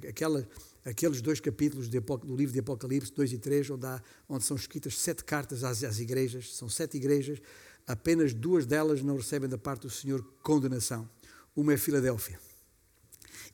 aquela, 0.09 0.49
aqueles 0.85 1.21
dois 1.21 1.41
capítulos 1.41 1.89
do 1.89 2.37
livro 2.37 2.53
de 2.53 2.61
Apocalipse, 2.61 3.13
2 3.13 3.33
e 3.33 3.39
3, 3.39 3.71
onde, 3.71 3.87
onde 4.29 4.45
são 4.45 4.57
escritas 4.57 4.99
sete 4.99 5.25
cartas 5.25 5.65
às, 5.65 5.83
às 5.83 5.99
igrejas? 5.99 6.55
São 6.55 6.69
sete 6.69 6.97
igrejas, 6.97 7.43
apenas 7.87 8.33
duas 8.33 8.65
delas 8.65 9.03
não 9.03 9.17
recebem 9.17 9.49
da 9.49 9.59
parte 9.59 9.83
do 9.83 9.91
Senhor 9.91 10.23
condenação. 10.43 11.11
Uma 11.57 11.75
é 11.75 11.77
Filadélfia. 11.77 12.39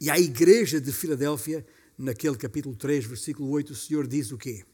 E 0.01 0.11
a 0.11 0.19
igreja 0.19 0.81
de 0.81 0.93
Filadélfia 0.93 1.67
naquele 2.01 2.37
capítulo 2.37 2.75
3, 2.75 3.05
versículo 3.05 3.51
8, 3.51 3.73
o 3.73 3.77
Senhor 3.77 4.07
diz 4.07 4.33
o 4.33 4.39
quê? 4.39 4.65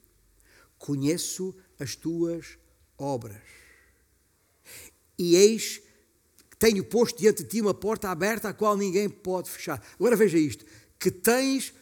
Conheço 0.78 1.54
as 1.78 1.96
tuas 1.96 2.56
obras. 2.96 3.42
E 5.18 5.34
eis 5.34 5.82
tenho 6.58 6.84
posto 6.84 7.18
diante 7.18 7.42
de 7.42 7.48
ti 7.48 7.60
uma 7.60 7.74
porta 7.74 8.10
aberta 8.10 8.48
a 8.48 8.54
qual 8.54 8.76
ninguém 8.76 9.08
pode 9.08 9.50
fechar. 9.50 9.84
Agora 9.94 10.14
veja 10.14 10.38
isto: 10.38 10.64
que 10.98 11.10
tens 11.10 11.74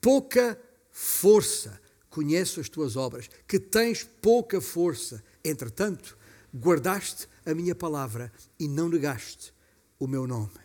pouca 0.00 0.60
força. 0.90 1.80
Conheço 2.08 2.60
as 2.60 2.68
tuas 2.68 2.94
obras, 2.94 3.28
que 3.48 3.58
tens 3.58 4.04
pouca 4.04 4.60
força. 4.60 5.24
Entretanto, 5.42 6.16
guardaste 6.54 7.26
a 7.44 7.54
minha 7.54 7.74
palavra 7.74 8.30
e 8.58 8.68
não 8.68 8.88
negaste 8.88 9.52
o 9.98 10.06
meu 10.06 10.26
nome. 10.26 10.61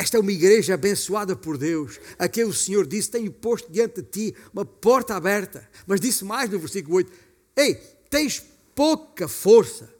Esta 0.00 0.16
é 0.16 0.20
uma 0.20 0.32
igreja 0.32 0.72
abençoada 0.72 1.36
por 1.36 1.58
Deus, 1.58 2.00
a 2.18 2.26
quem 2.26 2.44
o 2.44 2.54
Senhor 2.54 2.86
disse: 2.86 3.10
Tenho 3.10 3.30
posto 3.30 3.70
diante 3.70 4.00
de 4.00 4.08
ti 4.08 4.36
uma 4.50 4.64
porta 4.64 5.14
aberta. 5.14 5.68
Mas 5.86 6.00
disse 6.00 6.24
mais 6.24 6.48
no 6.48 6.58
versículo 6.58 6.96
8: 6.96 7.12
Ei, 7.54 7.74
tens 8.08 8.42
pouca 8.74 9.28
força. 9.28 9.92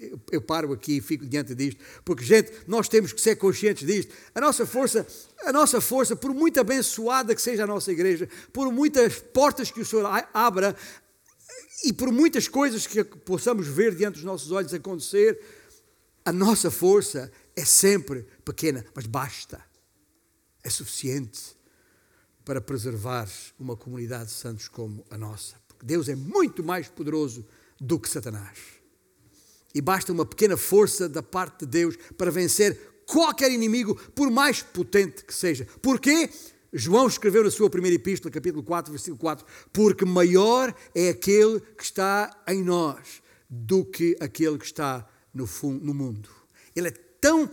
Eu, 0.00 0.20
eu 0.32 0.40
paro 0.40 0.72
aqui 0.72 0.96
e 0.96 1.00
fico 1.00 1.24
diante 1.24 1.54
disto, 1.54 1.80
porque, 2.04 2.24
gente, 2.24 2.50
nós 2.66 2.88
temos 2.88 3.12
que 3.12 3.20
ser 3.20 3.36
conscientes 3.36 3.86
disto. 3.86 4.12
A 4.34 4.40
nossa 4.40 4.66
força, 4.66 5.06
a 5.44 5.52
nossa 5.52 5.80
força, 5.80 6.16
por 6.16 6.34
muito 6.34 6.58
abençoada 6.58 7.32
que 7.32 7.40
seja 7.40 7.62
a 7.62 7.66
nossa 7.68 7.92
igreja, 7.92 8.28
por 8.52 8.72
muitas 8.72 9.20
portas 9.20 9.70
que 9.70 9.80
o 9.80 9.86
Senhor 9.86 10.06
abra 10.34 10.74
e 11.84 11.92
por 11.92 12.10
muitas 12.10 12.48
coisas 12.48 12.84
que 12.84 13.04
possamos 13.04 13.68
ver 13.68 13.94
diante 13.94 14.14
dos 14.16 14.24
nossos 14.24 14.50
olhos 14.50 14.74
acontecer, 14.74 15.40
a 16.24 16.32
nossa 16.32 16.68
força 16.68 17.30
é 17.56 17.64
sempre 17.64 18.26
pequena, 18.44 18.84
mas 18.94 19.06
basta. 19.06 19.64
É 20.62 20.68
suficiente 20.68 21.56
para 22.44 22.60
preservar 22.60 23.28
uma 23.58 23.76
comunidade 23.76 24.26
de 24.26 24.32
santos 24.32 24.68
como 24.68 25.04
a 25.10 25.16
nossa. 25.16 25.56
Porque 25.66 25.86
Deus 25.86 26.08
é 26.08 26.14
muito 26.14 26.62
mais 26.62 26.88
poderoso 26.88 27.46
do 27.80 27.98
que 27.98 28.08
Satanás. 28.08 28.58
E 29.74 29.80
basta 29.80 30.12
uma 30.12 30.26
pequena 30.26 30.56
força 30.56 31.08
da 31.08 31.22
parte 31.22 31.60
de 31.60 31.66
Deus 31.66 31.96
para 32.16 32.30
vencer 32.30 32.78
qualquer 33.06 33.50
inimigo, 33.50 33.94
por 34.12 34.30
mais 34.30 34.62
potente 34.62 35.24
que 35.24 35.34
seja. 35.34 35.66
Porquê? 35.80 36.30
João 36.72 37.06
escreveu 37.06 37.44
na 37.44 37.50
sua 37.50 37.70
primeira 37.70 37.96
epístola, 37.96 38.32
capítulo 38.32 38.62
4, 38.62 38.92
versículo 38.92 39.18
4, 39.18 39.46
porque 39.72 40.04
maior 40.04 40.74
é 40.94 41.08
aquele 41.08 41.60
que 41.60 41.84
está 41.84 42.30
em 42.46 42.62
nós 42.62 43.22
do 43.48 43.84
que 43.84 44.16
aquele 44.20 44.58
que 44.58 44.66
está 44.66 45.08
no, 45.32 45.46
fundo, 45.46 45.84
no 45.84 45.94
mundo. 45.94 46.28
Ele 46.74 46.88
é 46.88 47.05
tão 47.26 47.50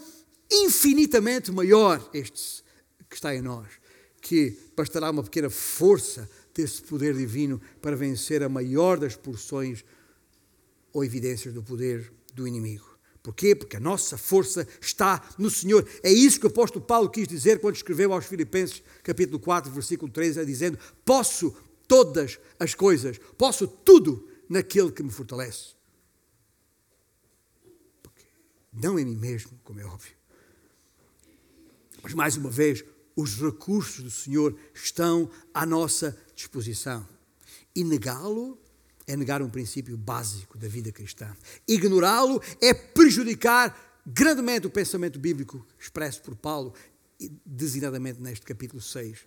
infinitamente 0.51 1.51
maior, 1.51 2.07
este 2.13 2.63
que 3.09 3.15
está 3.15 3.35
em 3.35 3.41
nós, 3.41 3.67
que 4.21 4.55
bastará 4.77 5.09
uma 5.09 5.23
pequena 5.23 5.49
força 5.49 6.29
desse 6.53 6.83
poder 6.83 7.15
divino 7.15 7.59
para 7.81 7.95
vencer 7.95 8.43
a 8.43 8.49
maior 8.49 8.99
das 8.99 9.15
porções 9.15 9.83
ou 10.93 11.03
evidências 11.03 11.55
do 11.55 11.63
poder 11.63 12.13
do 12.35 12.47
inimigo. 12.47 12.85
Porquê? 13.23 13.55
Porque 13.55 13.77
a 13.77 13.79
nossa 13.79 14.15
força 14.15 14.67
está 14.79 15.27
no 15.39 15.49
Senhor. 15.49 15.87
É 16.03 16.11
isso 16.11 16.39
que 16.39 16.45
o 16.45 16.49
apóstolo 16.49 16.85
Paulo 16.85 17.09
quis 17.09 17.27
dizer 17.27 17.59
quando 17.59 17.75
escreveu 17.75 18.13
aos 18.13 18.25
Filipenses, 18.25 18.83
capítulo 19.01 19.39
4, 19.39 19.71
versículo 19.71 20.11
13, 20.11 20.45
dizendo: 20.45 20.77
Posso 21.03 21.55
todas 21.87 22.37
as 22.59 22.75
coisas, 22.75 23.19
posso 23.39 23.65
tudo 23.65 24.27
naquele 24.47 24.91
que 24.91 25.01
me 25.01 25.09
fortalece. 25.09 25.73
Não 28.73 28.97
em 28.97 29.05
mim 29.05 29.15
mesmo, 29.15 29.51
como 29.63 29.79
é 29.79 29.85
óbvio. 29.85 30.13
Mas 32.01 32.13
mais 32.13 32.35
uma 32.35 32.49
vez, 32.49 32.83
os 33.15 33.39
recursos 33.39 34.03
do 34.03 34.11
Senhor 34.11 34.57
estão 34.73 35.29
à 35.53 35.65
nossa 35.65 36.17
disposição. 36.35 37.07
E 37.75 37.83
negá-lo 37.83 38.59
é 39.07 39.15
negar 39.15 39.41
um 39.41 39.49
princípio 39.49 39.97
básico 39.97 40.57
da 40.57 40.67
vida 40.67 40.91
cristã. 40.91 41.35
Ignorá-lo 41.67 42.41
é 42.61 42.73
prejudicar 42.73 44.01
grandemente 44.05 44.67
o 44.67 44.69
pensamento 44.69 45.19
bíblico 45.19 45.65
expresso 45.79 46.21
por 46.21 46.35
Paulo, 46.35 46.73
designadamente 47.45 48.21
neste 48.21 48.45
capítulo 48.45 48.81
6 48.81 49.19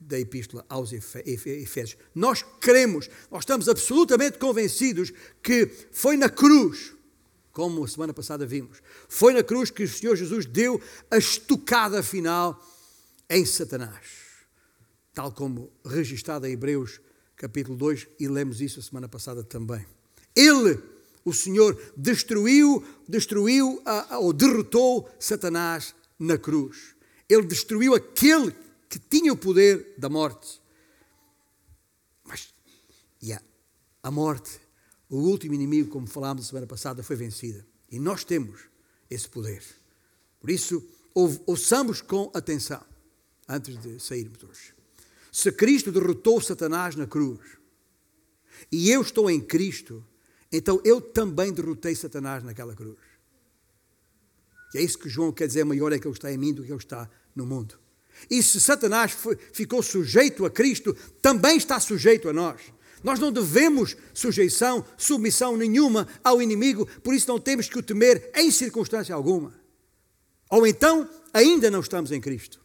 da 0.00 0.18
Epístola 0.18 0.64
aos 0.68 0.92
Efésios. 0.92 1.96
Nós 2.14 2.42
cremos, 2.60 3.08
nós 3.30 3.42
estamos 3.42 3.68
absolutamente 3.68 4.38
convencidos 4.38 5.12
que 5.42 5.66
foi 5.92 6.16
na 6.16 6.28
cruz, 6.28 6.94
como 7.58 7.82
a 7.82 7.88
semana 7.88 8.14
passada 8.14 8.46
vimos, 8.46 8.80
foi 9.08 9.32
na 9.32 9.42
cruz 9.42 9.68
que 9.68 9.82
o 9.82 9.88
Senhor 9.88 10.14
Jesus 10.14 10.46
deu 10.46 10.80
a 11.10 11.18
estocada 11.18 12.04
final 12.04 12.64
em 13.28 13.44
Satanás, 13.44 14.06
tal 15.12 15.32
como 15.32 15.68
registrado 15.84 16.46
em 16.46 16.52
Hebreus 16.52 17.00
capítulo 17.34 17.76
2, 17.76 18.06
e 18.20 18.28
lemos 18.28 18.60
isso 18.60 18.78
a 18.78 18.82
semana 18.84 19.08
passada 19.08 19.42
também. 19.42 19.84
Ele, 20.36 20.80
o 21.24 21.32
Senhor, 21.32 21.76
destruiu, 21.96 22.86
destruiu 23.08 23.82
ou 24.20 24.32
derrotou 24.32 25.10
Satanás 25.18 25.96
na 26.16 26.38
cruz. 26.38 26.94
Ele 27.28 27.42
destruiu 27.42 27.92
aquele 27.92 28.54
que 28.88 29.00
tinha 29.00 29.32
o 29.32 29.36
poder 29.36 29.96
da 29.98 30.08
morte. 30.08 30.62
Mas 32.24 32.54
yeah, 33.20 33.44
a 34.00 34.12
morte, 34.12 34.60
o 35.08 35.16
último 35.16 35.54
inimigo, 35.54 35.90
como 35.90 36.06
falámos 36.06 36.44
a 36.44 36.48
semana 36.48 36.66
passada, 36.66 37.02
foi 37.02 37.16
vencida. 37.16 37.64
E 37.90 37.98
nós 37.98 38.24
temos 38.24 38.60
esse 39.10 39.28
poder. 39.28 39.62
Por 40.40 40.50
isso, 40.50 40.86
ouçamos 41.46 42.00
com 42.00 42.30
atenção 42.34 42.84
antes 43.48 43.80
de 43.80 43.98
sairmos 43.98 44.42
hoje. 44.42 44.74
Se 45.32 45.50
Cristo 45.52 45.90
derrotou 45.90 46.40
Satanás 46.40 46.94
na 46.94 47.06
cruz 47.06 47.40
e 48.70 48.90
eu 48.90 49.00
estou 49.00 49.30
em 49.30 49.40
Cristo, 49.40 50.04
então 50.52 50.80
eu 50.84 51.00
também 51.00 51.52
derrotei 51.52 51.94
Satanás 51.94 52.42
naquela 52.42 52.74
cruz. 52.74 52.98
E 54.74 54.78
é 54.78 54.82
isso 54.82 54.98
que 54.98 55.08
João 55.08 55.32
quer 55.32 55.46
dizer: 55.46 55.64
maior 55.64 55.92
é 55.92 55.98
que 55.98 56.06
ele 56.06 56.14
está 56.14 56.30
em 56.32 56.36
mim 56.36 56.52
do 56.52 56.62
que 56.62 56.70
ele 56.70 56.78
está 56.78 57.08
no 57.34 57.46
mundo. 57.46 57.78
E 58.30 58.42
se 58.42 58.60
Satanás 58.60 59.12
foi, 59.12 59.36
ficou 59.52 59.82
sujeito 59.82 60.44
a 60.44 60.50
Cristo, 60.50 60.94
também 61.22 61.56
está 61.56 61.78
sujeito 61.78 62.28
a 62.28 62.32
nós. 62.32 62.60
Nós 63.02 63.18
não 63.18 63.32
devemos 63.32 63.96
sujeição, 64.12 64.84
submissão 64.96 65.56
nenhuma 65.56 66.08
ao 66.22 66.42
inimigo, 66.42 66.86
por 67.02 67.14
isso 67.14 67.28
não 67.28 67.38
temos 67.38 67.68
que 67.68 67.78
o 67.78 67.82
temer 67.82 68.30
em 68.34 68.50
circunstância 68.50 69.14
alguma. 69.14 69.54
Ou 70.50 70.66
então, 70.66 71.08
ainda 71.32 71.70
não 71.70 71.80
estamos 71.80 72.10
em 72.10 72.20
Cristo. 72.20 72.60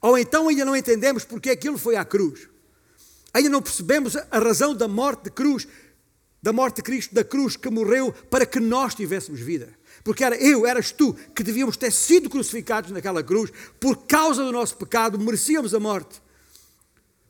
Ou 0.00 0.18
então 0.18 0.48
ainda 0.48 0.64
não 0.64 0.76
entendemos 0.76 1.24
porque 1.24 1.50
aquilo 1.50 1.78
foi 1.78 1.96
à 1.96 2.04
cruz. 2.04 2.48
Ainda 3.32 3.50
não 3.50 3.62
percebemos 3.62 4.16
a 4.16 4.38
razão 4.38 4.74
da 4.74 4.88
morte 4.88 5.24
de 5.24 5.30
cruz, 5.30 5.66
da 6.42 6.52
morte 6.52 6.76
de 6.76 6.82
Cristo, 6.82 7.14
da 7.14 7.24
cruz 7.24 7.56
que 7.56 7.68
morreu 7.68 8.12
para 8.30 8.46
que 8.46 8.60
nós 8.60 8.94
tivéssemos 8.94 9.40
vida. 9.40 9.68
Porque 10.04 10.22
era 10.22 10.36
eu, 10.36 10.66
eras 10.66 10.92
tu, 10.92 11.14
que 11.34 11.42
devíamos 11.42 11.76
ter 11.76 11.90
sido 11.90 12.30
crucificados 12.30 12.90
naquela 12.90 13.22
cruz, 13.22 13.50
por 13.80 14.06
causa 14.06 14.44
do 14.44 14.52
nosso 14.52 14.76
pecado, 14.76 15.18
merecíamos 15.18 15.74
a 15.74 15.80
morte. 15.80 16.22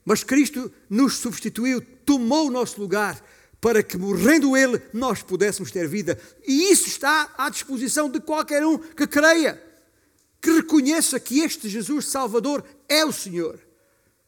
Mas 0.05 0.22
Cristo 0.22 0.70
nos 0.89 1.14
substituiu, 1.14 1.83
tomou 2.07 2.47
o 2.47 2.51
nosso 2.51 2.81
lugar, 2.81 3.23
para 3.61 3.83
que 3.83 3.99
morrendo 3.99 4.57
Ele 4.57 4.81
nós 4.93 5.23
pudéssemos 5.23 5.71
ter 5.71 5.87
vida. 5.89 6.19
E 6.47 6.71
isso 6.71 6.87
está 6.87 7.35
à 7.37 7.51
disposição 7.51 8.09
de 8.09 8.21
qualquer 8.21 8.65
um 8.65 8.79
que 8.79 9.07
creia 9.07 9.67
que 10.47 10.53
reconheça 10.53 11.19
que 11.19 11.41
este 11.41 11.69
Jesus 11.69 12.07
Salvador 12.07 12.65
é 12.89 13.05
o 13.05 13.13
Senhor 13.13 13.59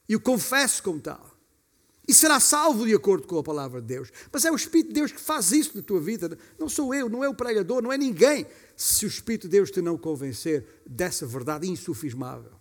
e 0.08 0.16
o 0.16 0.20
confesse 0.20 0.82
como 0.82 0.98
tal. 0.98 1.30
E 2.08 2.12
será 2.12 2.40
salvo 2.40 2.84
de 2.84 2.92
acordo 2.92 3.24
com 3.24 3.38
a 3.38 3.42
palavra 3.42 3.80
de 3.80 3.86
Deus. 3.86 4.10
Mas 4.32 4.44
é 4.44 4.50
o 4.50 4.56
Espírito 4.56 4.88
de 4.88 4.94
Deus 4.94 5.12
que 5.12 5.20
faz 5.20 5.52
isso 5.52 5.76
na 5.76 5.82
tua 5.82 6.00
vida. 6.00 6.36
Não 6.58 6.68
sou 6.68 6.92
eu, 6.92 7.08
não 7.08 7.22
é 7.22 7.28
o 7.28 7.34
pregador, 7.34 7.80
não 7.80 7.92
é 7.92 7.98
ninguém. 7.98 8.46
Se 8.74 9.04
o 9.04 9.08
Espírito 9.08 9.42
de 9.42 9.52
Deus 9.52 9.70
te 9.70 9.80
não 9.80 9.96
convencer 9.96 10.66
dessa 10.84 11.24
verdade 11.24 11.68
insufismável. 11.68 12.52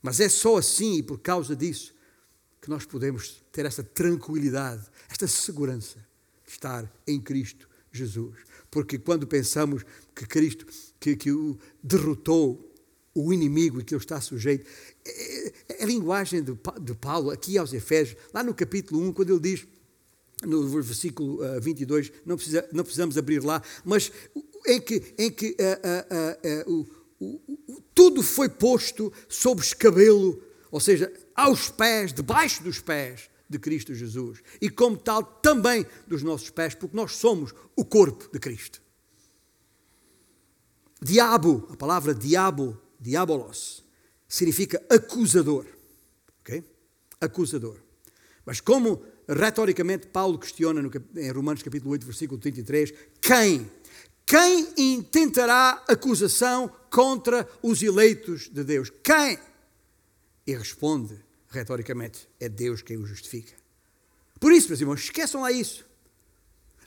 Mas 0.00 0.20
é 0.20 0.28
só 0.28 0.58
assim 0.58 0.98
e 0.98 1.02
por 1.02 1.18
causa 1.18 1.56
disso 1.56 1.92
que 2.60 2.68
nós 2.68 2.84
podemos 2.84 3.42
ter 3.52 3.64
essa 3.64 3.82
tranquilidade, 3.82 4.84
esta 5.08 5.26
segurança 5.26 5.98
de 6.44 6.52
estar 6.52 6.90
em 7.06 7.20
Cristo 7.20 7.68
Jesus. 7.92 8.36
Porque 8.70 8.98
quando 8.98 9.26
pensamos 9.26 9.84
que 10.14 10.26
Cristo 10.26 10.66
que, 10.98 11.16
que 11.16 11.32
o 11.32 11.58
derrotou 11.82 12.66
o 13.14 13.32
inimigo 13.32 13.80
e 13.80 13.84
que 13.84 13.94
ele 13.94 14.02
está 14.02 14.20
sujeito, 14.20 14.66
é, 15.04 15.52
é 15.68 15.82
a 15.82 15.86
linguagem 15.86 16.42
de, 16.42 16.54
Paulo 16.94 17.30
aqui 17.30 17.58
aos 17.58 17.72
Efésios, 17.72 18.16
lá 18.32 18.42
no 18.42 18.54
capítulo 18.54 19.02
1, 19.08 19.12
quando 19.12 19.30
ele 19.30 19.40
diz, 19.40 19.66
no 20.44 20.68
versículo 20.82 21.40
22, 21.60 22.08
uh, 22.08 22.12
não, 22.24 22.36
precisa, 22.36 22.68
não 22.72 22.84
precisamos 22.84 23.18
abrir 23.18 23.42
lá, 23.42 23.62
mas 23.84 24.12
em 24.66 24.80
que, 24.80 25.14
em 25.18 25.30
que 25.30 25.56
uh, 25.58 26.70
uh, 26.70 26.86
o, 27.20 27.40
tudo 27.94 28.22
foi 28.22 28.48
posto 28.48 29.12
sob 29.28 29.60
escabelo, 29.60 30.42
ou 30.70 30.80
seja, 30.80 31.12
aos 31.34 31.70
pés, 31.70 32.12
debaixo 32.12 32.62
dos 32.62 32.80
pés 32.80 33.28
de 33.48 33.58
Cristo 33.58 33.94
Jesus. 33.94 34.40
E 34.60 34.70
como 34.70 34.96
tal, 34.96 35.22
também 35.22 35.84
dos 36.06 36.22
nossos 36.22 36.50
pés, 36.50 36.74
porque 36.74 36.96
nós 36.96 37.16
somos 37.16 37.52
o 37.74 37.84
corpo 37.84 38.28
de 38.32 38.38
Cristo. 38.38 38.80
Diabo, 41.02 41.66
a 41.72 41.76
palavra 41.76 42.14
diabo, 42.14 42.80
diabolos, 43.00 43.82
significa 44.28 44.80
acusador. 44.88 45.66
Ok? 46.40 46.62
Acusador. 47.20 47.78
Mas 48.44 48.60
como 48.60 49.02
retoricamente 49.28 50.06
Paulo 50.06 50.38
questiona 50.38 50.80
no, 50.80 50.90
em 51.16 51.30
Romanos 51.30 51.62
capítulo 51.62 51.92
8, 51.92 52.06
versículo 52.06 52.40
33, 52.40 52.92
quem? 53.20 53.70
Quem 54.24 54.68
intentará 54.76 55.84
acusação 55.88 56.70
contra 56.88 57.48
os 57.62 57.82
eleitos 57.82 58.48
de 58.48 58.62
Deus? 58.62 58.92
Quem? 59.02 59.38
E 60.50 60.54
responde, 60.56 61.16
retoricamente, 61.48 62.28
é 62.40 62.48
Deus 62.48 62.82
quem 62.82 62.96
o 62.96 63.06
justifica. 63.06 63.52
Por 64.40 64.52
isso, 64.52 64.66
meus 64.66 64.80
irmãos, 64.80 65.00
esqueçam 65.00 65.42
lá 65.42 65.52
isso. 65.52 65.86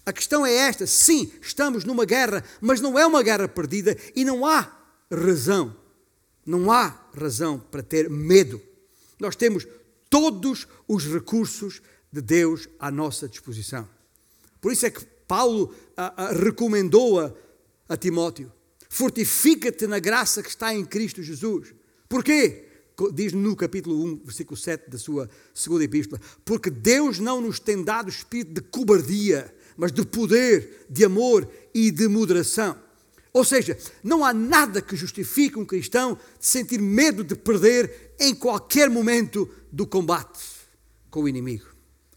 A 0.06 0.12
questão 0.12 0.46
é 0.46 0.54
esta: 0.54 0.86
sim, 0.86 1.32
estamos 1.42 1.86
numa 1.86 2.04
guerra, 2.04 2.44
mas 2.60 2.82
não 2.82 3.00
é 3.00 3.06
uma 3.06 3.24
guerra 3.24 3.48
perdida 3.48 3.96
e 4.14 4.26
não 4.26 4.46
há 4.46 4.70
razão, 5.10 5.74
não 6.46 6.70
há 6.74 7.08
razão 7.16 7.58
para 7.58 7.82
ter 7.82 8.10
medo. 8.10 8.62
Nós 9.18 9.34
temos 9.34 9.66
todos 10.10 10.68
os 10.86 11.06
recursos 11.06 11.82
de 12.12 12.20
Deus 12.20 12.68
à 12.78 12.92
nossa 12.92 13.30
disposição. 13.30 13.88
Por 14.60 14.74
isso 14.74 14.86
é 14.86 14.90
que 14.90 15.06
Paulo 15.26 15.74
a, 15.96 16.26
a, 16.26 16.34
recomendou 16.34 17.22
a, 17.22 17.34
a 17.88 17.96
Timóteo: 17.96 18.52
fortifica-te 18.90 19.88
na 19.88 20.00
graça 20.00 20.44
que 20.44 20.50
está 20.50 20.76
em 20.76 20.84
Cristo 20.84 21.24
Jesus. 21.24 21.74
Porquê? 22.10 22.73
Diz 23.14 23.34
no 23.34 23.56
capítulo 23.56 24.04
1, 24.04 24.22
versículo 24.24 24.56
7 24.56 24.90
da 24.90 24.98
sua 24.98 25.30
segunda 25.54 25.84
epístola: 25.84 26.22
Porque 26.46 26.70
Deus 26.70 27.20
não 27.20 27.42
nos 27.42 27.60
tem 27.60 27.84
dado 27.84 28.10
espírito 28.10 28.54
de 28.54 28.62
cobardia, 28.62 29.54
mas 29.76 29.92
de 29.92 30.06
poder, 30.06 30.86
de 30.90 31.04
amor 31.04 31.50
e 31.74 31.90
de 31.90 32.08
moderação. 32.08 32.78
Ou 33.34 33.44
seja, 33.44 33.76
não 34.04 34.24
há 34.24 34.32
nada 34.32 34.80
que 34.80 34.96
justifique 34.96 35.58
um 35.58 35.66
cristão 35.66 36.18
de 36.40 36.46
sentir 36.46 36.80
medo 36.80 37.24
de 37.24 37.36
perder 37.36 38.14
em 38.20 38.36
qualquer 38.36 38.90
momento 38.92 39.50
do 39.72 39.88
combate 39.88 40.44
com 41.10 41.24
o 41.24 41.28
inimigo. 41.28 41.66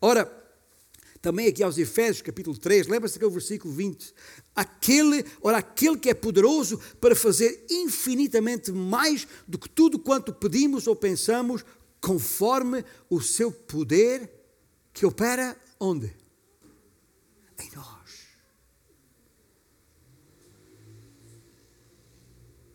Ora, 0.00 0.30
também 1.26 1.48
aqui 1.48 1.60
aos 1.60 1.76
Efésios, 1.76 2.22
capítulo 2.22 2.56
3, 2.56 2.86
lembra-se 2.86 3.16
aquele 3.16 3.32
versículo 3.32 3.74
20. 3.74 4.14
Aquele, 4.54 5.24
ora, 5.42 5.58
aquele 5.58 5.98
que 5.98 6.08
é 6.08 6.14
poderoso 6.14 6.78
para 7.00 7.16
fazer 7.16 7.66
infinitamente 7.68 8.70
mais 8.70 9.26
do 9.44 9.58
que 9.58 9.68
tudo 9.68 9.98
quanto 9.98 10.32
pedimos 10.32 10.86
ou 10.86 10.94
pensamos, 10.94 11.64
conforme 12.00 12.84
o 13.10 13.20
seu 13.20 13.50
poder 13.50 14.30
que 14.92 15.04
opera 15.04 15.60
onde? 15.80 16.14
Em 17.58 17.70
nós. 17.74 17.96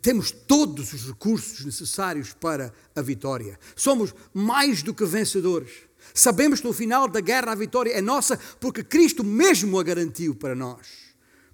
temos 0.02 0.32
todos 0.32 0.93
os 0.93 1.06
recursos 1.06 1.64
necessários 1.64 2.34
para 2.34 2.74
a 2.95 3.02
vitória. 3.02 3.60
Somos 3.76 4.14
mais 4.34 4.82
do 4.82 4.95
que 4.95 5.06
vencedores. 5.06 5.72
Sabemos 6.14 6.59
que 6.59 6.68
no 6.68 6.74
final 6.74 7.07
da 7.07 7.20
guerra 7.20 7.51
a 7.51 7.55
vitória 7.55 7.91
é 7.91 8.01
nossa 8.01 8.38
porque 8.59 8.84
Cristo 8.84 9.24
mesmo 9.24 9.80
a 9.80 9.84
garantiu 9.84 10.36
para 10.36 10.55
nós. 10.55 10.88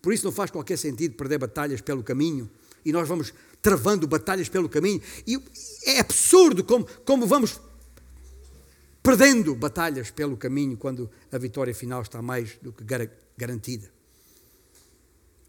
Por 0.01 0.13
isso 0.13 0.25
não 0.25 0.31
faz 0.31 0.51
qualquer 0.51 0.77
sentido 0.77 1.15
perder 1.15 1.37
batalhas 1.37 1.81
pelo 1.81 2.03
caminho 2.03 2.49
e 2.85 2.91
nós 2.91 3.07
vamos 3.07 3.33
travando 3.61 4.07
batalhas 4.07 4.47
pelo 4.47 4.69
caminho. 4.69 5.01
E 5.25 5.37
é 5.85 5.99
absurdo 5.99 6.63
como, 6.63 6.87
como 7.05 7.27
vamos 7.27 7.59
perdendo 9.03 9.55
batalhas 9.55 10.11
pelo 10.11 10.37
caminho 10.37 10.77
quando 10.77 11.09
a 11.31 11.37
vitória 11.37 11.73
final 11.73 12.01
está 12.01 12.21
mais 12.21 12.57
do 12.61 12.71
que 12.71 12.83
garantida. 13.37 13.91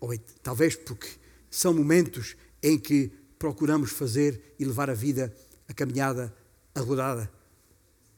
Ou 0.00 0.16
talvez 0.42 0.76
porque 0.76 1.08
são 1.50 1.74
momentos 1.74 2.36
em 2.62 2.78
que 2.78 3.10
procuramos 3.38 3.90
fazer 3.90 4.54
e 4.58 4.64
levar 4.64 4.90
a 4.90 4.94
vida, 4.94 5.34
a 5.68 5.74
caminhada, 5.74 6.34
a 6.74 6.80
rodada, 6.80 7.30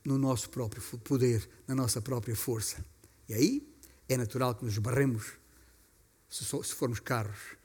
no 0.04 0.18
nosso 0.18 0.50
próprio 0.50 0.82
poder, 0.98 1.48
na 1.66 1.74
nossa 1.74 2.00
própria 2.00 2.34
força. 2.34 2.84
E 3.28 3.34
aí 3.34 3.74
é 4.08 4.16
natural 4.16 4.54
que 4.54 4.64
nos 4.64 4.76
barremos, 4.78 5.32
se, 6.28 6.44
formos 6.44 7.00
carros. 7.00 7.56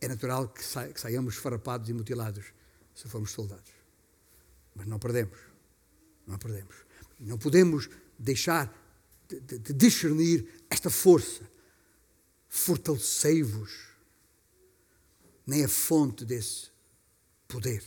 É 0.00 0.08
natural 0.08 0.48
que, 0.48 0.64
sa 0.64 0.88
que 0.88 1.00
saiamos 1.00 1.36
farrapados 1.36 1.88
e 1.88 1.92
mutilados, 1.92 2.46
se 2.94 3.08
formos 3.08 3.32
soldados. 3.32 3.72
Mas 4.74 4.86
não 4.86 4.98
perdemos. 4.98 5.38
Não 6.26 6.38
perdemos. 6.38 6.74
Não 7.18 7.38
podemos 7.38 7.88
deixar 8.18 8.72
de, 9.28 9.40
de, 9.40 9.58
de 9.58 9.72
discernir 9.72 10.64
esta 10.70 10.90
força. 10.90 11.48
Fortalecei-vos 12.48 13.88
nem 15.46 15.64
a 15.64 15.68
fonte 15.68 16.24
desse 16.24 16.70
poder, 17.48 17.82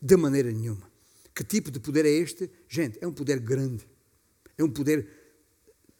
de 0.00 0.16
maneira 0.16 0.50
nenhuma. 0.50 0.93
Que 1.34 1.42
tipo 1.42 1.70
de 1.70 1.80
poder 1.80 2.04
é 2.04 2.10
este? 2.10 2.50
Gente, 2.68 2.98
é 3.00 3.06
um 3.06 3.12
poder 3.12 3.40
grande, 3.40 3.86
é 4.56 4.62
um 4.62 4.70
poder 4.70 5.08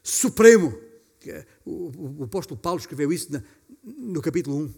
supremo. 0.02 0.78
O, 1.64 2.20
o 2.20 2.24
apóstolo 2.24 2.60
Paulo 2.60 2.78
escreveu 2.78 3.12
isso 3.12 3.30
no 3.82 4.20
capítulo 4.22 4.58
1 4.58 4.74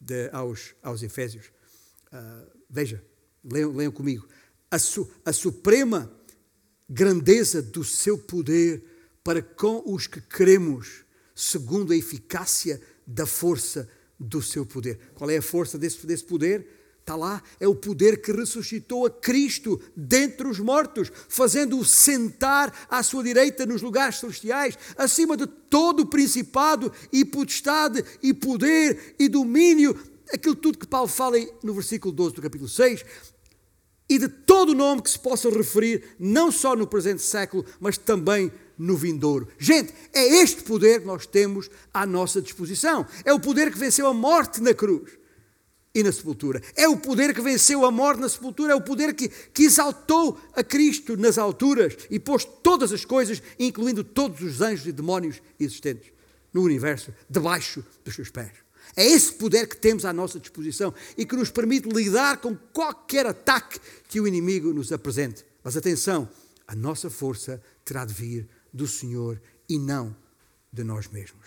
de, 0.00 0.30
aos, 0.30 0.74
aos 0.82 1.02
Efésios. 1.02 1.46
Uh, 2.12 2.50
veja, 2.68 3.02
leiam, 3.42 3.72
leiam 3.72 3.92
comigo. 3.92 4.28
A, 4.70 4.78
su, 4.78 5.10
a 5.24 5.32
suprema 5.32 6.12
grandeza 6.88 7.62
do 7.62 7.82
seu 7.82 8.18
poder 8.18 8.84
para 9.24 9.42
com 9.42 9.82
os 9.86 10.06
que 10.06 10.20
queremos, 10.20 11.04
segundo 11.34 11.92
a 11.92 11.96
eficácia 11.96 12.80
da 13.06 13.26
força 13.26 13.88
do 14.18 14.42
seu 14.42 14.66
poder. 14.66 14.98
Qual 15.14 15.30
é 15.30 15.38
a 15.38 15.42
força 15.42 15.78
desse, 15.78 16.06
desse 16.06 16.24
poder? 16.24 16.79
Está 17.10 17.16
lá, 17.16 17.42
é 17.58 17.66
o 17.66 17.74
poder 17.74 18.22
que 18.22 18.30
ressuscitou 18.30 19.04
a 19.04 19.10
Cristo 19.10 19.80
dentre 19.96 20.46
os 20.46 20.60
mortos, 20.60 21.10
fazendo-o 21.28 21.84
sentar 21.84 22.72
à 22.88 23.02
sua 23.02 23.24
direita 23.24 23.66
nos 23.66 23.82
lugares 23.82 24.20
celestiais, 24.20 24.78
acima 24.96 25.36
de 25.36 25.44
todo 25.44 26.04
o 26.04 26.06
principado 26.06 26.92
e 27.12 27.24
potestade 27.24 28.04
e 28.22 28.32
poder 28.32 29.16
e 29.18 29.28
domínio, 29.28 29.98
aquilo 30.32 30.54
tudo 30.54 30.78
que 30.78 30.86
Paulo 30.86 31.08
fala 31.08 31.36
no 31.64 31.74
versículo 31.74 32.14
12 32.14 32.36
do 32.36 32.42
capítulo 32.42 32.68
6, 32.70 33.04
e 34.08 34.16
de 34.16 34.28
todo 34.28 34.68
o 34.68 34.76
nome 34.76 35.02
que 35.02 35.10
se 35.10 35.18
possa 35.18 35.50
referir, 35.50 36.14
não 36.16 36.52
só 36.52 36.76
no 36.76 36.86
presente 36.86 37.22
século, 37.22 37.64
mas 37.80 37.98
também 37.98 38.52
no 38.78 38.96
vindouro. 38.96 39.48
Gente, 39.58 39.92
é 40.12 40.24
este 40.42 40.62
poder 40.62 41.00
que 41.00 41.06
nós 41.08 41.26
temos 41.26 41.68
à 41.92 42.06
nossa 42.06 42.40
disposição. 42.40 43.04
É 43.24 43.32
o 43.32 43.40
poder 43.40 43.72
que 43.72 43.78
venceu 43.78 44.06
a 44.06 44.14
morte 44.14 44.60
na 44.60 44.72
cruz 44.72 45.19
e 45.94 46.02
na 46.02 46.12
sepultura. 46.12 46.62
É 46.76 46.88
o 46.88 46.96
poder 46.96 47.34
que 47.34 47.40
venceu 47.40 47.84
a 47.84 47.90
morte 47.90 48.20
na 48.20 48.28
sepultura, 48.28 48.72
é 48.72 48.76
o 48.76 48.80
poder 48.80 49.14
que, 49.14 49.28
que 49.28 49.64
exaltou 49.64 50.40
a 50.54 50.62
Cristo 50.62 51.16
nas 51.16 51.38
alturas 51.38 51.96
e 52.10 52.18
pôs 52.18 52.44
todas 52.44 52.92
as 52.92 53.04
coisas, 53.04 53.42
incluindo 53.58 54.04
todos 54.04 54.40
os 54.40 54.60
anjos 54.60 54.86
e 54.86 54.92
demónios 54.92 55.42
existentes 55.58 56.12
no 56.52 56.62
universo, 56.62 57.12
debaixo 57.28 57.84
dos 58.04 58.14
seus 58.14 58.30
pés. 58.30 58.52
É 58.96 59.06
esse 59.06 59.32
poder 59.32 59.68
que 59.68 59.76
temos 59.76 60.04
à 60.04 60.12
nossa 60.12 60.40
disposição 60.40 60.92
e 61.16 61.24
que 61.24 61.36
nos 61.36 61.50
permite 61.50 61.88
lidar 61.88 62.38
com 62.38 62.56
qualquer 62.72 63.26
ataque 63.26 63.78
que 64.08 64.20
o 64.20 64.26
inimigo 64.26 64.72
nos 64.72 64.90
apresente. 64.90 65.44
Mas 65.62 65.76
atenção, 65.76 66.28
a 66.66 66.74
nossa 66.74 67.08
força 67.08 67.62
terá 67.84 68.04
de 68.04 68.14
vir 68.14 68.48
do 68.72 68.86
Senhor 68.86 69.40
e 69.68 69.78
não 69.78 70.16
de 70.72 70.82
nós 70.82 71.08
mesmos. 71.08 71.46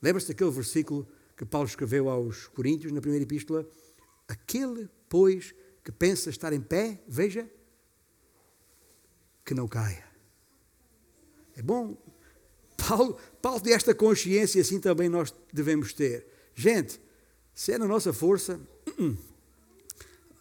Lembra-se 0.00 0.28
daquele 0.28 0.50
versículo 0.50 1.06
que 1.36 1.44
Paulo 1.44 1.66
escreveu 1.66 2.08
aos 2.08 2.46
Coríntios 2.48 2.92
na 2.92 3.00
primeira 3.00 3.24
epístola? 3.24 3.68
Aquele, 4.28 4.88
pois, 5.08 5.54
que 5.82 5.92
pensa 5.92 6.30
estar 6.30 6.52
em 6.52 6.60
pé, 6.60 7.02
veja, 7.06 7.48
que 9.44 9.54
não 9.54 9.68
caia. 9.68 10.04
É 11.56 11.62
bom. 11.62 11.96
Paulo, 12.76 13.18
Paulo 13.40 13.60
tem 13.60 13.72
esta 13.72 13.94
consciência 13.94 14.60
assim 14.60 14.80
também 14.80 15.08
nós 15.08 15.34
devemos 15.52 15.92
ter. 15.92 16.26
Gente, 16.54 17.00
se 17.54 17.72
é 17.72 17.78
na 17.78 17.86
nossa 17.86 18.12
força, 18.12 18.60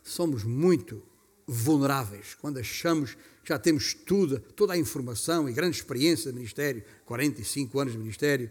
somos 0.03 0.43
muito 0.43 1.03
vulneráveis 1.45 2.35
quando 2.35 2.59
achamos 2.59 3.15
que 3.43 3.49
já 3.49 3.59
temos 3.59 3.93
tudo, 3.93 4.39
toda 4.39 4.73
a 4.73 4.77
informação 4.77 5.49
e 5.49 5.53
grande 5.53 5.77
experiência 5.77 6.31
de 6.31 6.37
ministério 6.37 6.83
45 7.05 7.79
anos 7.79 7.93
de 7.93 7.99
ministério. 7.99 8.49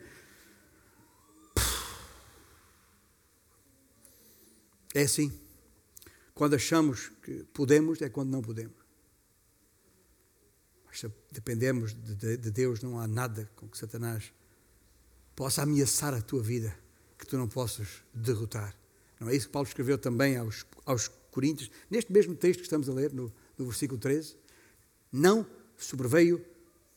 É 4.95 5.03
assim. 5.03 5.33
Quando 6.35 6.55
achamos 6.55 7.11
que 7.23 7.45
podemos, 7.53 8.01
é 8.03 8.09
quando 8.09 8.31
não 8.31 8.43
podemos. 8.43 8.77
Mas 10.87 11.01
se 11.01 11.11
dependemos 11.31 11.95
de, 11.95 12.37
de 12.37 12.51
Deus, 12.51 12.83
não 12.83 12.99
há 12.99 13.07
nada 13.07 13.51
com 13.57 13.69
que 13.69 13.79
Satanás 13.79 14.33
possa 15.35 15.63
ameaçar 15.63 16.15
a 16.15 16.21
tua 16.21 16.43
vida 16.43 16.77
que 17.19 17.27
tu 17.27 17.37
não 17.37 17.49
possas 17.49 18.03
derrotar. 18.13 18.77
Não 19.19 19.29
é 19.29 19.37
isso 19.37 19.47
que 19.47 19.53
Paulo 19.53 19.69
escreveu 19.69 19.97
também 19.97 20.37
aos, 20.37 20.67
aos 20.85 21.09
Coríntios, 21.31 21.71
neste 21.91 22.13
mesmo 22.13 22.35
texto 22.35 22.59
que 22.59 22.65
estamos 22.65 22.89
a 22.89 22.93
ler, 22.93 23.13
no, 23.13 23.33
no 23.57 23.65
versículo 23.65 23.99
13? 23.99 24.37
Não 25.11 25.47
sobreveio 25.79 26.45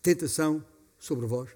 tentação 0.02 0.66
sobre 1.00 1.26
vós 1.26 1.50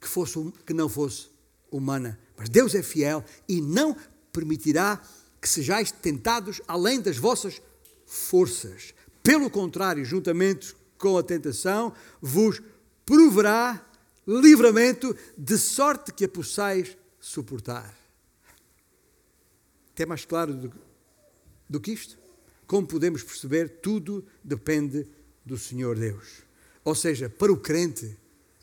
que, 0.00 0.06
fosse, 0.06 0.38
que 0.64 0.72
não 0.72 0.88
fosse 0.88 1.28
humana. 1.70 2.18
Mas 2.36 2.48
Deus 2.48 2.74
é 2.74 2.82
fiel 2.82 3.24
e 3.48 3.60
não 3.60 3.96
permitirá 4.32 5.02
que 5.40 5.48
sejais 5.48 5.90
tentados 5.90 6.60
além 6.68 7.00
das 7.00 7.16
vossas 7.16 7.60
forças. 8.06 8.94
Pelo 9.22 9.48
contrário, 9.48 10.04
juntamente 10.04 10.74
com 10.98 11.16
a 11.16 11.22
tentação, 11.22 11.92
vos 12.20 12.60
proverá 13.06 13.86
livramento, 14.26 15.16
de 15.36 15.58
sorte 15.58 16.12
que 16.12 16.24
a 16.24 16.28
possais 16.28 16.96
suportar. 17.18 17.94
Até 19.92 20.06
mais 20.06 20.24
claro 20.24 20.54
do, 20.54 20.72
do 21.68 21.80
que 21.80 21.92
isto? 21.92 22.18
Como 22.66 22.86
podemos 22.86 23.22
perceber, 23.22 23.80
tudo 23.80 24.24
depende 24.44 25.06
do 25.44 25.58
Senhor 25.58 25.98
Deus. 25.98 26.42
Ou 26.84 26.94
seja, 26.94 27.28
para 27.28 27.52
o 27.52 27.56
crente, 27.56 28.16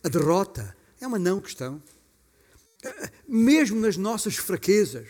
a 0.03 0.07
derrota 0.07 0.75
é 1.01 1.05
uma 1.05 1.19
não 1.19 1.41
questão. 1.41 1.81
Mesmo 3.27 3.79
nas 3.79 3.97
nossas 3.97 4.37
fraquezas, 4.37 5.07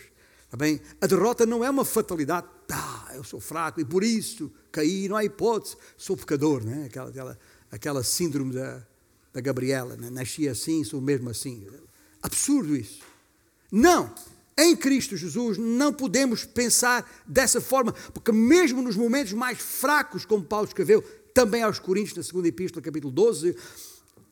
tá 0.50 0.56
bem? 0.56 0.80
a 1.00 1.06
derrota 1.06 1.46
não 1.46 1.64
é 1.64 1.70
uma 1.70 1.84
fatalidade. 1.84 2.46
Ah, 2.70 3.12
eu 3.14 3.24
sou 3.24 3.40
fraco 3.40 3.80
e 3.80 3.84
por 3.84 4.04
isso 4.04 4.50
caí, 4.70 5.08
não 5.08 5.16
há 5.16 5.24
hipótese, 5.24 5.76
sou 5.96 6.16
pecador. 6.16 6.64
Né? 6.64 6.86
Aquela, 6.86 7.08
aquela, 7.08 7.38
aquela 7.70 8.02
síndrome 8.02 8.54
da, 8.54 8.82
da 9.32 9.40
Gabriela, 9.40 9.96
né? 9.96 10.10
nasci 10.10 10.48
assim, 10.48 10.84
sou 10.84 11.00
mesmo 11.00 11.30
assim. 11.30 11.66
Absurdo 12.22 12.76
isso. 12.76 13.00
Não! 13.70 14.12
Em 14.60 14.74
Cristo 14.74 15.16
Jesus 15.16 15.56
não 15.56 15.92
podemos 15.92 16.44
pensar 16.44 17.08
dessa 17.24 17.60
forma, 17.60 17.92
porque 18.12 18.32
mesmo 18.32 18.82
nos 18.82 18.96
momentos 18.96 19.32
mais 19.32 19.58
fracos, 19.60 20.24
como 20.24 20.42
Paulo 20.42 20.66
escreveu 20.66 21.00
também 21.32 21.62
aos 21.62 21.78
Coríntios, 21.78 22.16
na 22.16 22.24
segunda 22.24 22.48
epístola, 22.48 22.82
capítulo 22.82 23.12
12, 23.12 23.56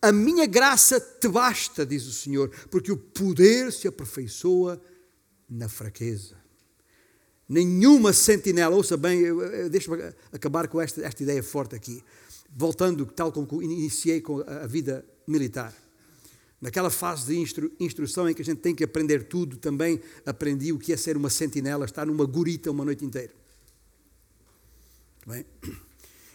a 0.03 0.11
minha 0.11 0.45
graça 0.45 0.99
te 0.99 1.29
basta, 1.29 1.87
diz 1.87 2.05
o 2.07 2.13
Senhor, 2.13 2.51
porque 2.71 2.91
o 2.91 2.97
poder 2.97 3.73
se 3.73 3.87
aperfeiçoa 3.87 4.81
na 5.49 5.69
fraqueza. 5.69 6.37
Nenhuma 7.49 8.13
sentinela, 8.13 8.75
ouça 8.75 8.97
bem, 8.97 9.23
deixa-me 9.71 10.03
acabar 10.33 10.67
com 10.69 10.81
esta, 10.81 11.05
esta 11.05 11.23
ideia 11.23 11.43
forte 11.43 11.77
aqui, 11.77 12.03
voltando 12.55 13.07
tal 13.07 13.31
como 13.31 13.63
iniciei 13.63 14.21
com 14.21 14.41
a 14.41 14.67
vida 14.67 15.05
militar 15.27 15.73
Naquela 16.61 16.91
fase 16.91 17.27
de 17.27 17.39
instru 17.39 17.71
instrução 17.79 18.29
em 18.29 18.35
que 18.35 18.41
a 18.41 18.45
gente 18.45 18.59
tem 18.59 18.75
que 18.75 18.83
aprender 18.83 19.25
tudo, 19.25 19.57
também 19.57 20.01
aprendi 20.25 20.73
o 20.73 20.79
que 20.79 20.93
é 20.93 20.97
ser 20.97 21.17
uma 21.17 21.29
sentinela, 21.29 21.85
estar 21.85 22.07
numa 22.07 22.25
gurita 22.25 22.71
uma 22.71 22.85
noite 22.85 23.05
inteira. 23.05 23.33
Bem? 25.27 25.45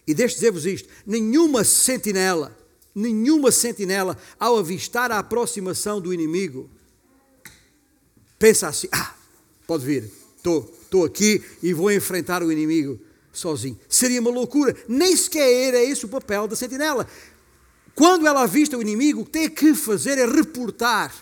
E 0.05 0.14
deixe 0.14 0.36
dizer-vos 0.36 0.66
isto: 0.66 0.88
nenhuma 1.05 1.64
sentinela, 1.64 2.55
nenhuma 2.93 3.51
sentinela, 3.51 4.16
ao 4.39 4.57
avistar 4.59 5.12
a 5.12 5.18
aproximação 5.18 5.99
do 5.99 6.14
inimigo, 6.14 6.70
pensa 8.42 8.68
assim: 8.68 8.88
ah, 8.92 9.14
pode 9.68 9.86
vir, 9.86 10.12
estou 10.36 11.06
aqui 11.06 11.44
e 11.62 11.72
vou 11.74 11.92
enfrentar 11.92 12.42
o 12.42 12.52
inimigo 12.52 13.00
sozinho. 13.32 13.80
Seria 13.88 14.20
uma 14.20 14.32
loucura. 14.32 14.76
Nem 14.88 15.16
sequer 15.16 15.68
era 15.68 15.84
esse 15.84 16.06
o 16.06 16.10
papel 16.10 16.48
da 16.48 16.56
sentinela. 16.56 17.08
Quando 17.94 18.26
ela 18.26 18.42
avista 18.42 18.76
o 18.76 18.82
inimigo, 18.82 19.22
o 19.22 19.26
que 19.26 19.32
tem 19.32 19.50
que 19.50 19.76
fazer 19.76 20.18
é 20.18 20.26
reportar 20.26 21.14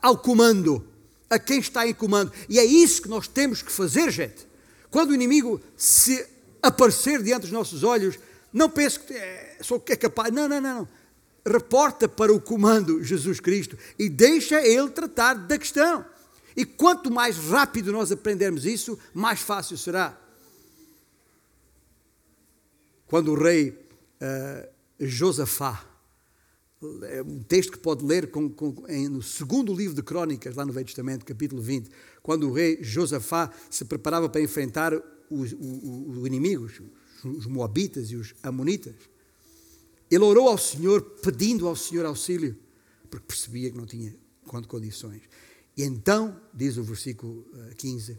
ao 0.00 0.16
comando, 0.16 0.84
a 1.28 1.38
quem 1.38 1.58
está 1.58 1.86
em 1.86 1.92
comando. 1.92 2.32
E 2.48 2.58
é 2.58 2.64
isso 2.64 3.02
que 3.02 3.08
nós 3.08 3.28
temos 3.28 3.60
que 3.60 3.70
fazer, 3.70 4.10
gente. 4.10 4.48
Quando 4.90 5.10
o 5.10 5.14
inimigo 5.14 5.60
se 5.76 6.24
aparecer 6.62 7.22
diante 7.22 7.42
dos 7.42 7.52
nossos 7.52 7.84
olhos, 7.84 8.18
não 8.50 8.70
pense 8.70 8.98
que 9.00 9.12
é, 9.12 9.58
sou 9.60 9.82
é 9.86 9.96
capaz. 9.96 10.32
Não, 10.32 10.48
não, 10.48 10.60
não. 10.60 10.88
Reporta 11.46 12.08
para 12.08 12.32
o 12.32 12.40
comando 12.40 13.02
Jesus 13.04 13.38
Cristo 13.38 13.76
e 13.98 14.08
deixa 14.08 14.66
ele 14.66 14.88
tratar 14.88 15.34
da 15.34 15.58
questão. 15.58 16.04
E 16.58 16.64
quanto 16.64 17.08
mais 17.08 17.36
rápido 17.36 17.92
nós 17.92 18.10
aprendermos 18.10 18.66
isso, 18.66 18.98
mais 19.14 19.38
fácil 19.38 19.78
será. 19.78 20.20
Quando 23.06 23.30
o 23.30 23.40
rei 23.40 23.68
uh, 23.70 24.68
Josafá 24.98 25.88
é 27.02 27.22
um 27.22 27.44
texto 27.44 27.70
que 27.70 27.78
pode 27.78 28.04
ler 28.04 28.32
com, 28.32 28.50
com, 28.50 28.74
em, 28.88 29.08
no 29.08 29.22
segundo 29.22 29.72
livro 29.72 29.94
de 29.94 30.02
Crônicas, 30.02 30.56
lá 30.56 30.66
no 30.66 30.72
Velho 30.72 30.84
Testamento, 30.84 31.24
capítulo 31.24 31.62
20, 31.62 31.90
quando 32.24 32.48
o 32.48 32.52
rei 32.52 32.82
Josafá 32.82 33.52
se 33.70 33.84
preparava 33.84 34.28
para 34.28 34.40
enfrentar 34.40 34.92
os, 35.30 35.52
os, 35.52 36.16
os 36.18 36.26
inimigos, 36.26 36.82
os 37.22 37.46
Moabitas 37.46 38.10
e 38.10 38.16
os 38.16 38.34
Amonitas. 38.42 38.96
Ele 40.10 40.24
orou 40.24 40.48
ao 40.48 40.58
Senhor, 40.58 41.02
pedindo 41.22 41.68
ao 41.68 41.76
Senhor 41.76 42.04
auxílio, 42.04 42.58
porque 43.08 43.26
percebia 43.28 43.70
que 43.70 43.76
não 43.76 43.86
tinha 43.86 44.12
condições. 44.66 45.22
E 45.78 45.84
então, 45.84 46.40
diz 46.52 46.76
o 46.76 46.82
versículo 46.82 47.46
15, 47.76 48.12
eh, 48.12 48.16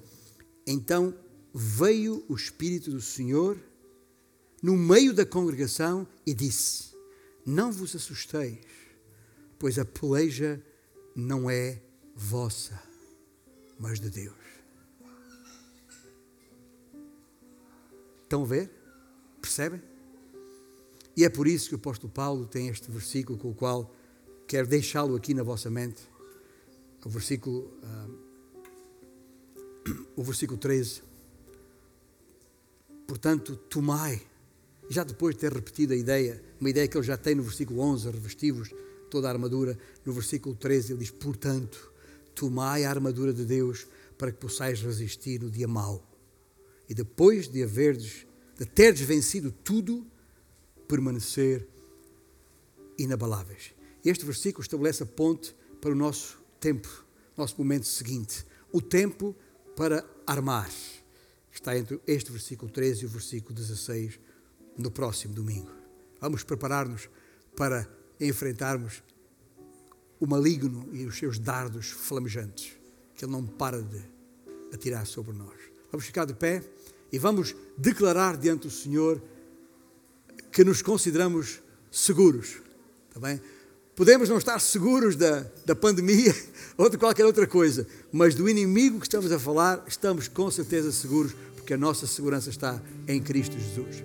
então 0.66 1.14
veio 1.54 2.24
o 2.30 2.36
Espírito 2.36 2.90
do 2.90 3.02
Senhor 3.02 3.60
no 4.64 4.78
meio 4.78 5.14
da 5.14 5.26
congregação 5.26 6.08
e 6.26 6.34
disse: 6.34 6.96
não 7.46 7.70
vos 7.70 7.94
assusteis, 7.94 8.60
pois 9.60 9.78
a 9.78 9.84
peleja 9.84 10.64
não 11.14 11.50
é 11.50 11.82
vossa, 12.16 12.82
mas 13.78 14.00
de 14.00 14.10
Deus. 14.10 14.36
Estão 18.24 18.44
a 18.44 18.46
ver? 18.46 18.72
Percebem? 19.42 19.82
E 21.18 21.26
é 21.26 21.30
por 21.30 21.46
isso 21.46 21.68
que 21.68 21.76
o 21.76 21.78
apóstolo 21.78 22.14
Paulo 22.14 22.46
tem 22.46 22.70
este 22.70 22.90
versículo 22.90 23.38
com 23.38 23.50
o 23.50 23.56
qual 23.56 23.94
quero 24.48 24.68
deixá-lo 24.68 25.14
aqui 25.18 25.34
na 25.34 25.44
vossa 25.44 25.70
mente. 25.70 26.09
O 27.06 27.10
versículo, 27.10 27.72
uh, 27.84 28.20
o 30.16 30.24
versículo 30.24 30.58
13. 30.58 31.02
Portanto, 33.08 33.56
tomai 33.56 34.22
já 34.90 35.04
depois 35.04 35.36
de 35.36 35.42
ter 35.42 35.54
repetido 35.54 35.94
a 35.94 35.96
ideia, 35.96 36.42
uma 36.60 36.70
ideia 36.70 36.88
que 36.88 36.98
ele 36.98 37.06
já 37.06 37.16
tem 37.16 37.36
no 37.36 37.44
versículo 37.44 37.80
11, 37.80 38.10
revestivos 38.10 38.74
toda 39.10 39.28
a 39.28 39.32
armadura, 39.32 39.78
no 40.04 40.12
versículo 40.12 40.56
13 40.56 40.94
ele 40.94 41.00
diz: 41.00 41.12
Portanto, 41.12 41.92
tomai 42.34 42.84
a 42.84 42.90
armadura 42.90 43.32
de 43.32 43.46
Deus 43.46 43.86
para 44.18 44.32
que 44.32 44.38
possais 44.38 44.82
resistir 44.82 45.42
no 45.42 45.50
dia 45.50 45.68
mau. 45.68 46.04
E 46.90 46.94
depois 46.94 47.48
de 47.48 47.64
haverdes, 47.64 48.26
de 48.58 48.66
teres 48.66 49.02
vencido 49.02 49.52
tudo, 49.52 50.06
permanecer 50.88 51.68
inabaláveis. 52.98 53.74
Este 54.04 54.26
versículo 54.26 54.64
estabelece 54.64 55.04
a 55.04 55.06
ponte 55.06 55.56
para 55.80 55.92
o 55.92 55.96
nosso 55.96 56.39
tempo, 56.60 57.06
nosso 57.38 57.56
momento 57.58 57.88
seguinte. 57.88 58.46
O 58.72 58.82
tempo 58.82 59.36
para 59.76 60.06
armar. 60.26 60.70
Está 61.52 61.78
entre 61.78 62.00
este 62.06 62.32
versículo 62.32 62.72
13 62.72 63.04
e 63.04 63.06
o 63.06 63.10
versículo 63.10 63.56
16 63.56 64.20
no 64.78 64.92
próximo 64.92 65.34
domingo. 65.34 65.72
Vamos 66.22 66.44
preparar-nos 66.44 67.10
para 67.56 67.88
enfrentarmos 68.20 69.04
o 70.20 70.28
maligno 70.28 70.90
e 70.94 71.06
os 71.06 71.18
seus 71.18 71.40
dardos 71.40 71.90
flamejantes, 71.90 72.74
que 73.16 73.24
ele 73.24 73.32
não 73.32 73.46
para 73.46 73.82
de 73.82 74.02
atirar 74.74 75.06
sobre 75.06 75.36
nós. 75.36 75.58
Vamos 75.92 76.06
ficar 76.06 76.26
de 76.26 76.34
pé 76.34 76.64
e 77.12 77.18
vamos 77.18 77.56
declarar 77.78 78.38
diante 78.38 78.68
do 78.68 78.74
Senhor 78.74 79.22
que 80.52 80.64
nos 80.64 80.82
consideramos 80.82 81.62
seguros. 81.92 82.62
Está 83.08 83.20
bem? 83.20 83.42
Podemos 84.00 84.30
não 84.30 84.38
estar 84.38 84.58
seguros 84.60 85.18
da, 85.18 85.46
da 85.66 85.76
pandemia 85.76 86.34
ou 86.78 86.90
de 86.90 86.98
qualquer 86.98 87.26
outra 87.26 87.46
coisa, 87.46 87.86
mas 88.14 88.34
do 88.34 88.48
inimigo 88.48 88.98
que 88.98 89.06
estamos 89.06 89.30
a 89.30 89.38
falar, 89.38 89.84
estamos 89.90 90.30
com 90.30 90.50
certeza 90.50 90.90
seguros, 90.90 91.34
porque 91.58 91.74
a 91.74 91.78
nossa 91.78 92.08
segurança 92.08 92.50
está 92.50 92.82
em 93.06 93.22
Cristo 93.22 93.58
Jesus. 93.60 94.02